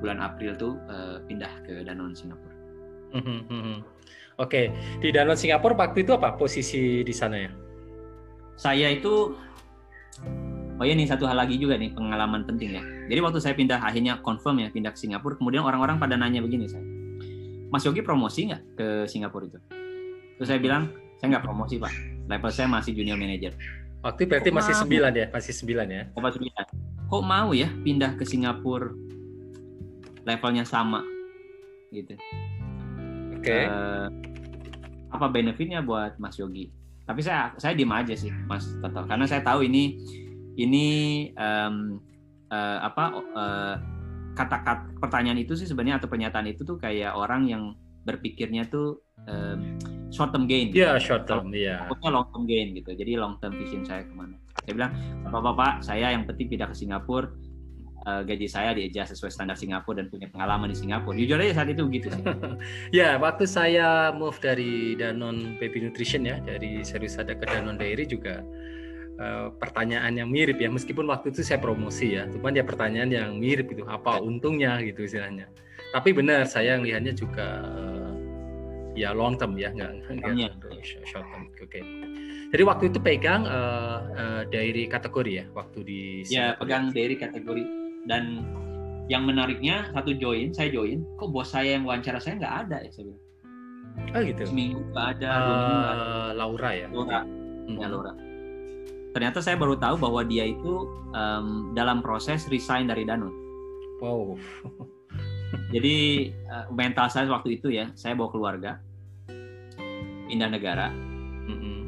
bulan 0.00 0.16
April 0.16 0.56
tuh 0.56 0.80
uh, 0.88 1.20
pindah 1.28 1.52
ke 1.68 1.84
Danone 1.84 2.16
Singapura. 2.16 2.56
Mm 3.12 3.44
-hmm. 3.44 3.76
Oke, 4.38 4.70
okay. 4.70 5.02
di 5.02 5.10
Danone 5.10 5.34
Singapura 5.34 5.74
waktu 5.74 6.06
itu 6.06 6.14
apa 6.14 6.38
posisi 6.38 7.02
di 7.02 7.10
sana 7.10 7.42
ya? 7.42 7.50
Saya 8.54 8.86
itu, 8.86 9.34
oh 10.78 10.84
ya 10.86 10.94
nih 10.94 11.10
satu 11.10 11.26
hal 11.26 11.42
lagi 11.42 11.58
juga 11.58 11.74
nih 11.74 11.90
pengalaman 11.90 12.46
penting 12.46 12.78
ya. 12.78 12.82
Jadi 13.10 13.18
waktu 13.18 13.42
saya 13.42 13.58
pindah 13.58 13.82
akhirnya 13.82 14.22
confirm 14.22 14.62
ya 14.62 14.70
pindah 14.70 14.94
ke 14.94 14.98
Singapura, 15.02 15.34
kemudian 15.34 15.66
orang-orang 15.66 15.98
pada 15.98 16.14
nanya 16.14 16.38
begini 16.38 16.70
saya, 16.70 16.86
Mas 17.66 17.82
Yogi 17.82 17.98
promosi 17.98 18.46
nggak 18.46 18.62
ke 18.78 18.86
Singapura 19.10 19.50
itu? 19.50 19.58
Terus 20.38 20.46
saya 20.46 20.62
bilang, 20.62 20.94
saya 21.18 21.34
nggak 21.34 21.42
promosi 21.42 21.82
pak, 21.82 21.90
level 22.30 22.50
saya 22.54 22.70
masih 22.70 22.94
junior 22.94 23.18
manager. 23.18 23.50
Waktu 24.06 24.30
berarti 24.30 24.54
masih 24.54 24.78
sembilan 24.78 25.12
ya, 25.18 25.26
masih 25.34 25.50
sembilan 25.50 25.86
ya? 25.90 26.02
Oh, 26.14 26.22
sembilan. 26.22 26.64
Kok 27.10 27.22
mau 27.26 27.50
ya 27.50 27.66
pindah 27.82 28.14
ke 28.14 28.22
Singapura 28.22 28.94
levelnya 30.22 30.62
sama, 30.62 31.02
gitu? 31.90 32.14
Oke. 33.34 33.42
Okay. 33.42 33.62
Uh, 33.66 34.06
eh, 34.06 34.27
apa 35.08 35.26
benefitnya 35.32 35.80
buat 35.80 36.16
Mas 36.20 36.36
Yogi? 36.36 36.68
Tapi 37.08 37.20
saya 37.24 37.56
saya 37.56 37.72
diem 37.72 37.88
aja 37.88 38.12
sih, 38.12 38.28
Mas 38.44 38.68
Toto, 38.84 39.08
karena 39.08 39.24
saya 39.24 39.40
tahu 39.40 39.64
ini 39.64 39.96
ini 40.60 40.86
um, 41.38 41.96
uh, 42.52 42.78
apa 42.84 43.04
uh, 43.16 43.74
kata-kata 44.36 44.94
pertanyaan 45.00 45.40
itu 45.40 45.56
sih 45.56 45.66
sebenarnya 45.66 45.98
atau 45.98 46.08
pernyataan 46.10 46.46
itu 46.52 46.62
tuh 46.62 46.76
kayak 46.78 47.16
orang 47.16 47.48
yang 47.48 47.62
berpikirnya 48.06 48.68
tuh 48.68 49.02
um, 49.26 49.80
short 50.08 50.32
term 50.32 50.48
gain. 50.48 50.72
Iya, 50.72 50.94
yeah, 50.94 50.94
short 51.00 51.28
term, 51.28 51.52
iya. 51.52 51.84
Yeah. 51.88 52.12
long 52.12 52.28
term 52.32 52.44
gain 52.48 52.72
gitu. 52.76 52.92
Jadi 52.96 53.12
long 53.16 53.36
term 53.40 53.56
vision 53.56 53.84
saya 53.84 54.04
ke 54.04 54.14
mana. 54.16 54.36
Saya 54.64 54.72
bilang, 54.76 54.92
Bapak-bapak, 55.24 55.80
saya 55.84 56.12
yang 56.12 56.24
penting 56.28 56.48
pindah 56.52 56.68
ke 56.68 56.76
Singapura, 56.76 57.32
uh, 58.08 58.22
gaji 58.24 58.48
saya 58.48 58.72
diadjust 58.72 59.12
sesuai 59.12 59.32
standar 59.32 59.56
Singapura 59.60 60.00
dan 60.00 60.08
punya 60.08 60.32
pengalaman 60.32 60.72
di 60.72 60.76
Singapura. 60.80 61.12
Jujur 61.14 61.36
aja 61.36 61.60
saat 61.60 61.68
itu 61.68 61.84
gitu 61.92 62.08
sih. 62.08 62.24
ya, 62.98 63.20
waktu 63.20 63.44
saya 63.44 64.10
move 64.16 64.40
dari 64.40 64.96
Danone 64.96 65.60
Baby 65.60 65.84
Nutrition 65.84 66.24
ya, 66.24 66.40
dari 66.40 66.80
serius 66.80 67.20
ada 67.20 67.36
ke 67.36 67.44
Danone 67.44 67.76
Dairy 67.76 68.08
juga 68.08 68.40
uh, 69.20 69.52
pertanyaan 69.60 70.16
yang 70.16 70.32
mirip 70.32 70.56
ya, 70.56 70.72
meskipun 70.72 71.04
waktu 71.12 71.36
itu 71.36 71.44
saya 71.44 71.60
promosi 71.60 72.16
ya, 72.16 72.24
cuman 72.32 72.56
dia 72.56 72.64
pertanyaan 72.64 73.10
yang 73.12 73.30
mirip 73.36 73.68
itu 73.68 73.84
apa 73.84 74.16
untungnya 74.24 74.80
gitu 74.80 75.04
istilahnya. 75.04 75.52
Tapi 75.92 76.12
benar 76.16 76.44
saya 76.48 76.76
lihatnya 76.80 77.16
juga 77.16 77.64
uh, 77.64 77.98
ya 78.98 79.14
long 79.14 79.38
term 79.38 79.54
ya 79.54 79.70
nggak 79.70 80.10
nggak 80.10 80.50
short 80.82 81.22
term 81.30 81.46
oke 81.54 81.70
okay. 81.70 81.82
jadi 82.50 82.62
waktu 82.66 82.90
itu 82.90 82.98
pegang 82.98 83.46
uh, 83.46 84.02
uh, 84.10 84.42
dari 84.50 84.90
kategori 84.90 85.30
ya 85.30 85.44
waktu 85.54 85.78
di 85.86 86.00
ya 86.26 86.58
pegang 86.58 86.90
dari 86.90 87.14
kategori 87.14 87.77
dan 88.08 88.42
yang 89.08 89.24
menariknya 89.24 89.88
satu 89.92 90.12
join, 90.16 90.52
saya 90.52 90.68
join, 90.72 91.04
kok 91.16 91.32
bos 91.32 91.48
saya 91.52 91.76
yang 91.80 91.84
wawancara 91.88 92.20
saya 92.20 92.40
nggak 92.40 92.54
ada 92.66 92.76
ya 92.84 92.90
saya 92.92 93.04
bilang. 93.08 93.24
Oh 94.14 94.20
gitu. 94.24 94.42
Seminggu 94.48 94.80
nggak 94.92 95.06
ada, 95.18 95.28
Uh, 95.28 95.40
nggak 95.40 95.92
ada. 95.92 96.06
Laura 96.36 96.70
ya. 96.72 96.86
Laura, 96.92 97.20
Hmm. 97.68 97.78
ya 97.80 97.86
Laura. 97.88 98.12
Ternyata 99.12 99.38
saya 99.40 99.56
baru 99.56 99.76
tahu 99.76 99.96
bahwa 100.00 100.20
dia 100.24 100.44
itu 100.48 100.88
em, 101.16 101.72
dalam 101.72 102.04
proses 102.04 102.44
resign 102.52 102.88
dari 102.88 103.08
Danone. 103.08 103.34
Wow. 104.04 104.36
Jadi 105.74 106.28
eh, 106.32 106.64
mental 106.72 107.08
saya 107.08 107.28
waktu 107.28 107.56
itu 107.60 107.72
ya, 107.72 107.88
saya 107.96 108.12
bawa 108.16 108.28
keluarga, 108.32 108.80
pindah 110.28 110.52
negara. 110.52 110.92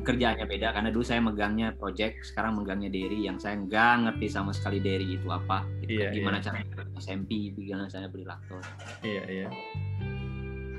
Kerjaannya 0.00 0.46
beda 0.48 0.72
karena 0.72 0.88
dulu 0.88 1.04
saya 1.04 1.20
megangnya 1.20 1.76
project, 1.76 2.24
sekarang 2.24 2.56
megangnya 2.56 2.88
dairy 2.88 3.28
yang 3.28 3.36
saya 3.36 3.60
nggak 3.60 3.94
ngerti 4.08 4.26
sama 4.32 4.50
sekali 4.50 4.80
dairy 4.80 5.20
itu 5.20 5.28
apa, 5.28 5.64
gitu. 5.84 6.00
Iya, 6.00 6.08
gimana 6.12 6.40
cara 6.40 6.60
SMP, 6.96 7.52
gimana 7.52 7.86
saya 7.88 8.08
beli 8.08 8.24
laktos. 8.24 8.64
Iya 9.04 9.22
iya. 9.28 9.48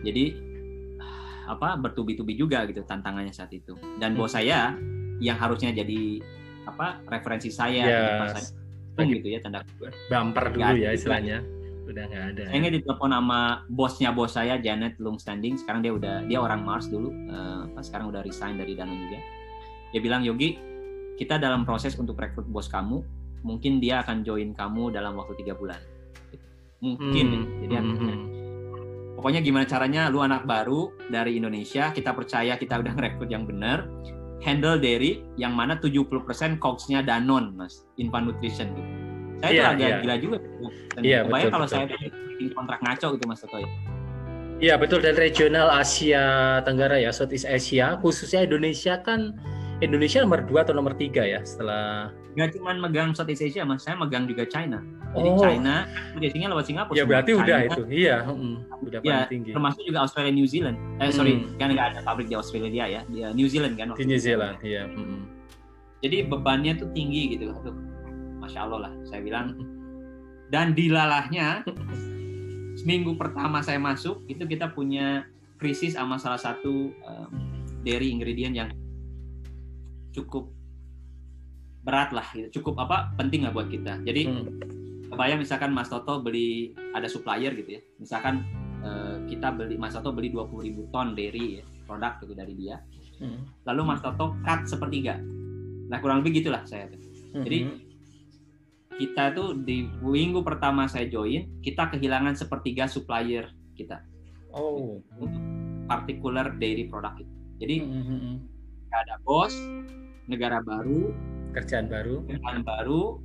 Jadi 0.02 0.26
apa 1.46 1.78
bertubi-tubi 1.78 2.34
juga 2.34 2.66
gitu 2.66 2.82
tantangannya 2.82 3.34
saat 3.34 3.54
itu. 3.54 3.78
Dan 4.02 4.18
bos 4.18 4.34
saya 4.34 4.74
yang 5.22 5.38
harusnya 5.38 5.70
jadi 5.70 6.22
apa 6.66 7.02
referensi 7.10 7.50
saya 7.50 7.84
Ya, 7.86 7.98
di 8.02 8.06
tempat 8.10 8.28
saya 8.38 8.46
lagi- 8.98 9.14
gitu 9.18 9.28
ya 9.34 9.40
tanda 9.42 9.60
Bumper 10.10 10.46
dulu 10.54 10.74
ya 10.78 10.90
istilahnya. 10.94 11.42
Udah 11.92 12.04
nggak 12.08 12.24
ada. 12.34 12.44
saya 12.48 12.58
ingat 12.58 12.74
ditelepon 12.80 13.12
sama 13.12 13.40
bosnya 13.68 14.10
bos 14.16 14.32
saya 14.32 14.56
Janet 14.64 14.96
Lung 15.04 15.20
Standing. 15.20 15.60
Sekarang 15.60 15.84
dia 15.84 15.92
udah 15.92 16.24
dia 16.24 16.40
orang 16.40 16.64
Mars 16.64 16.88
dulu. 16.88 17.12
Apa, 17.12 17.84
sekarang 17.84 18.08
udah 18.10 18.24
resign 18.24 18.56
dari 18.56 18.74
Danone 18.80 19.12
juga. 19.12 19.20
Dia 19.92 20.00
bilang 20.00 20.24
Yogi 20.24 20.56
kita 21.20 21.36
dalam 21.36 21.68
proses 21.68 22.00
untuk 22.00 22.16
rekrut 22.16 22.48
bos 22.48 22.72
kamu. 22.72 23.04
Mungkin 23.44 23.84
dia 23.84 24.00
akan 24.06 24.24
join 24.24 24.56
kamu 24.56 24.96
dalam 24.96 25.20
waktu 25.20 25.36
tiga 25.44 25.58
bulan. 25.58 25.80
Mungkin 26.82 27.28
Hmm, 27.30 27.62
jadi 27.62 27.76
hmm, 27.78 27.94
hmm. 27.94 28.18
pokoknya 29.20 29.46
gimana 29.46 29.70
caranya 29.70 30.10
lu 30.10 30.24
anak 30.26 30.50
baru 30.50 30.90
dari 31.14 31.38
Indonesia 31.38 31.94
kita 31.94 32.18
percaya 32.18 32.58
kita 32.58 32.82
udah 32.82 32.98
ngerekrut 32.98 33.30
yang 33.30 33.46
benar 33.46 33.86
handle 34.42 34.82
dairy 34.82 35.22
yang 35.38 35.54
mana 35.54 35.78
70% 35.78 36.10
coach-nya 36.58 37.06
Danone 37.06 37.54
mas 37.54 37.86
Infant 38.02 38.26
Nutrition 38.26 38.74
gitu 38.74 39.11
saya 39.42 39.52
Iya, 39.52 39.60
tuh 39.60 39.70
agak 39.72 39.82
iya. 39.84 39.98
gila 40.00 40.16
juga 40.18 40.38
dan 40.92 41.02
Iya, 41.02 41.20
kebayang 41.20 41.32
betul, 41.42 41.52
kalau 41.52 41.66
betul. 41.66 41.76
saya 41.76 41.86
bikin 42.30 42.48
kontrak 42.52 42.80
ngaco 42.80 43.08
gitu 43.12 43.26
mas 43.26 43.40
Toto 43.40 43.58
ya. 43.58 43.70
Iya 44.62 44.74
betul. 44.78 45.00
Dan 45.02 45.16
regional 45.16 45.68
Asia 45.72 46.24
Tenggara 46.62 46.96
ya 46.96 47.10
Southeast 47.10 47.46
Asia 47.46 47.98
khususnya 47.98 48.42
Indonesia 48.42 48.98
kan 48.98 49.34
Indonesia 49.80 50.22
nomor 50.22 50.46
2 50.46 50.54
atau 50.62 50.72
nomor 50.72 50.94
3 50.94 51.10
ya 51.28 51.42
setelah 51.42 52.14
nggak 52.32 52.56
cuma 52.56 52.72
megang 52.80 53.12
Southeast 53.12 53.42
Asia 53.44 53.66
mas. 53.66 53.82
Saya 53.82 53.98
megang 53.98 54.24
juga 54.24 54.46
China. 54.46 54.78
Jadi 55.12 55.28
Oh. 55.28 55.42
China 55.42 55.84
biasanya 56.16 56.48
lewat 56.48 56.66
Singapura 56.66 56.94
ya 56.94 57.04
berarti 57.04 57.32
China, 57.34 57.42
udah 57.42 57.60
itu. 57.66 57.82
Iya 57.90 58.18
mm, 58.24 58.56
udah 58.80 59.00
ya 59.02 59.10
paling 59.18 59.28
tinggi. 59.28 59.52
termasuk 59.52 59.82
juga 59.84 60.00
Australia 60.00 60.32
New 60.32 60.46
Zealand. 60.46 60.78
Eh 60.96 61.10
sorry 61.10 61.34
Hmm. 61.36 61.58
kan 61.58 61.68
nggak 61.68 61.88
ada 61.90 62.00
pabrik 62.02 62.28
di 62.28 62.36
Australia 62.38 62.86
ya 62.88 63.02
di 63.04 63.20
New 63.34 63.50
Zealand 63.50 63.74
kan 63.76 63.92
di 63.92 64.06
New 64.06 64.16
Zealand 64.18 64.56
iya 64.62 64.86
mm, 64.86 65.20
jadi 66.00 66.18
bebannya 66.26 66.78
tuh 66.78 66.88
tinggi 66.92 67.36
gitu 67.36 67.52
Aduh, 67.52 67.76
masya 68.42 68.66
Allah 68.66 68.90
lah 68.90 68.94
saya 69.06 69.22
bilang. 69.22 69.54
Dan 70.52 70.76
dilalahnya 70.76 71.64
seminggu 72.76 73.16
pertama 73.16 73.62
saya 73.64 73.80
masuk 73.80 74.26
itu 74.28 74.44
kita 74.50 74.74
punya 74.74 75.24
krisis 75.62 75.94
sama 75.94 76.18
salah 76.18 76.42
satu 76.42 76.92
um, 77.06 77.32
dairy 77.86 78.10
ingredient 78.10 78.58
yang 78.58 78.70
cukup 80.12 80.52
berat 81.82 82.14
lah 82.14 82.26
gitu. 82.34 82.62
cukup 82.62 82.84
apa 82.84 83.14
penting 83.18 83.46
lah 83.46 83.54
buat 83.54 83.70
kita. 83.70 84.06
Jadi 84.06 84.22
mm. 84.30 84.44
kebayang 85.10 85.42
misalkan 85.42 85.74
Mas 85.74 85.90
Toto 85.90 86.22
beli 86.22 86.78
ada 86.94 87.10
supplier 87.10 87.54
gitu 87.58 87.80
ya. 87.80 87.82
Misalkan 87.98 88.46
eh, 88.86 89.18
kita 89.26 89.50
beli 89.50 89.82
Mas 89.82 89.98
Toto 89.98 90.14
beli 90.14 90.30
20.000 90.30 90.94
ton 90.94 91.18
dairy 91.18 91.62
ya 91.62 91.64
produk 91.90 92.22
gitu 92.22 92.34
dari 92.38 92.54
dia. 92.54 92.78
Mm, 93.18 93.66
lalu 93.66 93.82
Mas 93.82 94.02
Toto 94.06 94.38
cut 94.46 94.70
sepertiga. 94.70 95.18
Nah 95.90 95.98
kurang 95.98 96.22
lebih 96.22 96.46
gitulah 96.46 96.62
saya 96.70 96.90
tuh. 96.90 97.02
Jadi, 97.32 97.60
mm, 97.66 97.91
kita 99.00 99.32
tuh 99.32 99.56
di 99.56 99.88
minggu 100.04 100.44
pertama 100.44 100.86
saya 100.86 101.08
join 101.08 101.48
kita 101.64 101.88
kehilangan 101.92 102.36
sepertiga 102.36 102.86
supplier 102.86 103.48
kita. 103.76 104.04
Oh. 104.52 105.00
Untuk 105.16 105.42
particular 105.88 106.56
dairy 106.60 106.88
product 106.92 107.24
itu. 107.24 107.34
Jadi 107.62 107.76
mm, 107.84 108.04
mm, 108.04 108.20
mm. 108.20 108.36
nggak 108.90 109.02
ada 109.08 109.16
bos 109.24 109.54
negara 110.28 110.60
baru. 110.64 111.14
Kerjaan 111.56 111.88
baru. 111.88 112.24
Kerjaan 112.28 112.62
baru 112.64 113.20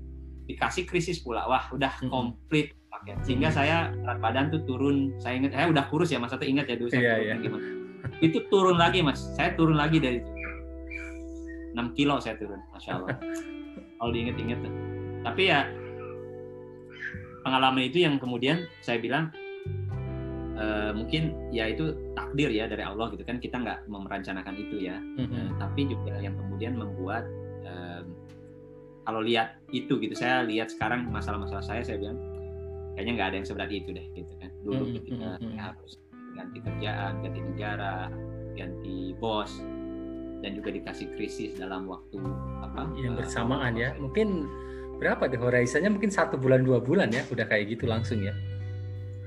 dikasih 0.47 0.87
krisis 0.87 1.19
pula. 1.23 1.47
Wah 1.51 1.67
udah 1.75 1.93
Mm-mm. 2.03 2.11
komplit 2.11 2.75
paket. 2.91 3.19
Sehingga 3.27 3.51
saya 3.51 3.91
berat 4.03 4.19
badan 4.23 4.47
tuh 4.55 4.62
turun. 4.64 5.14
Saya 5.19 5.43
ingat 5.43 5.53
saya 5.55 5.67
udah 5.71 5.85
kurus 5.91 6.14
ya 6.14 6.23
mas 6.23 6.31
satu 6.31 6.47
ingat 6.47 6.71
ya 6.71 6.79
dulu 6.79 6.91
saya 6.91 7.19
turunnya 7.19 7.37
iya. 7.37 7.43
gimana 7.43 7.67
itu 8.23 8.39
turun 8.49 8.77
lagi 8.79 9.03
mas. 9.03 9.21
Saya 9.35 9.53
turun 9.59 9.77
lagi 9.77 9.99
dari 9.99 10.23
6 11.77 11.99
kilo 11.99 12.17
saya 12.23 12.39
turun 12.39 12.62
masya 12.73 13.03
Allah. 13.03 13.19
Kalau 13.97 14.12
diinget-inget 14.12 14.61
tuh 14.61 14.95
tapi 15.27 15.51
ya 15.51 15.66
pengalaman 17.43 17.83
itu 17.83 18.07
yang 18.07 18.22
kemudian 18.22 18.70
saya 18.79 19.03
bilang 19.03 19.35
eh, 20.55 20.95
mungkin 20.95 21.35
ya 21.51 21.66
itu 21.66 21.95
takdir 22.14 22.55
ya 22.55 22.70
dari 22.70 22.87
Allah 22.87 23.11
gitu 23.11 23.27
kan 23.27 23.43
kita 23.43 23.59
nggak 23.59 23.91
memerencanakan 23.91 24.55
itu 24.55 24.87
ya 24.87 24.97
Mm, 25.03 25.27
mm. 25.27 25.35
Eh, 25.35 25.51
tapi 25.59 25.81
juga 25.91 26.14
yang 26.22 26.39
kemudian 26.39 26.79
membuat 26.79 27.27
em, 27.66 28.07
kalau 29.07 29.22
lihat 29.22 29.59
itu 29.74 29.99
gitu 29.99 30.14
saya 30.14 30.47
lihat 30.47 30.70
sekarang 30.70 31.07
masalah-masalah 31.11 31.62
saya 31.62 31.83
saya 31.83 31.99
bilang 31.99 32.18
kayaknya 32.95 33.12
nggak 33.18 33.29
ada 33.31 33.37
yang 33.43 33.47
seberat 33.47 33.70
itu 33.70 33.91
deh 33.93 34.07
gitu 34.14 34.33
kan 34.39 34.51
dulu 34.62 34.83
Hmm, 34.83 34.95
ketika 34.99 35.29
hmm, 35.37 35.43
hmm. 35.43 35.59
harus 35.59 35.93
ganti 36.37 36.59
kerjaan 36.61 37.12
ganti 37.24 37.41
negara 37.41 37.95
ganti 38.57 38.97
bos 39.16 39.53
dan 40.45 40.51
juga 40.53 40.68
dikasih 40.72 41.09
krisis 41.16 41.57
dalam 41.57 41.89
waktu 41.89 42.18
apa 42.61 42.89
yang 43.01 43.16
eh, 43.16 43.24
bersamaan 43.24 43.72
ya 43.77 43.93
mungkin 43.97 44.49
berapa 44.97 45.22
deh 45.26 45.36
horizonnya 45.36 45.88
mungkin 45.88 46.09
satu 46.09 46.36
bulan 46.36 46.61
dua 46.61 46.78
bulan 46.78 47.09
ya 47.09 47.22
udah 47.26 47.44
kayak 47.44 47.70
gitu 47.70 47.84
langsung 47.84 48.20
ya 48.20 48.32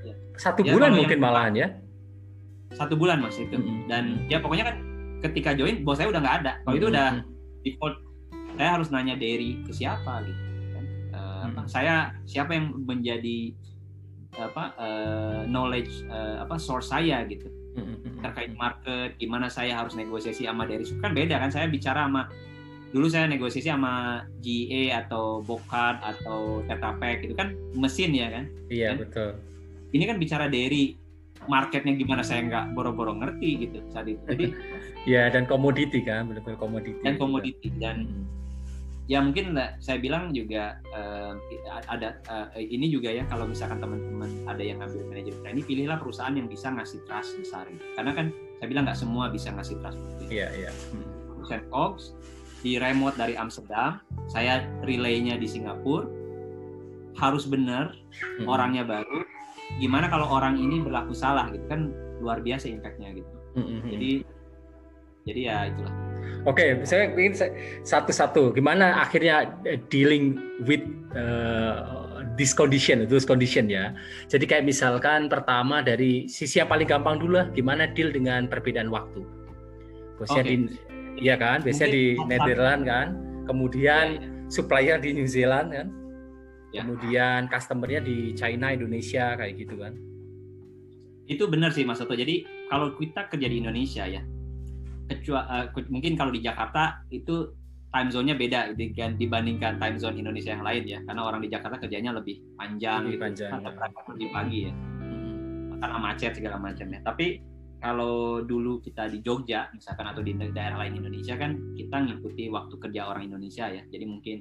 Ya. 0.00 0.14
satu 0.34 0.64
Ya, 0.64 0.72
bulan 0.72 0.96
mungkin 0.96 1.16
yang- 1.16 1.22
malahan 1.22 1.54
ya 1.54 1.68
satu 2.72 2.94
bulan 2.94 3.20
mas 3.20 3.36
itu 3.36 3.52
Mm-mm. 3.52 3.84
dan 3.84 4.24
ya 4.26 4.38
pokoknya 4.38 4.72
kan 4.72 4.76
ketika 5.20 5.52
join 5.52 5.82
bos 5.82 5.96
saya 5.96 6.08
udah 6.08 6.18
nggak 6.18 6.36
ada 6.40 6.52
kalau 6.62 6.74
itu 6.74 6.86
Mm-mm. 6.86 6.94
udah 6.96 7.08
default 7.60 7.96
saya 8.56 8.70
harus 8.72 8.88
nanya 8.88 9.14
dari 9.14 9.60
ke 9.60 9.70
siapa 9.70 10.24
gitu 10.24 10.40
kan 10.72 10.84
apa, 11.44 11.60
Mm. 11.60 11.68
saya 11.68 11.94
siapa 12.24 12.50
yang 12.52 12.72
menjadi 12.80 13.52
apa 14.32 14.64
eh, 14.76 15.40
knowledge 15.46 16.06
eh, 16.06 16.36
apa 16.38 16.56
source 16.56 16.88
saya 16.88 17.20
gitu 17.26 17.50
Mm-mm. 17.76 18.18
terkait 18.20 18.50
market 18.52 19.14
gimana 19.16 19.46
saya 19.46 19.76
harus 19.76 19.92
negosiasi 19.92 20.42
sama 20.42 20.64
dari 20.64 20.82
kan 20.98 21.12
beda 21.12 21.36
kan 21.36 21.50
saya 21.50 21.66
bicara 21.66 22.06
sama 22.06 22.30
dulu 22.90 23.06
saya 23.06 23.30
negosiasi 23.30 23.70
sama 23.70 24.26
GA 24.42 25.06
atau 25.06 25.42
Bocard 25.46 26.02
atau 26.02 26.62
Tetra 26.66 26.98
Pak 26.98 27.22
itu 27.22 27.34
kan 27.38 27.54
mesin 27.78 28.10
ya 28.10 28.28
kan? 28.30 28.44
Iya 28.66 28.94
Kan? 28.94 28.96
betul. 29.06 29.30
Ini 29.90 30.04
kan 30.06 30.16
bicara 30.18 30.46
dari 30.50 30.94
marketnya 31.48 31.96
gimana 31.96 32.20
saya 32.20 32.44
nggak 32.44 32.76
boro-boro 32.76 33.16
ngerti 33.16 33.66
gitu 33.66 33.78
saat 33.94 34.10
itu. 34.10 34.20
Jadi 34.26 34.46
ya 35.12 35.30
dan 35.30 35.46
komoditi 35.46 36.02
kan 36.02 36.28
benar-benar 36.30 36.58
komoditi. 36.58 36.98
Dan 37.02 37.14
juga. 37.14 37.22
komoditi 37.22 37.68
dan 37.78 37.96
ya 39.10 39.18
mungkin 39.18 39.58
saya 39.82 39.98
bilang 39.98 40.30
juga 40.30 40.78
eh, 40.94 41.32
ada 41.90 42.18
eh, 42.54 42.62
ini 42.62 42.90
juga 42.90 43.10
ya 43.10 43.26
kalau 43.26 43.46
misalkan 43.46 43.82
teman-teman 43.82 44.30
ada 44.46 44.62
yang 44.62 44.78
ngambil 44.82 45.02
manajemen 45.10 45.40
training 45.42 45.66
pilihlah 45.66 45.98
perusahaan 45.98 46.34
yang 46.34 46.46
bisa 46.46 46.70
ngasih 46.70 47.02
trust 47.10 47.34
besar 47.42 47.66
gitu. 47.66 47.82
karena 47.98 48.14
kan 48.14 48.26
saya 48.62 48.68
bilang 48.70 48.84
nggak 48.86 48.98
semua 48.98 49.24
bisa 49.30 49.50
ngasih 49.50 49.78
trust. 49.82 49.98
Iya 50.30 50.46
iya. 50.54 50.70
Perusahaan 51.34 51.64
Cox 51.72 52.14
di 52.60 52.76
remote 52.76 53.16
dari 53.16 53.34
Amsterdam 53.36 54.00
saya 54.28 54.64
relaynya 54.84 55.40
di 55.40 55.48
Singapura 55.48 56.06
harus 57.18 57.44
benar 57.48 57.96
Mm-mm. 58.38 58.46
orangnya 58.46 58.86
baru 58.86 59.24
gimana 59.82 60.06
kalau 60.12 60.28
orang 60.28 60.60
ini 60.60 60.80
berlaku 60.84 61.16
salah 61.16 61.48
gitu 61.50 61.64
kan 61.66 61.90
luar 62.20 62.44
biasa 62.44 62.68
impactnya 62.68 63.16
gitu 63.16 63.32
Mm-mm. 63.58 63.88
jadi 63.88 64.10
jadi 65.28 65.40
ya 65.40 65.56
itulah 65.72 65.94
Oke, 66.48 66.88
saya 66.88 67.12
ingin 67.12 67.36
sa- 67.36 67.52
satu-satu. 67.84 68.56
Gimana 68.56 69.04
akhirnya 69.04 69.60
eh, 69.68 69.76
dealing 69.92 70.40
with 70.64 70.80
eh, 71.12 71.76
this 72.40 72.56
condition, 72.56 73.04
this 73.04 73.28
condition 73.28 73.68
ya. 73.68 73.92
Jadi 74.24 74.48
kayak 74.48 74.64
misalkan 74.64 75.28
pertama 75.28 75.84
dari 75.84 76.32
sisi 76.32 76.56
yang 76.56 76.72
paling 76.72 76.88
gampang 76.88 77.20
dulu 77.20 77.44
lah, 77.44 77.46
gimana 77.52 77.92
deal 77.92 78.08
dengan 78.08 78.48
perbedaan 78.48 78.88
waktu. 78.88 79.20
Bosnya 80.16 80.40
Oke. 80.40 80.48
di, 80.48 80.56
iya 81.18 81.34
kan, 81.34 81.64
biasanya 81.64 81.90
di 81.90 82.04
Netherlands 82.28 82.84
kan, 82.86 83.06
kemudian 83.48 84.04
Ya, 84.14 84.20
ya. 84.22 84.28
supplier 84.46 84.98
di 85.02 85.10
New 85.16 85.26
Zealand 85.26 85.68
kan, 85.74 85.86
Ya. 86.70 86.86
kemudian 86.86 87.50
customernya 87.50 88.00
di 88.02 88.30
China, 88.38 88.70
Indonesia 88.70 89.34
kayak 89.34 89.54
gitu 89.58 89.74
kan. 89.74 89.94
itu 91.26 91.46
benar 91.46 91.70
sih 91.70 91.86
Mas 91.86 92.02
Soto. 92.02 92.10
Jadi 92.10 92.42
kalau 92.66 92.90
kita 92.98 93.30
kerja 93.30 93.46
di 93.46 93.62
Indonesia 93.62 94.02
ya, 94.02 94.18
kecuali 95.06 95.70
mungkin 95.86 96.18
kalau 96.18 96.34
di 96.34 96.42
Jakarta 96.42 97.06
itu 97.06 97.54
time 97.90 98.10
zone-nya 98.10 98.34
beda 98.34 98.74
dibandingkan 99.14 99.78
time 99.78 99.98
zone 99.98 100.18
Indonesia 100.18 100.54
yang 100.54 100.62
lain 100.62 100.82
ya 100.86 100.98
karena 101.06 101.22
orang 101.22 101.42
di 101.42 101.50
Jakarta 101.50 101.78
kerjanya 101.82 102.14
lebih 102.14 102.38
panjang 102.54 103.02
Lebih 103.06 103.14
gitu 103.14 103.22
panjang, 103.26 103.58
atau 103.62 103.70
ya. 103.74 104.02
lebih 104.14 104.28
pagi 104.30 104.58
ya 104.66 104.72
Mm-mm. 104.74 105.78
karena 105.82 105.96
macet 105.98 106.32
segala 106.38 106.56
macamnya 106.58 107.00
tapi 107.02 107.42
kalau 107.80 108.44
dulu 108.44 108.84
kita 108.84 109.08
di 109.08 109.24
Jogja 109.24 109.72
misalkan 109.72 110.04
atau 110.04 110.20
di 110.20 110.36
daerah 110.36 110.84
lain 110.84 111.00
Indonesia 111.00 111.32
kan 111.40 111.56
kita 111.72 111.96
ngikuti 111.96 112.52
waktu 112.52 112.76
kerja 112.76 113.08
orang 113.08 113.32
Indonesia 113.32 113.72
ya. 113.72 113.80
Jadi 113.88 114.04
mungkin 114.04 114.36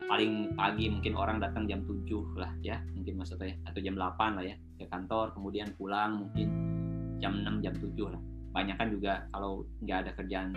paling 0.00 0.56
pagi 0.56 0.88
mungkin 0.88 1.12
orang 1.14 1.38
datang 1.38 1.68
jam 1.68 1.84
7 1.84 2.40
lah 2.40 2.50
ya 2.64 2.80
mungkin 2.96 3.20
maksudnya 3.20 3.54
atau 3.68 3.78
jam 3.84 3.94
8 3.94 4.40
lah 4.40 4.44
ya 4.48 4.56
ke 4.80 4.88
kantor 4.88 5.36
kemudian 5.36 5.70
pulang 5.76 6.24
mungkin 6.24 6.48
jam 7.20 7.44
6 7.44 7.60
jam 7.60 7.76
7 7.76 8.16
lah. 8.16 8.22
Banyak 8.50 8.76
kan 8.80 8.88
juga 8.88 9.28
kalau 9.30 9.68
nggak 9.84 9.98
ada 10.08 10.10
kerjaan 10.16 10.48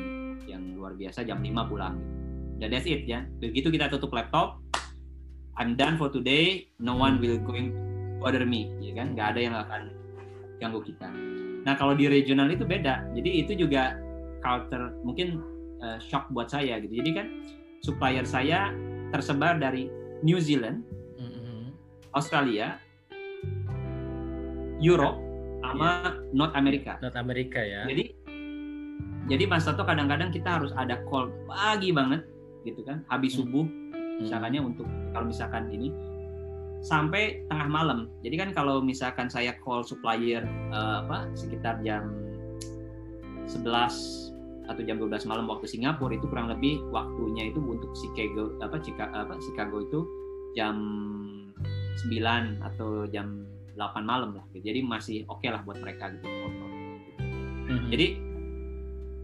yang 0.47 0.63
luar 0.79 0.95
biasa 0.95 1.27
jam 1.27 1.43
5 1.43 1.69
pulang. 1.69 1.99
Ya 2.63 2.71
that's 2.71 2.87
it 2.87 3.03
ya. 3.03 3.27
Begitu 3.43 3.67
kita 3.67 3.91
tutup 3.91 4.15
laptop 4.15 4.63
I'm 5.59 5.75
done 5.75 5.99
for 5.99 6.07
today 6.07 6.71
no 6.79 6.95
one 6.95 7.19
will 7.19 7.37
going 7.43 7.75
to 7.75 7.79
bother 8.23 8.47
me 8.47 8.71
ya 8.79 8.95
kan? 8.95 9.11
Nggak 9.11 9.27
ada 9.35 9.39
yang 9.43 9.55
akan 9.59 9.81
ganggu 10.63 10.79
kita 10.87 11.11
nah 11.63 11.73
kalau 11.73 11.95
di 11.95 12.07
regional 12.07 12.51
itu 12.51 12.63
beda 12.63 13.07
jadi 13.15 13.29
itu 13.43 13.55
juga 13.55 13.95
culture 14.43 14.91
mungkin 15.01 15.39
eh, 15.79 15.97
shock 15.99 16.27
buat 16.31 16.47
saya 16.47 16.79
gitu 16.83 16.91
jadi 16.93 17.11
kan 17.15 17.27
supplier 17.79 18.23
saya 18.23 18.71
tersebar 19.11 19.59
dari 19.59 19.87
New 20.23 20.39
Zealand 20.39 20.83
Mm-mm. 21.15 21.71
Australia 22.11 22.79
Europe 24.83 25.19
sama 25.63 26.19
North 26.35 26.55
America 26.55 26.99
North 26.99 27.15
Amerika 27.15 27.59
ya. 27.63 27.87
jadi 27.87 28.03
jadi 29.23 29.43
Mas 29.47 29.63
Toto 29.63 29.87
kadang-kadang 29.87 30.35
kita 30.35 30.59
harus 30.59 30.75
ada 30.75 30.99
call 31.07 31.31
pagi 31.47 31.95
banget 31.95 32.27
gitu 32.67 32.83
kan 32.83 33.03
habis 33.07 33.35
Hmm. 33.35 33.47
subuh 33.47 33.65
Mm. 33.65 34.27
misalkannya 34.27 34.61
untuk 34.61 34.87
kalau 35.15 35.25
misalkan 35.25 35.71
ini 35.71 35.89
sampai 36.83 37.47
tengah 37.47 37.67
malam 37.71 38.11
jadi 38.21 38.43
kan 38.43 38.49
kalau 38.51 38.83
misalkan 38.83 39.31
saya 39.31 39.55
call 39.63 39.81
supplier 39.81 40.43
eh, 40.71 40.97
apa 41.07 41.31
sekitar 41.33 41.79
jam 41.81 42.11
11 43.47 43.63
atau 44.63 44.81
jam 44.87 44.95
12 44.95 45.27
malam 45.27 45.47
waktu 45.51 45.67
Singapura 45.67 46.15
itu 46.15 46.27
kurang 46.27 46.47
lebih 46.47 46.79
waktunya 46.91 47.51
itu 47.51 47.59
untuk 47.59 47.91
Chicago 47.99 48.55
apa 48.63 48.79
Chicago, 48.79 49.11
apa 49.11 49.35
Chicago 49.43 49.83
itu 49.83 49.99
jam 50.55 50.75
9 52.07 52.63
atau 52.63 53.07
jam 53.11 53.43
8 53.75 54.03
malam 54.03 54.35
lah 54.37 54.45
gitu. 54.55 54.71
jadi 54.71 54.79
masih 54.85 55.27
oke 55.27 55.47
lah 55.47 55.63
buat 55.63 55.79
mereka 55.79 56.11
gitu 56.15 56.27
Mhm. 57.63 57.89
jadi 57.95 58.07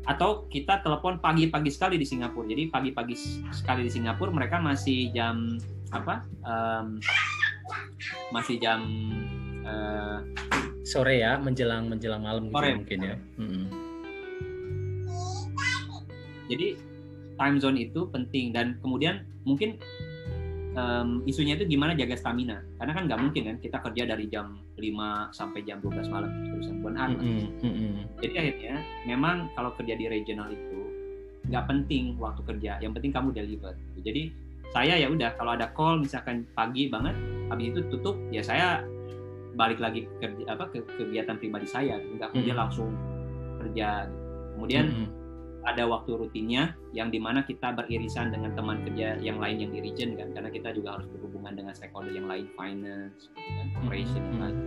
atau 0.07 0.47
kita 0.49 0.82
telepon 0.82 1.22
pagi-pagi 1.22 1.70
sekali 1.70 1.99
di 1.99 2.07
Singapura. 2.07 2.49
Jadi 2.49 2.72
pagi-pagi 2.72 3.14
sekali 3.53 3.86
di 3.86 3.91
Singapura 3.93 4.34
mereka 4.34 4.57
masih 4.57 5.14
jam 5.14 5.60
apa? 5.93 6.26
em, 6.45 6.97
masih 8.34 8.57
jam 8.61 8.82
eh, 9.65 10.17
sore 10.86 11.22
ya, 11.22 11.38
menjelang 11.38 11.86
menjelang 11.89 12.22
malam 12.26 12.49
gitu 12.49 12.57
Sore. 12.57 12.70
mungkin 12.76 12.99
ya. 13.03 13.15
Mm-mm. 13.38 13.65
jadi 16.49 16.74
time 17.38 17.57
zone 17.61 17.78
itu 17.78 18.09
penting 18.09 18.51
dan 18.51 18.82
kemudian 18.82 19.22
mungkin 19.45 19.78
em, 20.74 21.22
isunya 21.30 21.55
itu 21.55 21.65
gimana 21.70 21.93
jaga 21.93 22.17
stamina. 22.17 22.59
Karena 22.82 22.91
kan 22.97 23.03
nggak 23.05 23.20
mungkin 23.22 23.41
kan 23.53 23.57
kita 23.61 23.78
kerja 23.86 24.03
dari 24.09 24.26
jam 24.28 24.57
5 24.76 25.30
sampai 25.36 25.61
jam 25.63 25.78
12 25.80 26.09
malam 26.09 26.30
terusan 26.49 26.76
burn 26.82 26.97
out. 26.97 27.15
Mm-mm. 27.15 27.47
Mm-mm. 27.63 27.93
Jadi 28.20 28.34
akhirnya 28.36 28.78
memang 29.05 29.49
kalau 29.53 29.72
kerja 29.78 29.93
di 29.93 30.05
regional 30.09 30.49
itu 30.51 30.80
nggak 31.49 31.65
penting 31.65 32.17
waktu 32.20 32.41
kerja, 32.45 32.78
yang 32.84 32.91
penting 32.93 33.13
kamu 33.13 33.30
deliver. 33.32 33.74
Jadi 34.01 34.34
saya 34.70 35.01
ya 35.01 35.07
udah 35.09 35.34
kalau 35.38 35.57
ada 35.57 35.72
call 35.74 36.01
misalkan 36.01 36.45
pagi 36.53 36.91
banget, 36.91 37.15
habis 37.49 37.73
itu 37.73 37.81
tutup 37.89 38.15
ya 38.29 38.41
saya 38.45 38.85
balik 39.57 39.81
lagi 39.81 40.05
kerja 40.21 40.45
apa 40.47 40.69
ke 40.71 40.85
kegiatan 40.95 41.35
pribadi 41.35 41.67
saya, 41.67 41.97
nggak 41.99 42.31
kemudian 42.31 42.55
Hmm. 42.55 42.63
langsung 42.63 42.89
kerja. 43.59 44.07
Kemudian 44.55 44.85
Mm-mm. 44.91 45.07
ada 45.67 45.83
waktu 45.87 46.15
rutinnya 46.15 46.75
yang 46.95 47.11
di 47.11 47.19
mana 47.19 47.43
kita 47.43 47.75
beririsan 47.75 48.31
dengan 48.31 48.55
teman 48.55 48.83
kerja 48.87 49.19
yang 49.19 49.39
lain 49.41 49.59
yang 49.67 49.71
di 49.75 49.79
region 49.83 50.15
kan, 50.15 50.31
karena 50.31 50.49
kita 50.51 50.69
juga 50.71 50.95
harus 50.95 51.07
berhubungan 51.11 51.55
dengan 51.59 51.73
stakeholder 51.75 52.11
yang 52.15 52.27
lain, 52.29 52.47
finance, 52.55 53.27
gitu 53.31 53.39
kan, 53.39 53.67
operation 53.83 54.21
yang 54.21 54.31
Hmm. 54.31 54.43
lain. 54.47 54.57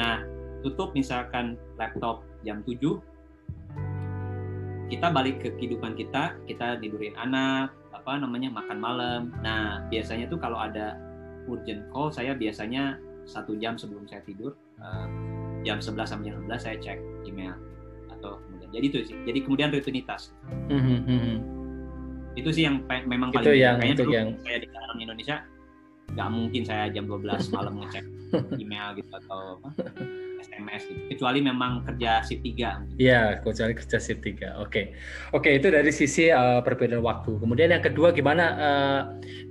Nah, 0.00 0.16
tutup 0.66 0.90
misalkan 0.94 1.54
laptop 1.78 2.22
jam 2.42 2.62
7 2.66 3.02
kita 4.88 5.08
balik 5.08 5.40
ke 5.40 5.48
kehidupan 5.56 5.96
kita 5.96 6.36
kita 6.44 6.76
tidurin 6.78 7.16
anak 7.16 7.72
apa 7.96 8.18
namanya 8.20 8.52
makan 8.52 8.78
malam 8.78 9.20
nah 9.40 9.80
biasanya 9.88 10.28
tuh 10.28 10.36
kalau 10.36 10.60
ada 10.60 11.00
urgent 11.46 11.82
call 11.88 12.08
saya 12.08 12.32
biasanya 12.32 12.96
satu 13.22 13.54
jam 13.54 13.74
sebelum 13.74 14.04
saya 14.04 14.22
tidur 14.22 14.52
eh, 14.76 15.06
jam 15.62 15.78
11 15.78 15.94
sampai 16.04 16.26
jam 16.26 16.42
12 16.42 16.58
saya 16.58 16.76
cek 16.76 16.98
email 17.24 17.54
atau 18.10 18.38
kemudian 18.40 18.70
jadi 18.72 18.86
itu 18.88 18.98
sih 19.04 19.16
jadi 19.22 19.38
kemudian 19.40 19.68
rutinitas 19.70 20.34
Mhm. 20.68 20.98
Mhm. 21.04 21.36
itu 22.32 22.50
sih 22.50 22.64
yang 22.64 22.80
memang 22.86 23.30
Itu 23.30 23.36
paling 23.40 23.54
yang- 23.54 23.78
kayaknya 23.78 23.94
itu 23.94 24.02
dulu 24.02 24.14
yang- 24.14 24.34
saya 24.40 24.56
di 24.58 24.68
dalam 24.68 24.96
Indonesia 24.98 25.36
nggak 26.12 26.28
mungkin 26.28 26.62
saya 26.64 26.84
jam 26.88 27.04
12 27.06 27.48
malam 27.48 27.72
ngecek 27.78 28.04
email 28.62 28.92
gitu 28.94 29.10
atau 29.12 29.56
apa, 29.56 29.68
SMS 30.42 30.90
gitu 30.90 31.00
kecuali 31.14 31.38
memang 31.38 31.86
kerja 31.86 32.20
shift 32.26 32.42
3 32.42 32.98
Iya, 32.98 33.38
kecuali 33.40 33.72
kerja 33.78 33.98
shift 34.02 34.22
3. 34.26 34.58
Oke. 34.58 34.92
Oke, 35.30 35.54
itu 35.54 35.70
dari 35.70 35.94
sisi 35.94 36.28
eh, 36.28 36.60
perbedaan 36.60 37.00
waktu. 37.00 37.38
Kemudian 37.38 37.70
yang 37.70 37.84
kedua 37.84 38.10
gimana 38.10 38.44
eh, 38.58 39.00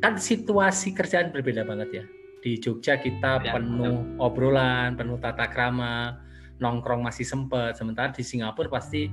kan 0.03 0.19
situasi 0.19 0.91
kerjaan 0.91 1.31
berbeda 1.31 1.63
banget 1.63 1.89
ya. 1.91 2.03
Di 2.41 2.57
Jogja 2.57 2.97
kita 2.99 3.39
Ya, 3.41 3.53
penuh 3.55 4.17
obrolan, 4.17 4.97
penuh 4.97 5.21
tata 5.21 5.47
krama, 5.47 6.19
nongkrong 6.59 7.01
masih 7.05 7.23
sempet. 7.23 7.77
Sementara 7.79 8.11
di 8.11 8.25
Singapura 8.25 8.67
pasti 8.67 9.07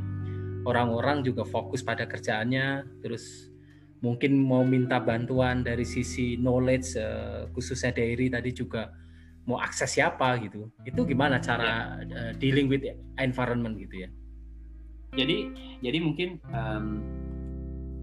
orang-orang 0.64 1.22
juga 1.24 1.44
fokus 1.46 1.80
pada 1.80 2.04
kerjaannya, 2.04 3.00
terus 3.00 3.48
mungkin 3.98 4.38
mau 4.38 4.62
minta 4.62 5.02
bantuan 5.02 5.66
dari 5.66 5.82
sisi 5.82 6.38
knowledge 6.38 6.94
eh, 6.98 7.50
khususnya 7.52 7.90
Dairi 7.90 8.30
tadi 8.30 8.50
juga 8.54 8.94
mau 9.48 9.56
akses 9.56 9.96
siapa 9.96 10.36
gitu. 10.44 10.68
Itu 10.84 11.08
gimana 11.08 11.40
cara 11.40 11.98
eh, 12.04 12.36
dealing 12.36 12.68
with 12.68 12.84
environment 13.16 13.80
gitu 13.80 14.04
ya? 14.04 14.10
jadi 15.16 15.48
jadi 15.80 15.98
mungkin 16.04 16.36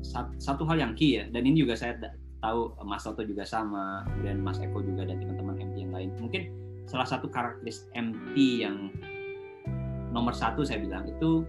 sat- 0.02 0.36
satu 0.42 0.66
hal 0.66 0.82
yang 0.82 0.94
key 0.98 1.22
ya 1.22 1.30
dan 1.30 1.46
ini 1.46 1.62
juga 1.66 1.78
saya 1.78 1.98
tahu 2.42 2.74
Mas 2.86 3.06
Toto 3.06 3.22
juga 3.26 3.46
sama 3.46 4.06
kemudian 4.10 4.42
Mas 4.42 4.58
Eko 4.62 4.82
juga 4.82 5.06
dan 5.06 5.22
teman-teman 5.22 5.58
MT 5.62 5.76
yang 5.86 5.94
lain 5.94 6.10
mungkin 6.18 6.50
salah 6.86 7.06
satu 7.06 7.30
karakteristik 7.30 7.90
MT 7.98 8.36
yang 8.66 8.94
nomor 10.14 10.34
satu 10.34 10.62
saya 10.62 10.82
bilang 10.82 11.10
itu 11.10 11.44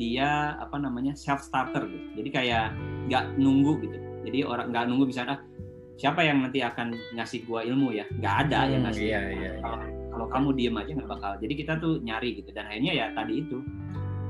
dia 0.00 0.56
apa 0.56 0.80
namanya 0.80 1.12
self 1.12 1.44
starter 1.44 1.84
gitu 1.84 2.06
jadi 2.24 2.28
kayak 2.32 2.66
nggak 3.12 3.24
nunggu 3.36 3.84
gitu 3.84 3.98
jadi 4.24 4.48
orang 4.48 4.72
nggak 4.72 4.84
nunggu 4.88 5.04
misalnya 5.12 5.36
ah, 5.36 5.40
siapa 6.00 6.24
yang 6.24 6.40
nanti 6.40 6.64
akan 6.64 6.96
ngasih 7.12 7.44
gua 7.44 7.60
ilmu 7.60 7.92
ya 7.92 8.08
nggak 8.10 8.34
ada 8.48 8.60
yang 8.66 8.80
Hmm, 8.80 8.86
ngasih 8.88 9.04
iya, 9.04 9.20
iya, 9.28 9.36
iya. 9.36 9.50
kalau 9.60 9.78
kalau 10.10 10.26
kamu 10.26 10.48
diem 10.56 10.74
aja 10.74 10.92
nggak 10.96 11.10
bakal 11.10 11.32
jadi 11.36 11.54
kita 11.54 11.72
tuh 11.76 12.00
nyari 12.00 12.40
gitu 12.40 12.50
dan 12.50 12.64
akhirnya 12.66 12.92
ya 12.96 13.06
tadi 13.12 13.34
itu 13.38 13.60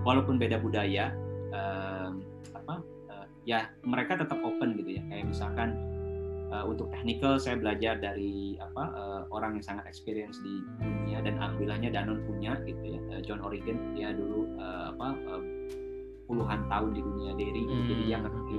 walaupun 0.02 0.34
beda 0.34 0.58
budaya 0.58 1.14
em, 1.50 2.12
apa 2.52 2.74
eh, 3.08 3.26
ya 3.46 3.70
mereka 3.82 4.18
tetap 4.18 4.42
open 4.42 4.74
gitu 4.74 4.98
ya 4.98 5.02
kayak 5.06 5.30
misalkan 5.30 5.78
eh, 6.50 6.64
untuk 6.66 6.90
technical 6.90 7.38
saya 7.38 7.54
belajar 7.54 7.96
dari 7.96 8.58
apa 8.58 8.84
eh, 8.90 9.22
orang 9.30 9.56
yang 9.56 9.64
sangat 9.64 9.86
experience 9.86 10.42
di 10.42 10.58
dunia 10.82 11.22
dan 11.22 11.38
alhamdulillahnya 11.38 11.94
Danone 11.94 12.26
punya 12.26 12.58
gitu 12.66 12.82
ya 12.82 13.00
eh, 13.14 13.20
John 13.22 13.40
Oregon 13.40 13.94
dia 13.94 14.10
dulu 14.10 14.42
eh, 14.58 14.84
apa 14.90 15.06
eh, 15.14 15.42
puluhan 16.26 16.66
tahun 16.66 16.90
di 16.94 17.00
dunia 17.00 17.30
dairy 17.34 17.62
gitu. 17.62 17.82
jadi 17.88 18.02
dia 18.04 18.16
Hmm. 18.18 18.24
ngerti 18.26 18.58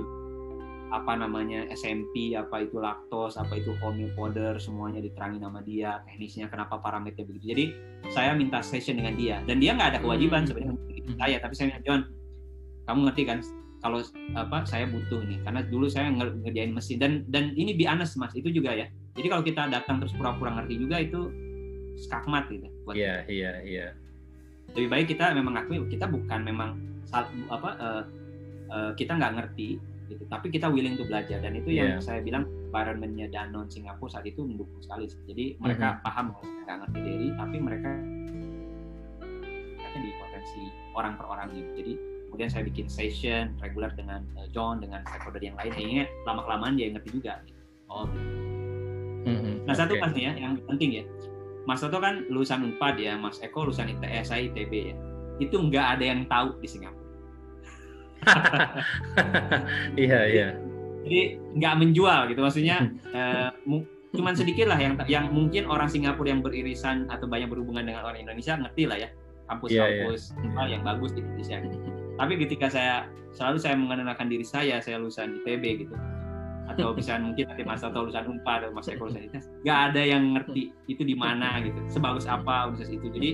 apa 0.92 1.16
namanya 1.16 1.64
SMP, 1.72 2.36
apa 2.36 2.68
itu 2.68 2.76
laktos, 2.76 3.40
apa 3.40 3.56
itu 3.56 3.72
milk 3.72 4.12
powder, 4.12 4.60
semuanya 4.60 5.00
diterangin 5.00 5.40
nama 5.40 5.64
dia, 5.64 6.04
teknisnya 6.04 6.52
kenapa 6.52 6.76
parameternya 6.84 7.24
begitu. 7.24 7.44
Jadi 7.56 7.64
saya 8.12 8.36
minta 8.36 8.60
session 8.60 9.00
dengan 9.00 9.16
dia 9.16 9.40
dan 9.48 9.56
dia 9.56 9.72
nggak 9.72 9.96
ada 9.96 10.00
kewajiban 10.04 10.44
Hmm. 10.44 10.48
sebenarnya 10.52 10.72
untuk 10.76 10.92
Hmm. 10.92 11.16
saya, 11.16 11.36
tapi 11.40 11.54
saya 11.56 11.66
bilang 11.72 11.84
John, 11.88 12.00
kamu 12.84 12.98
ngerti 13.08 13.22
kan 13.24 13.38
kalau 13.82 13.98
apa 14.38 14.56
saya 14.62 14.84
butuh 14.86 15.26
nih 15.26 15.38
karena 15.42 15.60
dulu 15.66 15.90
saya 15.90 16.06
nger- 16.12 16.38
ngerjain 16.44 16.70
mesin 16.70 16.96
dan 17.02 17.12
dan 17.26 17.50
ini 17.56 17.74
be 17.74 17.88
honest 17.88 18.14
mas 18.20 18.30
itu 18.36 18.52
juga 18.52 18.76
ya. 18.76 18.86
Jadi 19.16 19.26
kalau 19.26 19.42
kita 19.42 19.66
datang 19.72 19.96
terus 19.98 20.12
pura-pura 20.14 20.54
ngerti 20.60 20.76
juga 20.76 21.00
itu 21.02 21.20
skakmat 21.98 22.52
gitu. 22.52 22.68
Iya, 22.92 23.24
iya, 23.26 23.52
iya. 23.64 23.88
lebih 24.72 24.88
baik 24.88 25.06
kita 25.12 25.36
memang 25.36 25.52
akui 25.52 25.76
kita 25.90 26.08
bukan 26.08 26.40
memang 26.48 26.80
apa 27.12 27.70
eh, 27.76 28.02
kita 28.96 29.20
nggak 29.20 29.32
ngerti 29.36 29.76
gitu. 30.12 30.24
Tapi 30.28 30.52
kita 30.52 30.68
willing 30.68 31.00
to 31.00 31.04
belajar. 31.08 31.40
Dan 31.40 31.56
itu 31.56 31.72
yang 31.72 31.96
Iya. 31.96 32.04
saya 32.04 32.20
bilang 32.20 32.44
environmentnya 32.72 33.28
Danone 33.28 33.68
Singapura 33.68 34.08
saat 34.16 34.24
itu 34.24 34.40
mendukung 34.40 34.80
sekali 34.80 35.04
jadi 35.28 35.60
mereka 35.60 36.00
paham 36.00 36.32
bahwa 36.32 36.44
saya 36.48 36.56
nggak 36.64 36.78
ngerti 36.80 36.98
dairy 37.04 37.28
tapi 37.36 37.56
mereka 37.60 37.90
di 39.92 40.10
potensi 40.16 40.62
orang 40.96 41.20
per 41.20 41.28
orangnya 41.28 41.62
jadi 41.76 41.92
kemudian 42.32 42.48
saya 42.48 42.64
bikin 42.64 42.88
session 42.88 43.52
reguler 43.60 43.92
dengan 43.92 44.24
uh, 44.40 44.48
John 44.56 44.80
dengan 44.80 45.04
stakeholder 45.04 45.44
yang 45.44 45.52
lain. 45.60 45.68
Akhirnya 45.76 46.04
lama 46.24 46.40
kelamaan 46.48 46.80
dia 46.80 46.88
ngerti 46.96 47.08
juga 47.12 47.44
gitu. 47.44 47.60
oh 47.92 48.08
mm-hmm. 49.28 49.68
nah 49.68 49.74
satu 49.76 50.00
okay. 50.00 50.00
pas 50.00 50.10
nih 50.16 50.24
ya 50.24 50.32
yang 50.48 50.56
penting 50.64 50.90
ya. 50.96 51.04
Mas 51.62 51.78
Toto 51.78 52.02
kan 52.02 52.24
lulusan 52.26 52.64
Unpad 52.64 52.98
ya 52.98 53.20
Mas 53.20 53.38
Eko 53.44 53.68
lulusan 53.68 53.92
ITS 53.92 54.32
saya 54.32 54.48
ITB 54.48 54.72
ya. 54.72 54.96
Itu 55.44 55.60
nggak 55.60 56.00
ada 56.00 56.04
yang 56.08 56.24
tahu 56.24 56.56
di 56.58 56.66
Singapura 56.66 57.01
iya 60.06 60.20
iya 60.28 60.48
jadi 61.02 61.20
nggak 61.58 61.74
menjual 61.82 62.20
gitu 62.30 62.40
maksudnya 62.40 62.90
uh, 63.12 63.50
cuman 64.12 64.34
sedikit 64.36 64.68
lah 64.68 64.78
yang 64.78 64.94
yang 65.08 65.32
mungkin 65.32 65.64
orang 65.66 65.88
Singapura 65.88 66.28
yang 66.30 66.44
beririsan 66.44 67.08
atau 67.08 67.24
banyak 67.24 67.48
berhubungan 67.48 67.88
dengan 67.88 68.04
orang 68.04 68.22
Indonesia 68.22 68.54
ngerti 68.60 68.84
lah 68.84 68.98
ya 69.00 69.08
kampus-kampus 69.48 70.32
yeah, 70.32 70.52
yeah. 70.54 70.66
yang 70.78 70.82
bagus 70.84 71.10
di 71.12 71.20
Indonesia 71.20 71.56
gitu. 71.60 71.76
Tapi 72.16 72.32
ketika 72.44 72.66
saya 72.68 73.08
selalu 73.32 73.56
saya 73.58 73.74
mengenalkan 73.76 74.28
diri 74.28 74.44
saya, 74.44 74.78
saya 74.80 75.00
lulusan 75.00 75.42
ITB 75.42 75.88
gitu 75.88 75.94
atau 76.70 76.92
bisa 76.98 77.18
mungkin 77.18 77.50
nanti 77.50 77.64
Mas 77.66 77.82
atau 77.82 78.06
lulusan 78.06 78.28
Unpad 78.28 78.68
atau 78.68 78.74
Mas 78.76 78.88
Eko 78.88 79.08
lulusan 79.08 79.28
ITS, 79.28 79.48
nggak 79.64 79.78
ada 79.92 80.02
yang 80.04 80.22
ngerti 80.36 80.72
itu 80.88 81.02
di 81.02 81.16
mana 81.16 81.60
gitu, 81.64 81.80
sebagus 81.88 82.28
apa 82.28 82.70
universitas 82.70 82.96
itu. 83.00 83.06
Jadi 83.12 83.30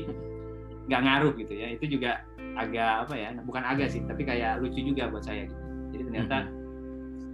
nggak 0.89 1.03
ngaruh 1.05 1.32
gitu 1.36 1.53
ya. 1.53 1.68
Itu 1.76 1.84
juga 1.86 2.24
agak 2.59 3.07
apa 3.07 3.14
ya, 3.14 3.28
bukan 3.45 3.62
agak 3.62 3.93
sih, 3.93 4.03
tapi 4.09 4.26
kayak 4.26 4.59
lucu 4.59 4.80
juga 4.82 5.07
buat 5.12 5.22
saya 5.22 5.47
gitu. 5.47 5.62
Jadi 5.95 6.03
ternyata 6.09 6.36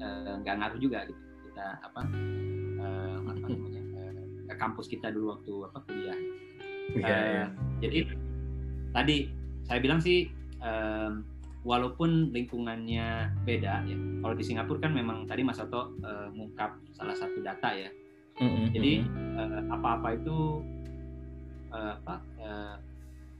uh, 0.03 0.35
nggak 0.43 0.55
ngaruh 0.61 0.79
juga 0.83 0.99
gitu 1.09 1.23
kita 1.55 1.67
apa 1.87 2.01
uh, 2.83 3.17
apa 3.23 3.31
namanya 3.47 3.83
uh, 4.51 4.57
kampus 4.59 4.91
kita 4.91 5.15
dulu 5.15 5.39
waktu 5.39 5.55
apa 5.71 5.79
kuliah. 5.87 6.19
Uh, 6.93 7.01
yeah, 7.01 7.23
yeah. 7.25 7.49
Jadi 7.81 7.99
tadi 8.93 9.17
saya 9.65 9.79
bilang 9.81 10.03
sih 10.03 10.29
um, 10.61 11.25
walaupun 11.65 12.35
lingkungannya 12.35 13.33
beda 13.49 13.87
ya. 13.89 13.97
Kalau 13.97 14.35
di 14.37 14.45
Singapura 14.45 14.85
kan 14.85 14.93
memang 14.93 15.25
tadi 15.25 15.41
Mas 15.41 15.57
Soto 15.57 15.97
uh, 16.05 16.29
mengungkap 16.35 16.77
salah 16.93 17.17
satu 17.17 17.41
data 17.41 17.73
ya. 17.73 17.91
Mm-hmm. 18.35 18.67
Jadi 18.75 18.93
uh, 19.39 19.61
apa-apa 19.73 20.09
itu 20.19 20.61
uh, 21.73 21.95
apa 22.03 22.15
uh, 22.43 22.77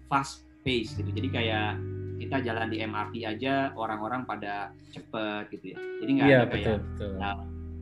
fast 0.09 0.45
pace 0.63 0.97
gitu. 0.97 1.11
Jadi 1.11 1.29
kayak 1.33 1.81
kita 2.21 2.37
jalan 2.47 2.71
di 2.71 2.79
MRT 2.81 3.15
aja 3.27 3.75
orang-orang 3.75 4.25
pada 4.25 4.71
cepet 4.95 5.51
gitu 5.53 5.75
ya. 5.75 5.79
Jadi 6.01 6.11
nggak 6.15 6.29
yeah, 6.31 6.43
ada 6.47 6.53
kayak 6.53 6.79
betul, 6.81 7.11
Nah, 7.19 7.35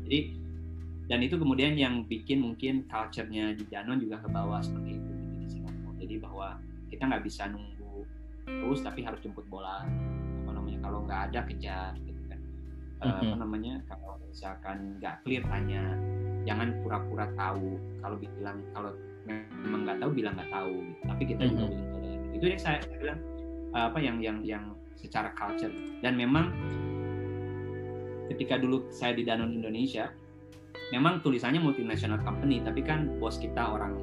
jadi 0.08 0.20
dan 1.10 1.18
itu 1.20 1.36
kemudian 1.36 1.74
yang 1.76 2.08
bikin 2.08 2.40
mungkin 2.40 2.88
culture-nya 2.88 3.52
di 3.58 3.64
Danone 3.68 4.00
juga 4.00 4.22
ke 4.22 4.28
bawah 4.32 4.62
seperti 4.64 4.96
itu 4.96 5.10
gitu, 5.10 5.36
di 5.36 5.48
Singapura. 5.50 5.92
Jadi 6.00 6.14
bahwa 6.22 6.48
kita 6.88 7.02
nggak 7.08 7.24
bisa 7.24 7.42
nunggu 7.50 7.82
terus 8.46 8.80
tapi 8.82 9.00
harus 9.06 9.20
jemput 9.22 9.46
bola 9.46 9.86
apa 10.44 10.50
namanya 10.50 10.78
kalau 10.82 10.98
nggak 11.06 11.20
ada 11.30 11.40
kejar 11.46 11.92
gitu 12.02 12.22
kan 12.26 12.40
uh, 13.00 13.06
mm-hmm. 13.06 13.22
apa 13.30 13.36
namanya 13.38 13.74
kalau 13.86 14.12
misalkan 14.26 14.78
nggak 14.98 15.14
clear 15.22 15.42
tanya 15.46 15.82
jangan 16.42 16.74
pura-pura 16.82 17.26
tahu 17.38 17.78
kalau 18.02 18.16
bilang 18.18 18.58
kalau 18.74 18.92
memang 19.26 19.80
nggak 19.86 19.98
tahu 20.02 20.10
bilang 20.14 20.34
nggak 20.34 20.50
tahu 20.50 20.74
gitu. 20.82 21.02
tapi 21.06 21.22
kita 21.26 21.42
mm-hmm. 21.46 21.58
juga 21.58 21.84
boleh 21.94 22.14
itu 22.32 22.44
yang 22.48 22.60
saya, 22.60 22.78
saya 22.82 22.98
bilang 22.98 23.20
apa 23.72 23.98
yang 24.02 24.16
yang 24.20 24.38
yang 24.44 24.64
secara 24.98 25.32
culture 25.34 25.72
dan 26.04 26.14
memang 26.14 26.52
ketika 28.30 28.60
dulu 28.60 28.86
saya 28.92 29.16
di 29.16 29.26
Danone 29.26 29.54
Indonesia 29.56 30.12
memang 30.92 31.24
tulisannya 31.24 31.60
multinational 31.60 32.20
company 32.20 32.60
tapi 32.60 32.84
kan 32.84 33.16
bos 33.16 33.40
kita 33.40 33.60
orang 33.60 33.96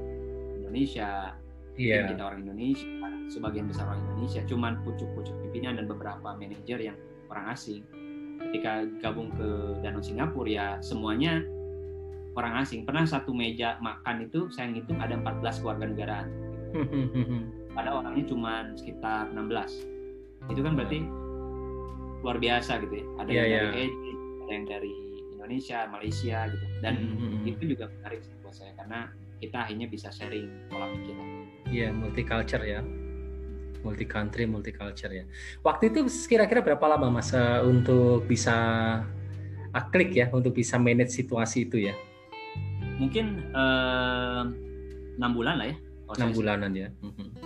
Indonesia 0.57 1.33
yeah. 1.77 2.09
kita 2.09 2.21
orang 2.21 2.45
Indonesia 2.45 2.85
sebagian 3.29 3.69
besar 3.69 3.93
orang 3.93 4.01
Indonesia 4.09 4.41
cuman 4.49 4.81
pucuk-pucuk 4.83 5.33
pimpinan 5.47 5.77
dan 5.77 5.85
beberapa 5.85 6.33
manajer 6.33 6.81
yang 6.81 6.97
orang 7.29 7.53
asing 7.53 7.85
ketika 8.49 8.87
gabung 9.03 9.29
ke 9.37 9.77
Danau 9.85 10.01
Singapura 10.01 10.49
ya 10.49 10.67
semuanya 10.81 11.43
orang 12.39 12.63
asing 12.63 12.87
pernah 12.87 13.03
satu 13.03 13.35
meja 13.35 13.75
makan 13.83 14.25
itu 14.25 14.47
saya 14.47 14.71
ngitung 14.71 15.03
ada 15.03 15.19
14 15.19 15.59
keluarga 15.59 15.85
negaraan 15.91 16.27
pada 17.75 17.89
orangnya 17.91 18.23
cuma 18.23 18.71
sekitar 18.79 19.27
16 19.35 20.55
itu 20.55 20.61
kan 20.63 20.73
berarti 20.79 20.99
luar 22.23 22.37
biasa 22.39 22.79
gitu 22.87 22.95
ya 23.03 23.05
ada 23.19 23.29
yeah, 23.29 23.45
yang 23.45 23.51
yeah. 23.51 23.63
dari 23.75 23.83
Egypt 23.83 24.21
ada 24.39 24.51
yang 24.55 24.65
dari 24.65 24.93
Indonesia 25.35 25.79
Malaysia 25.91 26.37
gitu 26.47 26.65
dan 26.79 26.95
itu 27.43 27.63
juga 27.75 27.91
menarik 27.99 28.23
sih 28.23 28.33
buat 28.41 28.55
saya 28.55 28.71
karena 28.79 29.11
kita 29.39 29.57
akhirnya 29.67 29.87
bisa 29.87 30.11
sharing 30.11 30.47
pola 30.67 30.91
pikir 30.91 31.15
Iya, 31.69 31.93
multicultural 31.93 32.65
ya. 32.65 32.81
Multi 33.79 34.05
country, 34.09 34.43
multi 34.43 34.75
culture 34.75 35.13
ya. 35.13 35.23
Waktu 35.63 35.93
itu 35.93 36.03
kira-kira 36.27 36.59
berapa 36.59 36.83
lama 36.83 37.21
Mas 37.21 37.31
uh, 37.31 37.63
untuk 37.63 38.27
bisa 38.27 38.57
uh, 39.71 39.85
klik 39.93 40.11
ya, 40.17 40.27
untuk 40.33 40.51
bisa 40.51 40.75
manage 40.75 41.15
situasi 41.15 41.69
itu 41.69 41.87
ya? 41.87 41.95
Mungkin 42.99 43.25
enam 45.15 45.31
uh, 45.31 45.35
bulan 45.35 45.55
lah 45.57 45.67
ya. 45.71 45.77
Enam 46.19 46.29
bulanan 46.35 46.71
ya. 46.75 46.89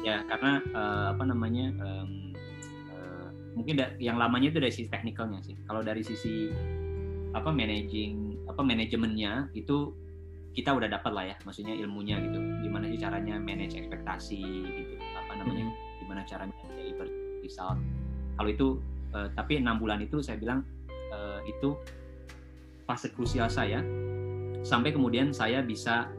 Ya, 0.01 0.25
karena 0.27 0.59
uh, 0.73 1.05
apa 1.15 1.23
namanya? 1.29 1.65
Um, 1.79 2.33
uh, 2.91 3.27
mungkin 3.53 3.77
da- 3.79 3.95
yang 4.01 4.17
lamanya 4.17 4.51
itu 4.51 4.59
dari 4.59 4.73
sisi 4.73 4.89
teknikalnya 4.89 5.39
sih. 5.45 5.55
Kalau 5.69 5.85
dari 5.85 6.01
sisi 6.01 6.49
apa 7.33 7.49
managing 7.49 8.45
apa 8.45 8.61
manajemennya 8.61 9.49
itu 9.57 9.93
kita 10.53 10.69
udah 10.69 10.85
dapat 10.85 11.11
lah 11.11 11.25
ya 11.33 11.35
maksudnya 11.41 11.73
ilmunya 11.73 12.21
gitu 12.21 12.37
gimana 12.61 12.85
sih 12.85 12.99
caranya 13.01 13.41
manage 13.41 13.73
ekspektasi 13.73 14.41
gitu 14.69 14.93
apa 15.17 15.41
namanya 15.41 15.65
hmm. 15.65 15.97
gimana 16.05 16.21
caranya 16.29 16.53
deliver 16.77 17.09
result 17.41 17.81
kalau 18.37 18.49
itu 18.53 18.67
uh, 19.17 19.27
tapi 19.33 19.57
enam 19.57 19.81
bulan 19.81 20.05
itu 20.05 20.21
saya 20.21 20.37
bilang 20.37 20.61
uh, 21.09 21.41
itu 21.49 21.73
fase 22.85 23.09
krusial 23.09 23.49
saya 23.49 23.81
sampai 24.64 24.95
kemudian 24.95 25.36
saya 25.36 25.61
bisa 25.61 26.09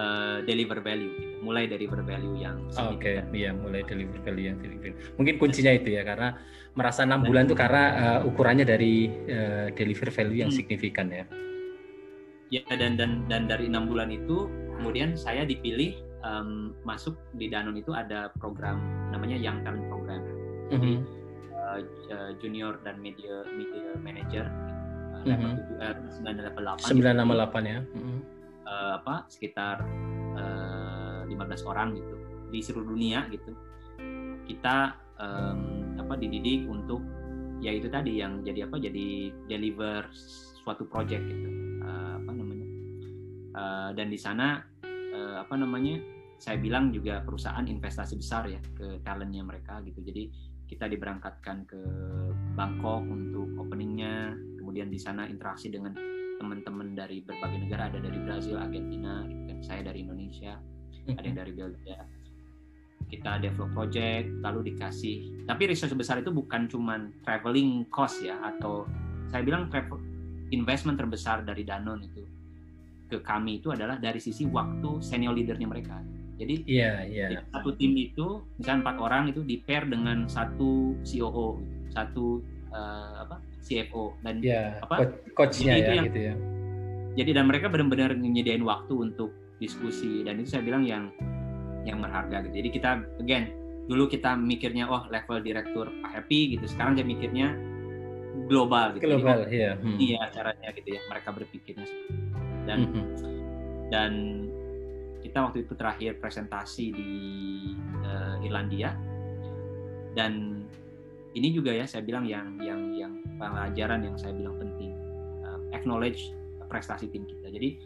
uh, 0.00 0.40
deliver 0.42 0.80
value 0.80 1.12
gitu. 1.14 1.44
mulai 1.44 1.70
dari 1.70 1.86
value 1.86 2.36
yang 2.40 2.58
oke 2.74 2.98
okay. 2.98 3.22
iya 3.30 3.54
mulai 3.54 3.84
deliver 3.84 4.18
value 4.24 4.50
yang 4.50 4.58
deliver 4.58 4.96
mungkin 5.20 5.36
kuncinya 5.36 5.72
itu 5.76 5.94
ya 5.94 6.02
karena 6.02 6.34
merasa 6.74 7.04
enam 7.04 7.22
bulan 7.22 7.46
itu 7.46 7.54
karena 7.54 7.84
uh, 7.94 8.28
ukurannya 8.28 8.64
dari 8.64 9.12
uh, 9.30 9.68
deliver 9.76 10.08
value 10.10 10.42
yang 10.42 10.50
hmm. 10.50 10.58
signifikan 10.58 11.06
ya 11.12 11.24
ya 12.48 12.64
dan 12.72 12.96
dan 12.96 13.28
dan 13.28 13.44
dari 13.44 13.68
enam 13.68 13.86
bulan 13.86 14.08
itu 14.08 14.48
kemudian 14.80 15.12
saya 15.18 15.44
dipilih 15.44 16.00
um, 16.24 16.72
masuk 16.82 17.18
di 17.36 17.52
Danone 17.52 17.84
itu 17.84 17.92
ada 17.92 18.32
program 18.40 18.80
namanya 19.12 19.36
Young 19.36 19.60
Talent 19.62 19.84
Program 19.92 20.22
jadi 20.72 20.92
mm-hmm. 20.96 21.00
uh, 22.12 22.32
junior 22.40 22.80
dan 22.84 23.00
media 23.00 23.44
media 23.52 23.96
manager 24.00 24.48
uh, 25.32 25.94
mm-hmm. 25.94 26.38
level 26.40 26.64
uh, 26.68 26.76
988 26.78 27.72
ya. 27.72 27.80
Mm-hmm. 27.82 28.18
uh, 28.64 28.92
apa 29.02 29.14
sekitar 29.28 29.76
uh, 30.36 31.22
15 31.28 31.70
orang 31.70 31.88
gitu 31.96 32.14
di 32.48 32.58
seluruh 32.64 32.96
dunia 32.96 33.28
gitu. 33.28 33.52
Kita 34.48 34.96
um, 35.20 35.94
apa 36.00 36.14
dididik 36.16 36.64
untuk 36.64 37.04
ya 37.60 37.74
itu 37.74 37.90
tadi 37.90 38.22
yang 38.22 38.40
jadi 38.46 38.70
apa 38.70 38.80
jadi 38.80 39.34
deliver 39.50 40.08
suatu 40.64 40.88
project 40.88 41.24
gitu. 41.26 41.48
Uh, 43.58 43.90
dan 43.98 44.06
di 44.06 44.14
sana 44.14 44.62
uh, 44.86 45.42
apa 45.42 45.58
namanya 45.58 45.98
saya 46.38 46.62
bilang 46.62 46.94
juga 46.94 47.18
perusahaan 47.26 47.66
investasi 47.66 48.14
besar 48.14 48.46
ya 48.46 48.62
ke 48.78 49.02
talentnya 49.02 49.42
mereka 49.42 49.82
gitu. 49.82 49.98
Jadi 49.98 50.30
kita 50.70 50.86
diberangkatkan 50.86 51.66
ke 51.66 51.80
Bangkok 52.54 53.02
untuk 53.02 53.50
openingnya 53.58 54.38
kemudian 54.68 54.92
di 54.92 55.00
sana 55.00 55.24
interaksi 55.24 55.72
dengan 55.72 55.96
teman-teman 56.36 56.92
dari 56.92 57.24
berbagai 57.24 57.64
negara 57.64 57.88
ada 57.88 58.04
dari 58.04 58.20
Brazil 58.20 58.60
Argentina 58.60 59.24
gitu 59.24 59.48
kan 59.48 59.58
saya 59.64 59.80
dari 59.88 60.04
Indonesia 60.04 60.60
ada 61.08 61.24
yang 61.24 61.38
dari 61.40 61.52
Belgia 61.56 62.04
kita 63.08 63.40
develop 63.40 63.72
project 63.72 64.28
lalu 64.44 64.68
dikasih 64.68 65.48
tapi 65.48 65.72
research 65.72 65.96
besar 65.96 66.20
itu 66.20 66.28
bukan 66.28 66.68
cuman 66.68 67.16
traveling 67.24 67.88
cost 67.88 68.20
ya 68.20 68.36
atau 68.44 68.84
saya 69.32 69.40
bilang 69.40 69.72
travel 69.72 69.96
investment 70.52 71.00
terbesar 71.00 71.40
dari 71.48 71.64
Danone 71.64 72.04
itu 72.04 72.28
ke 73.08 73.24
kami 73.24 73.64
itu 73.64 73.72
adalah 73.72 73.96
dari 73.96 74.20
sisi 74.20 74.44
waktu 74.44 75.00
senior 75.00 75.32
leadernya 75.32 75.64
mereka. 75.64 75.96
Jadi 76.36 76.68
yeah, 76.68 77.00
yeah. 77.08 77.40
satu 77.50 77.72
tim 77.80 77.96
itu 77.96 78.44
misalnya 78.60 78.84
empat 78.84 78.96
orang 79.00 79.32
itu 79.32 79.40
di 79.40 79.58
pair 79.64 79.88
dengan 79.88 80.28
satu 80.28 80.92
COO, 81.02 81.56
satu 81.88 82.44
uh, 82.68 83.24
apa 83.24 83.47
CFO 83.68 84.16
dan 84.24 84.40
yeah, 84.40 84.80
apa 84.80 85.12
coachnya 85.36 85.76
ya 85.76 85.92
yang, 85.92 86.06
gitu 86.08 86.20
ya. 86.32 86.34
Jadi 87.20 87.30
dan 87.36 87.44
mereka 87.50 87.68
benar-benar 87.68 88.16
menyediain 88.16 88.64
waktu 88.64 88.94
untuk 88.96 89.30
diskusi 89.60 90.24
dan 90.24 90.40
itu 90.40 90.56
saya 90.56 90.64
bilang 90.64 90.88
yang 90.88 91.12
yang 91.84 92.00
berharga 92.00 92.48
gitu. 92.48 92.64
Jadi 92.64 92.68
kita 92.72 92.90
again 93.20 93.52
dulu 93.88 94.08
kita 94.08 94.36
mikirnya 94.36 94.88
oh 94.88 95.04
level 95.12 95.44
direktur 95.44 95.92
happy 96.08 96.56
gitu. 96.56 96.64
Sekarang 96.64 96.96
dia 96.96 97.04
mikirnya 97.04 97.52
global 98.48 98.96
gitu. 98.96 99.04
Global, 99.12 99.44
Jadi, 99.44 99.52
iya. 99.52 99.72
Hmm. 99.76 99.96
Iya 100.00 100.20
caranya 100.32 100.68
gitu 100.72 100.88
ya. 100.96 101.00
Mereka 101.12 101.28
berpikirnya 101.36 101.86
dan 102.68 102.78
mm 102.84 102.88
-hmm. 102.92 103.04
dan 103.88 104.12
kita 105.24 105.38
waktu 105.44 105.66
itu 105.66 105.72
terakhir 105.74 106.12
presentasi 106.20 106.86
di 106.94 107.12
uh, 108.04 108.36
Irlandia 108.44 108.94
dan 110.14 110.64
ini 111.36 111.48
juga 111.52 111.74
ya 111.74 111.84
saya 111.84 112.00
bilang 112.04 112.24
yang 112.24 112.56
yang 112.62 112.94
yang 112.96 113.12
pelajaran 113.36 114.00
yang 114.04 114.16
saya 114.16 114.32
bilang 114.32 114.56
penting 114.56 114.96
uh, 115.44 115.60
acknowledge 115.76 116.32
prestasi 116.68 117.08
tim 117.08 117.24
kita. 117.24 117.48
Jadi 117.48 117.80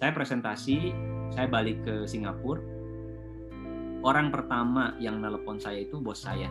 saya 0.00 0.16
presentasi, 0.16 0.96
saya 1.34 1.44
balik 1.50 1.84
ke 1.84 2.08
Singapura. 2.08 2.62
Orang 4.00 4.32
pertama 4.32 4.96
yang 4.96 5.20
nelpon 5.20 5.60
saya 5.60 5.84
itu 5.84 6.00
bos 6.00 6.24
saya. 6.24 6.48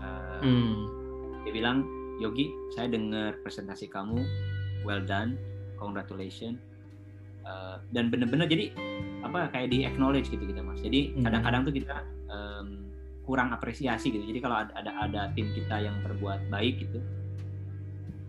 Uh, 0.00 0.40
hmm. 0.40 0.74
Dia 1.44 1.52
bilang, 1.52 1.84
Yogi, 2.16 2.48
saya 2.72 2.88
dengar 2.88 3.36
presentasi 3.44 3.92
kamu, 3.92 4.24
well 4.88 5.04
done, 5.04 5.36
congratulations. 5.76 6.56
Uh, 7.44 7.76
dan 7.92 8.08
benar-benar 8.08 8.48
jadi 8.48 8.72
apa 9.20 9.52
kayak 9.52 9.68
di 9.68 9.84
acknowledge 9.84 10.32
gitu 10.32 10.48
kita 10.48 10.64
mas. 10.64 10.80
Jadi 10.80 11.12
hmm. 11.12 11.28
kadang-kadang 11.28 11.68
tuh 11.68 11.74
kita 11.76 12.08
um, 12.32 12.83
kurang 13.24 13.52
apresiasi 13.56 14.12
gitu. 14.12 14.24
Jadi 14.28 14.40
kalau 14.44 14.62
ada, 14.62 14.72
ada 14.76 14.92
ada 15.00 15.20
tim 15.32 15.48
kita 15.56 15.80
yang 15.80 15.96
berbuat 16.04 16.52
baik 16.52 16.84
gitu, 16.84 17.00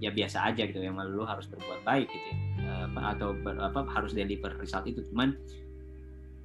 ya 0.04 0.12
biasa 0.12 0.52
aja 0.52 0.68
gitu 0.68 0.84
yang 0.84 1.00
lu 1.00 1.24
harus 1.24 1.48
berbuat 1.48 1.82
baik 1.88 2.08
gitu 2.12 2.30
ya 2.60 2.88
atau 3.16 3.32
ber, 3.36 3.56
apa 3.60 3.88
harus 3.88 4.12
deliver 4.12 4.52
result 4.60 4.84
itu 4.88 5.00
cuman 5.12 5.36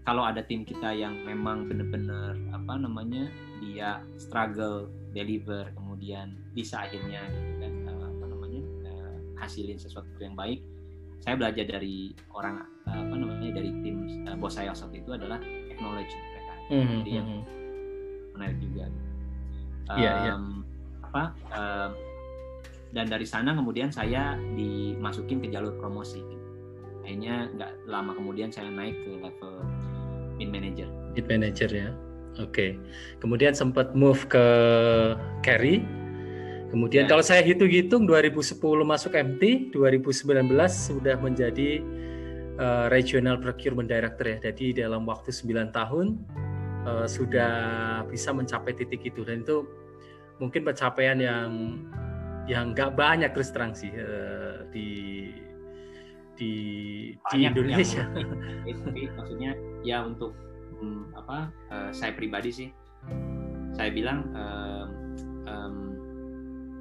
kalau 0.07 0.25
ada 0.25 0.43
tim 0.47 0.63
kita 0.63 0.95
yang 0.95 1.13
memang 1.27 1.67
benar-benar 1.67 2.39
apa 2.55 2.73
namanya 2.79 3.29
dia 3.59 4.01
struggle 4.17 4.89
deliver 5.13 5.67
kemudian 5.75 6.39
bisa 6.55 6.87
akhirnya 6.87 7.27
gitu 7.31 7.53
kan 7.61 7.73
apa 7.91 8.25
namanya 8.31 8.63
uh, 8.87 9.17
hasilin 9.43 9.79
sesuatu 9.79 10.09
yang 10.23 10.39
baik 10.39 10.63
saya 11.21 11.37
belajar 11.37 11.69
dari 11.69 12.17
orang 12.33 12.65
apa 12.89 13.15
namanya 13.15 13.61
dari 13.61 13.71
tim 13.85 14.25
bos 14.41 14.57
saya 14.57 14.73
saat 14.73 14.95
itu 14.97 15.11
adalah 15.13 15.37
acknowledge 15.69 16.11
mereka 16.17 16.55
mm 16.71 16.81
-hmm. 16.81 16.99
jadi 17.05 17.11
yang 17.13 17.29
hmm, 17.29 17.43
hmm. 17.45 17.60
Menarik 18.41 18.59
juga 18.65 18.89
um, 19.93 20.01
yeah, 20.01 20.17
yeah. 20.33 20.39
apa 21.05 21.25
um, 21.53 21.91
dan 22.91 23.07
dari 23.07 23.29
sana 23.29 23.53
kemudian 23.53 23.93
saya 23.93 24.35
dimasukin 24.57 25.45
ke 25.45 25.53
jalur 25.53 25.77
promosi 25.77 26.25
akhirnya 27.05 27.53
nggak 27.53 27.73
lama 27.91 28.17
kemudian 28.17 28.49
saya 28.49 28.73
naik 28.73 28.97
ke 29.05 29.11
level 29.21 29.61
mid 30.41 30.49
manager 30.49 30.89
mid 31.13 31.27
manager 31.29 31.71
ya 31.71 31.93
oke 32.41 32.51
okay. 32.51 32.71
kemudian 33.21 33.53
sempat 33.53 33.93
move 33.93 34.25
ke 34.27 34.45
carry 35.45 35.85
kemudian 36.71 37.07
ya. 37.07 37.09
kalau 37.11 37.23
saya 37.23 37.43
hitung-hitung 37.43 38.07
2010 38.07 38.57
masuk 38.87 39.13
MT 39.15 39.75
2019 39.75 40.55
sudah 40.71 41.19
menjadi 41.19 41.83
uh, 42.63 42.87
regional 42.95 43.43
procurement 43.43 43.91
director 43.91 44.27
ya 44.27 44.39
jadi 44.51 44.87
dalam 44.87 45.03
waktu 45.07 45.35
9 45.35 45.75
tahun 45.75 46.07
uh, 46.87 47.07
sudah 47.07 47.53
bisa 48.09 48.31
mencapai 48.33 48.73
titik 48.77 49.05
itu 49.05 49.25
dan 49.25 49.43
itu 49.45 49.67
mungkin 50.41 50.65
pencapaian 50.65 51.19
yang 51.21 51.51
yang 52.49 52.73
nggak 52.73 52.97
banyak 52.97 53.31
terus 53.37 53.53
terang 53.53 53.77
sih 53.77 53.93
uh, 53.93 54.65
di 54.73 55.31
di 56.41 56.53
di 57.31 57.39
Indonesia. 57.45 58.09
Tapi 58.85 59.03
maksudnya 59.13 59.53
ya 59.85 60.01
untuk 60.03 60.33
um, 60.81 61.13
apa 61.13 61.53
uh, 61.69 61.91
saya 61.93 62.17
pribadi 62.17 62.51
sih 62.51 62.69
saya 63.77 63.93
bilang 63.93 64.33
um, 64.33 64.89
um, 65.45 65.77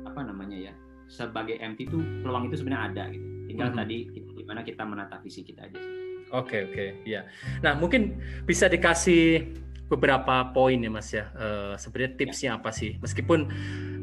apa 0.08 0.26
namanya 0.26 0.72
ya 0.72 0.74
sebagai 1.12 1.60
MT 1.60 1.92
itu 1.92 2.00
peluang 2.24 2.48
itu 2.48 2.64
sebenarnya 2.64 2.86
ada 2.96 3.04
gitu. 3.12 3.28
Tinggal 3.50 3.68
mm 3.70 3.76
-hmm. 3.76 3.82
tadi 3.84 3.98
gimana 4.40 4.62
kita 4.64 4.84
menata 4.88 5.20
visi 5.20 5.44
kita 5.44 5.68
aja 5.68 5.78
sih. 5.78 5.94
Oke 6.30 6.62
okay, 6.62 6.62
oke 6.66 6.74
okay, 6.74 6.90
ya. 7.10 7.22
Nah 7.66 7.74
mungkin 7.76 8.22
bisa 8.46 8.70
dikasih 8.70 9.50
beberapa 9.90 10.54
poin 10.54 10.78
ya 10.78 10.92
mas 10.94 11.10
ya. 11.10 11.34
Uh, 11.34 11.74
sebenarnya 11.76 12.14
tipsnya 12.16 12.52
ya. 12.54 12.58
apa 12.62 12.70
sih? 12.70 12.96
Meskipun 13.02 13.50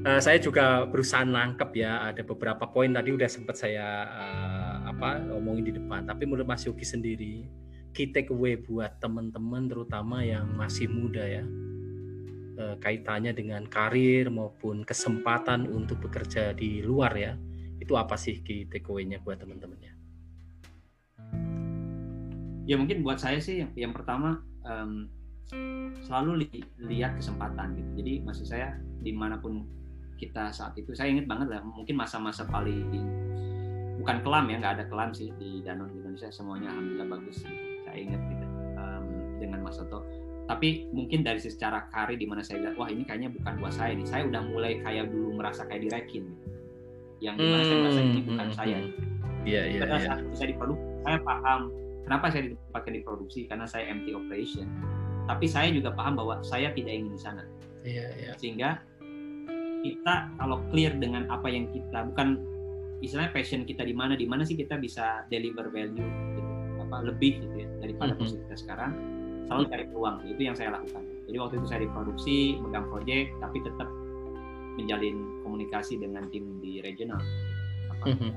uh, 0.07 0.21
saya 0.23 0.39
juga 0.39 0.87
berusaha 0.87 1.27
nangkep 1.27 1.71
ya 1.75 2.07
ada 2.07 2.23
beberapa 2.23 2.71
poin 2.71 2.95
tadi 2.95 3.11
udah 3.11 3.27
sempat 3.27 3.59
saya 3.59 4.07
uh, 4.07 4.77
apa 4.87 5.35
omongin 5.35 5.67
di 5.67 5.73
depan 5.75 6.07
tapi 6.07 6.25
menurut 6.31 6.47
Mas 6.47 6.63
Yogi 6.65 6.87
sendiri 6.87 7.35
key 7.91 8.15
takeaway 8.15 8.55
buat 8.55 9.03
teman-teman 9.03 9.67
terutama 9.67 10.23
yang 10.23 10.47
masih 10.55 10.87
muda 10.87 11.27
ya 11.27 11.45
uh, 12.63 12.77
kaitannya 12.79 13.35
dengan 13.35 13.67
karir 13.67 14.31
maupun 14.31 14.87
kesempatan 14.87 15.67
untuk 15.67 15.99
bekerja 16.07 16.55
di 16.55 16.81
luar 16.87 17.13
ya 17.19 17.35
itu 17.83 17.93
apa 17.99 18.15
sih 18.15 18.41
key 18.47 18.71
takeaway-nya 18.71 19.21
buat 19.27 19.43
teman-temannya 19.43 19.93
ya 22.67 22.75
mungkin 22.79 23.03
buat 23.03 23.19
saya 23.19 23.39
sih 23.43 23.63
yang, 23.63 23.71
yang 23.75 23.93
pertama 23.95 24.43
um, 24.67 25.11
selalu 26.03 26.47
li 26.47 26.49
lihat 26.83 27.19
kesempatan 27.19 27.79
gitu. 27.79 27.91
Jadi 28.03 28.13
maksud 28.27 28.47
saya 28.47 28.75
di 29.03 29.15
mana 29.15 29.39
pun 29.39 29.63
kita 30.17 30.49
saat 30.51 30.73
itu 30.81 30.97
saya 30.97 31.13
ingat 31.13 31.29
banget 31.29 31.53
lah 31.53 31.61
mungkin 31.61 31.95
masa-masa 31.95 32.49
paling 32.49 32.89
bukan 34.01 34.17
kelam 34.25 34.45
ya 34.49 34.57
nggak 34.61 34.75
ada 34.81 34.85
kelam 34.89 35.11
sih 35.13 35.33
di 35.37 35.61
Danone 35.65 35.93
Indonesia 35.93 36.29
semuanya 36.33 36.73
alhamdulillah 36.73 37.09
bagus 37.17 37.45
gitu. 37.45 37.57
saya 37.85 37.99
ingat 38.01 38.21
gitu 38.29 38.47
um, 38.77 39.05
dengan 39.41 39.59
Mas 39.65 39.77
Soto 39.77 40.05
tapi 40.47 40.87
mungkin 40.95 41.27
dari 41.27 41.43
secara 41.43 41.91
karir 41.91 42.17
di 42.17 42.27
mana 42.29 42.41
saya 42.41 42.63
lihat 42.63 42.79
wah 42.79 42.87
ini 42.87 43.03
kayaknya 43.03 43.35
bukan 43.35 43.53
buat 43.59 43.75
saya 43.75 43.99
nih 43.99 44.07
saya 44.07 44.23
udah 44.31 44.43
mulai 44.47 44.79
kayak 44.81 45.11
dulu 45.11 45.37
merasa 45.37 45.67
kayak 45.67 45.91
direkin 45.91 46.25
gitu. 46.33 46.49
yang 47.19 47.35
di 47.35 47.45
mana 47.49 47.61
hmm, 47.61 47.69
saya 47.69 47.79
merasa 47.83 48.01
ini 48.01 48.21
hmm, 48.21 48.29
bukan 48.31 48.47
hmm, 48.47 48.57
saya 48.57 48.79
hmm. 48.79 48.93
iya 49.49 49.63
iya 49.67 49.81
pada 49.83 49.97
iya. 49.97 50.07
saat 50.07 50.21
saya 50.37 50.49
diproduksi 50.55 50.87
saya 51.03 51.19
paham 51.25 51.61
kenapa 52.07 52.25
saya 52.31 52.43
ditempatkan 52.47 52.93
di 52.95 53.01
produksi 53.03 53.41
karena 53.51 53.67
saya 53.67 53.85
MT 53.91 54.07
operation 54.15 54.69
tapi 55.27 55.47
saya 55.51 55.69
juga 55.75 55.93
paham 55.93 56.15
bahwa 56.17 56.41
saya 56.43 56.71
tidak 56.73 56.95
ingin 56.95 57.13
di 57.13 57.21
sana 57.21 57.43
iya, 57.83 58.07
iya. 58.19 58.33
sehingga 58.39 58.81
kita 59.83 60.15
kalau 60.41 60.59
clear 60.75 60.95
dengan 60.99 61.31
apa 61.31 61.47
yang 61.47 61.71
kita 61.71 62.07
bukan 62.11 62.43
istilahnya 63.05 63.31
passion 63.35 63.63
kita 63.63 63.85
di 63.85 63.95
mana 63.95 64.17
di 64.17 64.27
mana 64.27 64.43
sih 64.43 64.57
kita 64.57 64.81
bisa 64.81 65.27
deliver 65.29 65.69
value 65.69 66.01
gitu, 66.01 66.41
apa 66.87 66.97
lebih 67.07 67.39
gitu 67.45 67.55
ya 67.67 67.69
daripada 67.83 68.15
mm 68.15 68.19
-hmm. 68.19 68.27
posisi 68.27 68.43
kita 68.49 68.57
sekarang 68.57 68.91
selalu 69.47 69.65
cari 69.71 69.85
peluang 69.87 70.17
itu 70.27 70.41
yang 70.43 70.57
saya 70.57 70.75
lakukan 70.75 71.03
jadi 71.29 71.37
waktu 71.39 71.55
itu 71.61 71.67
saya 71.69 71.81
diproduksi 71.87 72.37
megang 72.63 72.87
project 72.91 73.29
tapi 73.39 73.59
tetap 73.63 73.89
menjalin 74.77 75.17
komunikasi 75.41 75.97
dengan 75.97 76.29
tim 76.29 76.61
di 76.61 76.81
regional 76.83 77.21
apa, 77.93 78.05
mm 78.11 78.17
-hmm. 78.17 78.31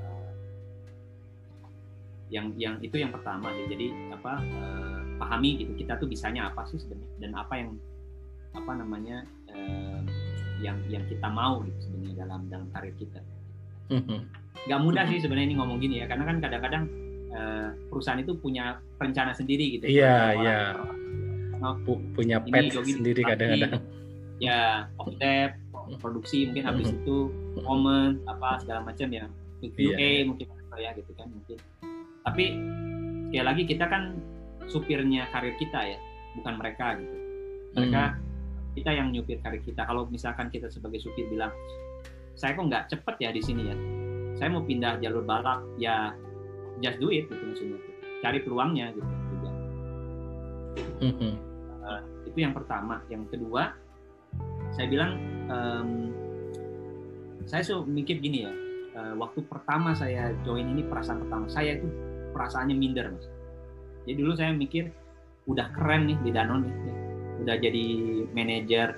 Yang 2.30 2.54
yang 2.54 2.78
itu 2.78 2.96
yang 2.96 3.10
pertama 3.10 3.50
jadi 3.66 3.90
apa 4.14 4.38
uh, 4.38 5.00
pahami 5.18 5.60
gitu 5.60 5.74
kita 5.74 5.98
tuh 5.98 6.06
bisanya 6.06 6.48
apa 6.48 6.62
sih 6.70 6.78
sebenarnya 6.78 7.16
dan 7.18 7.32
apa 7.34 7.54
yang 7.58 7.70
apa 8.54 8.72
namanya 8.74 9.26
uh, 9.50 10.00
yang 10.62 10.78
yang 10.86 11.04
kita 11.10 11.28
mau 11.28 11.60
gitu 11.66 11.78
sebenarnya 11.90 12.14
dalam 12.24 12.40
dalam 12.48 12.66
karir 12.72 12.94
kita. 12.96 13.20
Mm-hmm. 13.90 14.20
Gak 14.70 14.80
mudah 14.86 15.02
sih 15.10 15.18
sebenarnya 15.18 15.50
ini 15.50 15.56
ngomong 15.58 15.82
gini 15.82 15.98
ya 15.98 16.06
karena 16.06 16.30
kan 16.30 16.38
kadang-kadang 16.38 16.86
uh, 17.34 17.74
perusahaan 17.90 18.22
itu 18.22 18.38
punya 18.38 18.78
rencana 19.02 19.34
sendiri 19.34 19.66
gitu. 19.74 19.90
Iya 19.90 20.38
iya. 20.38 20.58
punya 22.14 22.38
pet 22.38 22.70
sendiri 22.70 23.26
kadang-kadang. 23.26 23.82
Ya, 24.38 24.86
offset, 24.94 25.58
produksi 25.98 26.46
mungkin 26.46 26.70
habis 26.70 26.86
mm-hmm. 26.86 27.02
itu 27.02 27.16
momen 27.66 28.22
apa 28.30 28.62
segala 28.62 28.86
macam 28.86 29.10
ya. 29.10 29.26
QA 29.58 29.98
yeah. 29.98 30.22
mungkin 30.22 30.46
ya 30.78 30.94
gitu 30.94 31.10
kan 31.18 31.26
mungkin. 31.34 31.58
Tapi 32.26 32.44
sekali 33.30 33.44
lagi 33.46 33.62
kita 33.64 33.84
kan 33.86 34.18
supirnya 34.66 35.26
karir 35.30 35.54
kita 35.56 35.96
ya, 35.96 35.98
bukan 36.38 36.54
mereka 36.58 36.98
gitu. 36.98 37.16
Mereka 37.78 38.02
mm 38.16 38.28
kita 38.70 38.94
yang 38.94 39.10
nyupir 39.10 39.42
karir 39.42 39.58
kita. 39.66 39.82
Kalau 39.82 40.06
misalkan 40.14 40.46
kita 40.46 40.70
sebagai 40.70 41.02
supir 41.02 41.26
bilang 41.26 41.50
saya 42.38 42.54
kok 42.54 42.70
nggak 42.70 42.86
cepet 42.86 43.16
ya 43.18 43.30
di 43.34 43.42
sini 43.42 43.66
ya? 43.66 43.76
Saya 44.38 44.54
mau 44.54 44.62
pindah 44.62 45.02
jalur 45.02 45.26
balap. 45.26 45.58
Ya 45.74 46.14
just 46.78 47.02
do 47.02 47.10
it 47.10 47.26
gitu 47.26 47.42
maksudnya. 47.50 47.82
Cari 48.22 48.38
peluangnya 48.46 48.94
gitu 48.94 49.10
juga. 49.34 49.50
Uh, 51.82 52.00
itu 52.30 52.38
yang 52.38 52.54
pertama. 52.54 53.02
Yang 53.10 53.34
kedua 53.34 53.74
saya 54.70 54.86
bilang 54.86 55.18
um, 55.50 55.90
saya 57.50 57.66
mikir 57.82 58.22
gini 58.22 58.46
ya 58.46 58.52
uh, 58.94 59.14
waktu 59.18 59.42
pertama 59.50 59.98
saya 59.98 60.30
join 60.46 60.70
ini 60.70 60.86
perasaan 60.86 61.26
pertama 61.26 61.50
saya 61.50 61.82
itu 61.82 61.88
perasaannya 62.32 62.76
minder 62.76 63.12
mas 63.12 63.26
jadi 64.06 64.16
dulu 64.20 64.32
saya 64.36 64.50
mikir 64.54 64.90
udah 65.48 65.72
keren 65.74 66.10
nih 66.10 66.18
di 66.22 66.30
Danone 66.30 66.66
nih 66.66 66.76
udah 67.40 67.56
jadi 67.56 67.86
manajer 68.36 68.88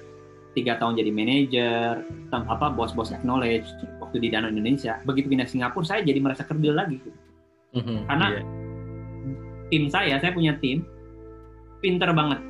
tiga 0.53 0.77
tahun 0.77 1.01
jadi 1.01 1.11
manajer 1.13 2.05
apa 2.33 2.67
bos-bos 2.73 3.13
acknowledge 3.13 3.65
waktu 4.01 4.21
di 4.21 4.29
Danau 4.29 4.53
Indonesia 4.53 5.01
begitu 5.09 5.33
pindah 5.33 5.49
Singapura 5.49 5.85
saya 5.85 6.01
jadi 6.05 6.21
merasa 6.21 6.45
kerdil 6.45 6.77
lagi 6.77 7.01
gitu. 7.01 7.19
mm-hmm, 7.81 7.99
karena 8.09 8.27
yeah. 8.29 8.45
tim 9.73 9.85
saya 9.89 10.21
saya 10.21 10.33
punya 10.37 10.57
tim 10.61 10.85
pinter 11.81 12.13
banget 12.13 12.41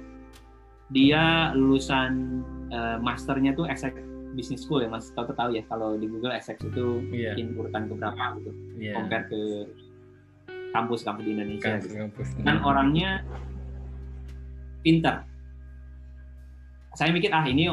dia 0.90 1.54
lulusan 1.54 2.42
uh, 2.74 2.98
masternya 2.98 3.54
tuh 3.54 3.70
Essex 3.70 3.96
Business 4.34 4.66
School 4.66 4.82
ya 4.82 4.88
mas 4.90 5.12
tahu 5.14 5.30
tahu 5.30 5.54
ya 5.54 5.62
kalau 5.70 5.94
di 5.94 6.10
Google 6.10 6.34
Essex 6.34 6.58
itu 6.62 7.06
yeah. 7.14 7.38
mungkin 7.38 7.46
urutan 7.58 7.82
keberapa 7.86 8.24
gitu 8.42 8.50
yeah. 8.82 8.98
compare 8.98 9.24
ke 9.30 9.40
kampus-kampus 10.72 11.22
di 11.22 11.30
Indonesia 11.36 11.76
kampus, 11.76 11.84
gitu. 11.86 11.94
kampus. 12.00 12.28
kan 12.42 12.56
orangnya 12.64 13.10
pinter. 14.80 15.24
Saya 16.92 17.08
mikir 17.08 17.32
ah 17.32 17.44
ini 17.48 17.72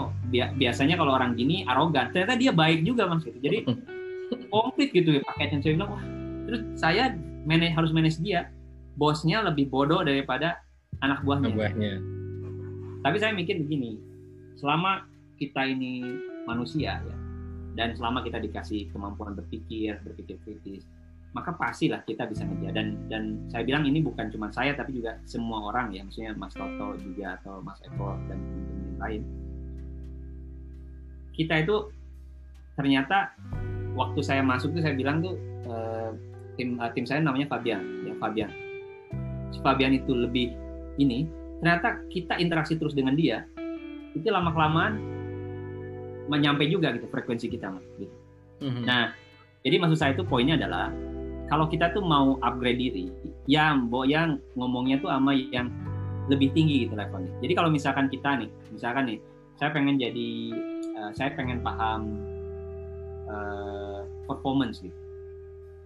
biasanya 0.56 0.96
kalau 0.96 1.16
orang 1.16 1.36
gini 1.36 1.68
arogan. 1.68 2.12
Ternyata 2.16 2.40
dia 2.40 2.52
baik 2.56 2.88
juga 2.88 3.08
mas 3.08 3.24
gitu. 3.24 3.40
Jadi 3.40 3.68
komplit 4.54 4.90
gitu 4.96 5.20
ya 5.20 5.22
paketnya 5.26 5.60
saya 5.60 5.74
bilang 5.76 5.92
wah 5.92 6.04
terus 6.48 6.62
saya 6.80 7.04
manage, 7.44 7.74
harus 7.76 7.92
manage 7.92 8.20
dia. 8.20 8.48
Bosnya 9.00 9.44
lebih 9.44 9.72
bodoh 9.72 10.04
daripada 10.04 10.60
anak 11.00 11.24
buahnya. 11.24 11.56
buahnya. 11.56 11.94
Tapi 13.00 13.16
saya 13.16 13.32
mikir 13.32 13.64
begini 13.64 13.96
selama 14.60 15.08
kita 15.40 15.64
ini 15.64 16.04
manusia 16.44 17.00
ya 17.00 17.16
dan 17.80 17.96
selama 17.96 18.20
kita 18.28 18.44
dikasih 18.44 18.92
kemampuan 18.92 19.40
berpikir 19.40 20.04
berpikir 20.04 20.36
kritis 20.44 20.84
maka 21.30 21.54
pastilah 21.54 22.02
kita 22.10 22.26
bisa 22.26 22.42
ngejar 22.42 22.74
dan 22.74 22.88
dan 23.06 23.24
saya 23.54 23.62
bilang 23.62 23.86
ini 23.86 24.02
bukan 24.02 24.34
cuma 24.34 24.50
saya 24.50 24.74
tapi 24.74 24.98
juga 24.98 25.22
semua 25.30 25.70
orang 25.70 25.94
ya. 25.94 26.02
Maksudnya 26.02 26.34
Mas 26.34 26.58
Toto 26.58 26.98
juga 26.98 27.38
atau 27.38 27.62
Mas 27.62 27.78
Eko 27.86 28.18
dan 28.26 28.38
teman-teman 28.42 28.98
lain. 28.98 29.22
Kita 31.38 31.54
itu 31.62 31.76
ternyata 32.74 33.38
waktu 33.94 34.20
saya 34.26 34.42
masuk 34.42 34.74
tuh 34.74 34.82
saya 34.82 34.98
bilang 34.98 35.22
tuh 35.22 35.38
uh, 35.70 36.12
tim 36.58 36.82
uh, 36.82 36.90
tim 36.98 37.06
saya 37.06 37.22
namanya 37.22 37.46
Fabian. 37.46 37.82
Ya 38.10 38.14
Fabian. 38.18 38.50
Si 39.54 39.62
Fabian 39.62 39.94
itu 39.94 40.12
lebih 40.18 40.58
ini 40.98 41.30
ternyata 41.62 42.02
kita 42.10 42.42
interaksi 42.42 42.74
terus 42.80 42.98
dengan 42.98 43.14
dia 43.14 43.46
itu 44.18 44.26
lama 44.32 44.50
kelamaan 44.50 44.98
menyampai 46.30 46.70
juga 46.70 46.94
gitu 46.94 47.06
frekuensi 47.10 47.50
kita 47.50 47.70
gitu. 48.02 48.16
Mm-hmm. 48.60 48.84
Nah, 48.86 49.14
jadi 49.66 49.76
maksud 49.82 49.98
saya 49.98 50.12
itu 50.14 50.24
poinnya 50.24 50.56
adalah 50.56 50.94
kalau 51.50 51.66
kita 51.66 51.90
tuh 51.92 52.06
mau 52.06 52.38
upgrade 52.46 52.78
diri, 52.78 53.06
ya 53.50 53.74
mbok 53.74 54.06
yang 54.06 54.38
ngomongnya 54.54 55.02
tuh 55.02 55.10
sama 55.10 55.34
yang 55.34 55.74
lebih 56.30 56.54
tinggi 56.54 56.86
gitu 56.86 56.94
levelnya. 56.94 57.34
Jadi 57.42 57.54
kalau 57.58 57.74
misalkan 57.74 58.06
kita 58.08 58.46
nih, 58.46 58.50
misalkan 58.70 59.04
nih, 59.10 59.20
saya 59.58 59.74
pengen 59.74 59.98
jadi, 59.98 60.30
uh, 60.96 61.12
saya 61.18 61.34
pengen 61.34 61.60
paham 61.66 62.22
uh, 63.26 64.06
performance 64.30 64.80
gitu. 64.86 64.94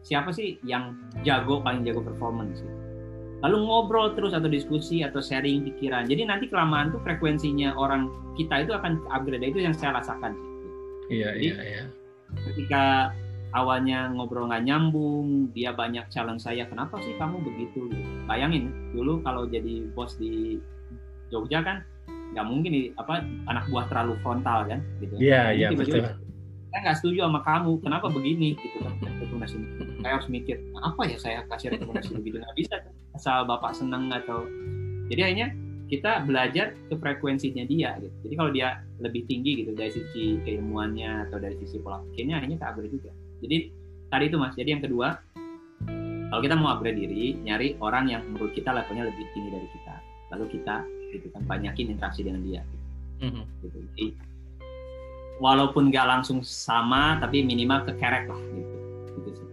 Siapa 0.03 0.35
sih 0.35 0.59
yang 0.67 0.99
jago 1.23 1.63
paling 1.63 1.87
jago 1.87 2.03
performance 2.03 2.59
gitu? 2.59 2.75
Lalu 3.43 3.57
ngobrol 3.63 4.15
terus 4.15 4.35
atau 4.35 4.47
diskusi 4.51 5.03
atau 5.03 5.23
sharing 5.23 5.63
pikiran. 5.67 6.07
Jadi 6.07 6.27
nanti 6.27 6.47
kelamaan 6.47 6.91
tuh 6.91 6.99
frekuensinya 7.03 7.75
orang 7.75 8.11
kita 8.35 8.67
itu 8.67 8.71
akan 8.75 8.99
upgrade. 9.11 9.43
Itu 9.43 9.63
yang 9.63 9.75
saya 9.75 9.99
rasakan. 9.99 10.35
Iya, 11.11 11.35
Jadi, 11.35 11.47
iya, 11.51 11.59
iya. 11.59 11.83
Ketika 12.51 12.83
awalnya 13.53 14.09
ngobrol 14.11 14.49
nggak 14.49 14.65
nyambung, 14.65 15.53
dia 15.53 15.71
banyak 15.71 16.09
challenge 16.09 16.41
saya, 16.41 16.65
kenapa 16.65 16.97
sih 17.05 17.13
kamu 17.21 17.37
begitu? 17.45 17.89
Bayangin 18.25 18.73
dulu 18.91 19.21
kalau 19.21 19.45
jadi 19.45 19.87
bos 19.93 20.17
di 20.17 20.57
Jogja 21.29 21.61
kan 21.61 21.85
nggak 22.33 22.45
mungkin 22.49 22.69
nih 22.73 22.85
apa 22.97 23.21
anak 23.45 23.69
buah 23.69 23.85
terlalu 23.93 24.17
frontal 24.25 24.65
kan 24.65 24.81
gitu. 24.97 25.13
Iya 25.21 25.53
iya 25.53 25.67
betul. 25.69 26.01
Saya 26.73 26.79
nggak 26.89 26.97
setuju 26.97 27.29
sama 27.29 27.45
kamu, 27.45 27.77
kenapa 27.85 28.09
begini 28.09 28.57
gitu 28.57 28.77
kan 28.81 28.93
rekomendasi. 29.21 29.61
Saya 30.01 30.11
harus 30.17 30.27
mikir 30.33 30.57
apa 30.81 31.01
ya 31.05 31.17
saya 31.21 31.39
kasih 31.53 31.77
rekomendasi 31.77 32.17
begitu 32.17 32.41
nggak 32.41 32.57
bisa 32.57 32.75
asal 33.13 33.45
bapak 33.45 33.77
seneng 33.77 34.09
atau 34.09 34.49
jadi 35.13 35.29
akhirnya 35.29 35.49
kita 35.93 36.25
belajar 36.25 36.73
ke 36.89 36.95
frekuensinya 36.97 37.69
dia 37.69 38.01
gitu. 38.01 38.15
Jadi 38.25 38.33
kalau 38.33 38.49
dia 38.49 38.81
lebih 38.97 39.29
tinggi 39.29 39.61
gitu 39.61 39.77
dari 39.77 39.93
sisi 39.93 40.41
keilmuannya 40.41 41.29
atau 41.29 41.37
dari 41.37 41.53
sisi 41.61 41.77
pola 41.77 42.01
pikirnya 42.09 42.41
akhirnya 42.41 42.57
kita 42.57 42.67
upgrade 42.73 42.93
juga. 42.97 43.11
Jadi 43.43 43.57
tadi 44.07 44.23
itu 44.31 44.37
mas. 44.39 44.55
Jadi 44.55 44.69
yang 44.71 44.81
kedua, 44.81 45.19
kalau 46.33 46.41
kita 46.41 46.55
mau 46.57 46.73
upgrade 46.73 46.97
diri, 46.97 47.37
nyari 47.43 47.77
orang 47.83 48.09
yang 48.09 48.23
menurut 48.25 48.55
kita 48.55 48.73
levelnya 48.73 49.11
lebih 49.11 49.27
tinggi 49.35 49.49
dari 49.53 49.67
kita. 49.69 49.95
Lalu 50.33 50.45
kita 50.57 50.75
gitu 51.13 51.27
kan 51.29 51.45
banyakin 51.45 51.93
interaksi 51.93 52.25
dengan 52.25 52.41
dia. 52.41 52.61
Mm-hmm. 53.21 53.43
Gitu. 53.61 53.77
Jadi 53.93 54.07
walaupun 55.37 55.93
nggak 55.93 56.07
langsung 56.09 56.39
sama, 56.41 57.21
tapi 57.21 57.45
minimal 57.45 57.85
kekerek 57.85 58.31
lah 58.31 58.41
gitu. 58.55 58.75
gitu 59.13 59.29
sih. 59.37 59.47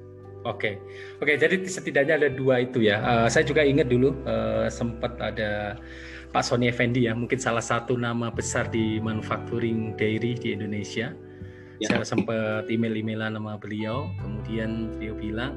Oke, 0.49 0.81
oke. 1.21 1.37
Jadi 1.37 1.69
setidaknya 1.69 2.17
ada 2.17 2.29
dua 2.33 2.65
itu 2.65 2.81
ya. 2.81 2.97
Uh, 3.05 3.27
saya 3.29 3.45
juga 3.45 3.61
ingat 3.61 3.93
dulu 3.93 4.17
uh, 4.25 4.71
sempat 4.73 5.21
ada 5.21 5.77
Pak 6.31 6.47
Sony 6.47 6.71
Effendi 6.71 7.11
ya, 7.11 7.13
mungkin 7.13 7.43
salah 7.43 7.61
satu 7.61 7.99
nama 7.99 8.31
besar 8.31 8.71
di 8.71 9.03
manufacturing 9.03 9.99
dairy 9.99 10.39
di 10.39 10.55
Indonesia 10.55 11.11
ya. 11.81 11.89
saya 11.97 12.05
sempat 12.05 12.69
email-emailan 12.69 13.41
sama 13.41 13.57
beliau 13.57 14.13
kemudian 14.21 14.95
beliau 14.97 15.17
bilang 15.17 15.53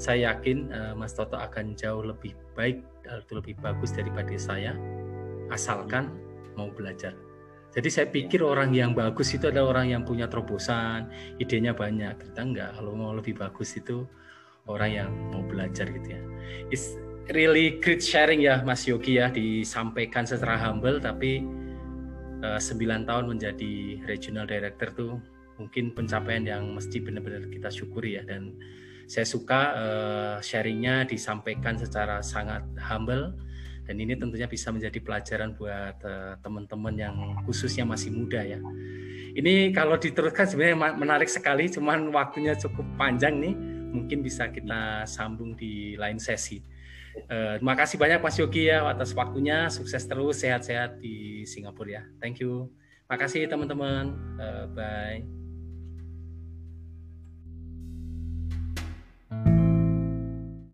saya 0.00 0.32
yakin 0.32 0.72
uh, 0.72 0.94
Mas 0.96 1.12
Toto 1.12 1.36
akan 1.36 1.76
jauh 1.76 2.00
lebih 2.00 2.32
baik 2.56 2.80
atau 3.04 3.38
lebih 3.40 3.58
bagus 3.60 3.92
daripada 3.92 4.32
saya 4.40 4.72
asalkan 5.52 6.08
mau 6.56 6.72
belajar 6.72 7.12
jadi 7.68 7.88
saya 7.92 8.06
pikir 8.08 8.40
ya. 8.40 8.48
orang 8.48 8.72
yang 8.72 8.96
bagus 8.96 9.36
itu 9.36 9.52
adalah 9.52 9.76
orang 9.76 9.92
yang 9.92 10.02
punya 10.08 10.24
terobosan 10.24 11.12
idenya 11.36 11.76
banyak 11.76 12.16
kita 12.16 12.40
enggak 12.40 12.70
kalau 12.72 12.96
mau 12.96 13.12
lebih 13.12 13.36
bagus 13.36 13.76
itu 13.76 14.08
orang 14.68 14.90
yang 15.04 15.10
mau 15.32 15.44
belajar 15.44 15.88
gitu 15.88 16.08
ya 16.16 16.22
It's 16.72 16.96
really 17.32 17.76
great 17.80 18.00
sharing 18.00 18.40
ya 18.44 18.64
Mas 18.64 18.88
Yogi 18.88 19.20
ya 19.20 19.28
disampaikan 19.28 20.24
secara 20.24 20.56
humble 20.56 21.00
tapi 21.00 21.44
uh, 22.44 22.56
eh, 22.56 22.60
9 22.60 23.08
tahun 23.08 23.24
menjadi 23.28 23.72
regional 24.08 24.48
director 24.48 24.88
tuh 24.92 25.12
mungkin 25.58 25.92
pencapaian 25.92 26.46
yang 26.46 26.64
mesti 26.72 27.02
benar-benar 27.02 27.50
kita 27.50 27.68
syukuri 27.68 28.16
ya 28.16 28.22
dan 28.24 28.54
saya 29.08 29.24
suka 29.24 29.60
uh, 29.74 30.36
sharingnya 30.38 31.08
disampaikan 31.08 31.74
secara 31.80 32.20
sangat 32.22 32.62
humble 32.78 33.34
dan 33.88 33.96
ini 33.96 34.12
tentunya 34.20 34.44
bisa 34.44 34.68
menjadi 34.68 35.00
pelajaran 35.00 35.56
buat 35.56 35.96
uh, 36.04 36.36
teman-teman 36.44 36.92
yang 36.92 37.16
khususnya 37.48 37.88
masih 37.88 38.12
muda 38.12 38.44
ya. 38.44 38.60
Ini 39.32 39.72
kalau 39.72 39.96
diteruskan 39.96 40.44
sebenarnya 40.44 40.76
menarik 40.92 41.32
sekali, 41.32 41.72
cuman 41.72 42.12
waktunya 42.12 42.52
cukup 42.52 42.84
panjang 43.00 43.40
nih, 43.40 43.56
mungkin 43.88 44.20
bisa 44.20 44.52
kita 44.52 45.08
sambung 45.08 45.56
di 45.56 45.96
lain 45.96 46.20
sesi. 46.20 46.60
Uh, 47.32 47.56
terima 47.56 47.74
kasih 47.80 47.96
banyak 47.96 48.20
Mas 48.20 48.36
Yogi 48.36 48.68
ya 48.68 48.84
atas 48.84 49.16
waktunya, 49.16 49.72
sukses 49.72 50.04
terus, 50.04 50.44
sehat-sehat 50.44 51.00
di 51.00 51.48
Singapura 51.48 51.88
ya. 51.88 52.02
Thank 52.20 52.44
you. 52.44 52.68
Makasih 53.08 53.48
teman-teman. 53.48 54.12
Uh, 54.36 54.68
bye. 54.76 55.37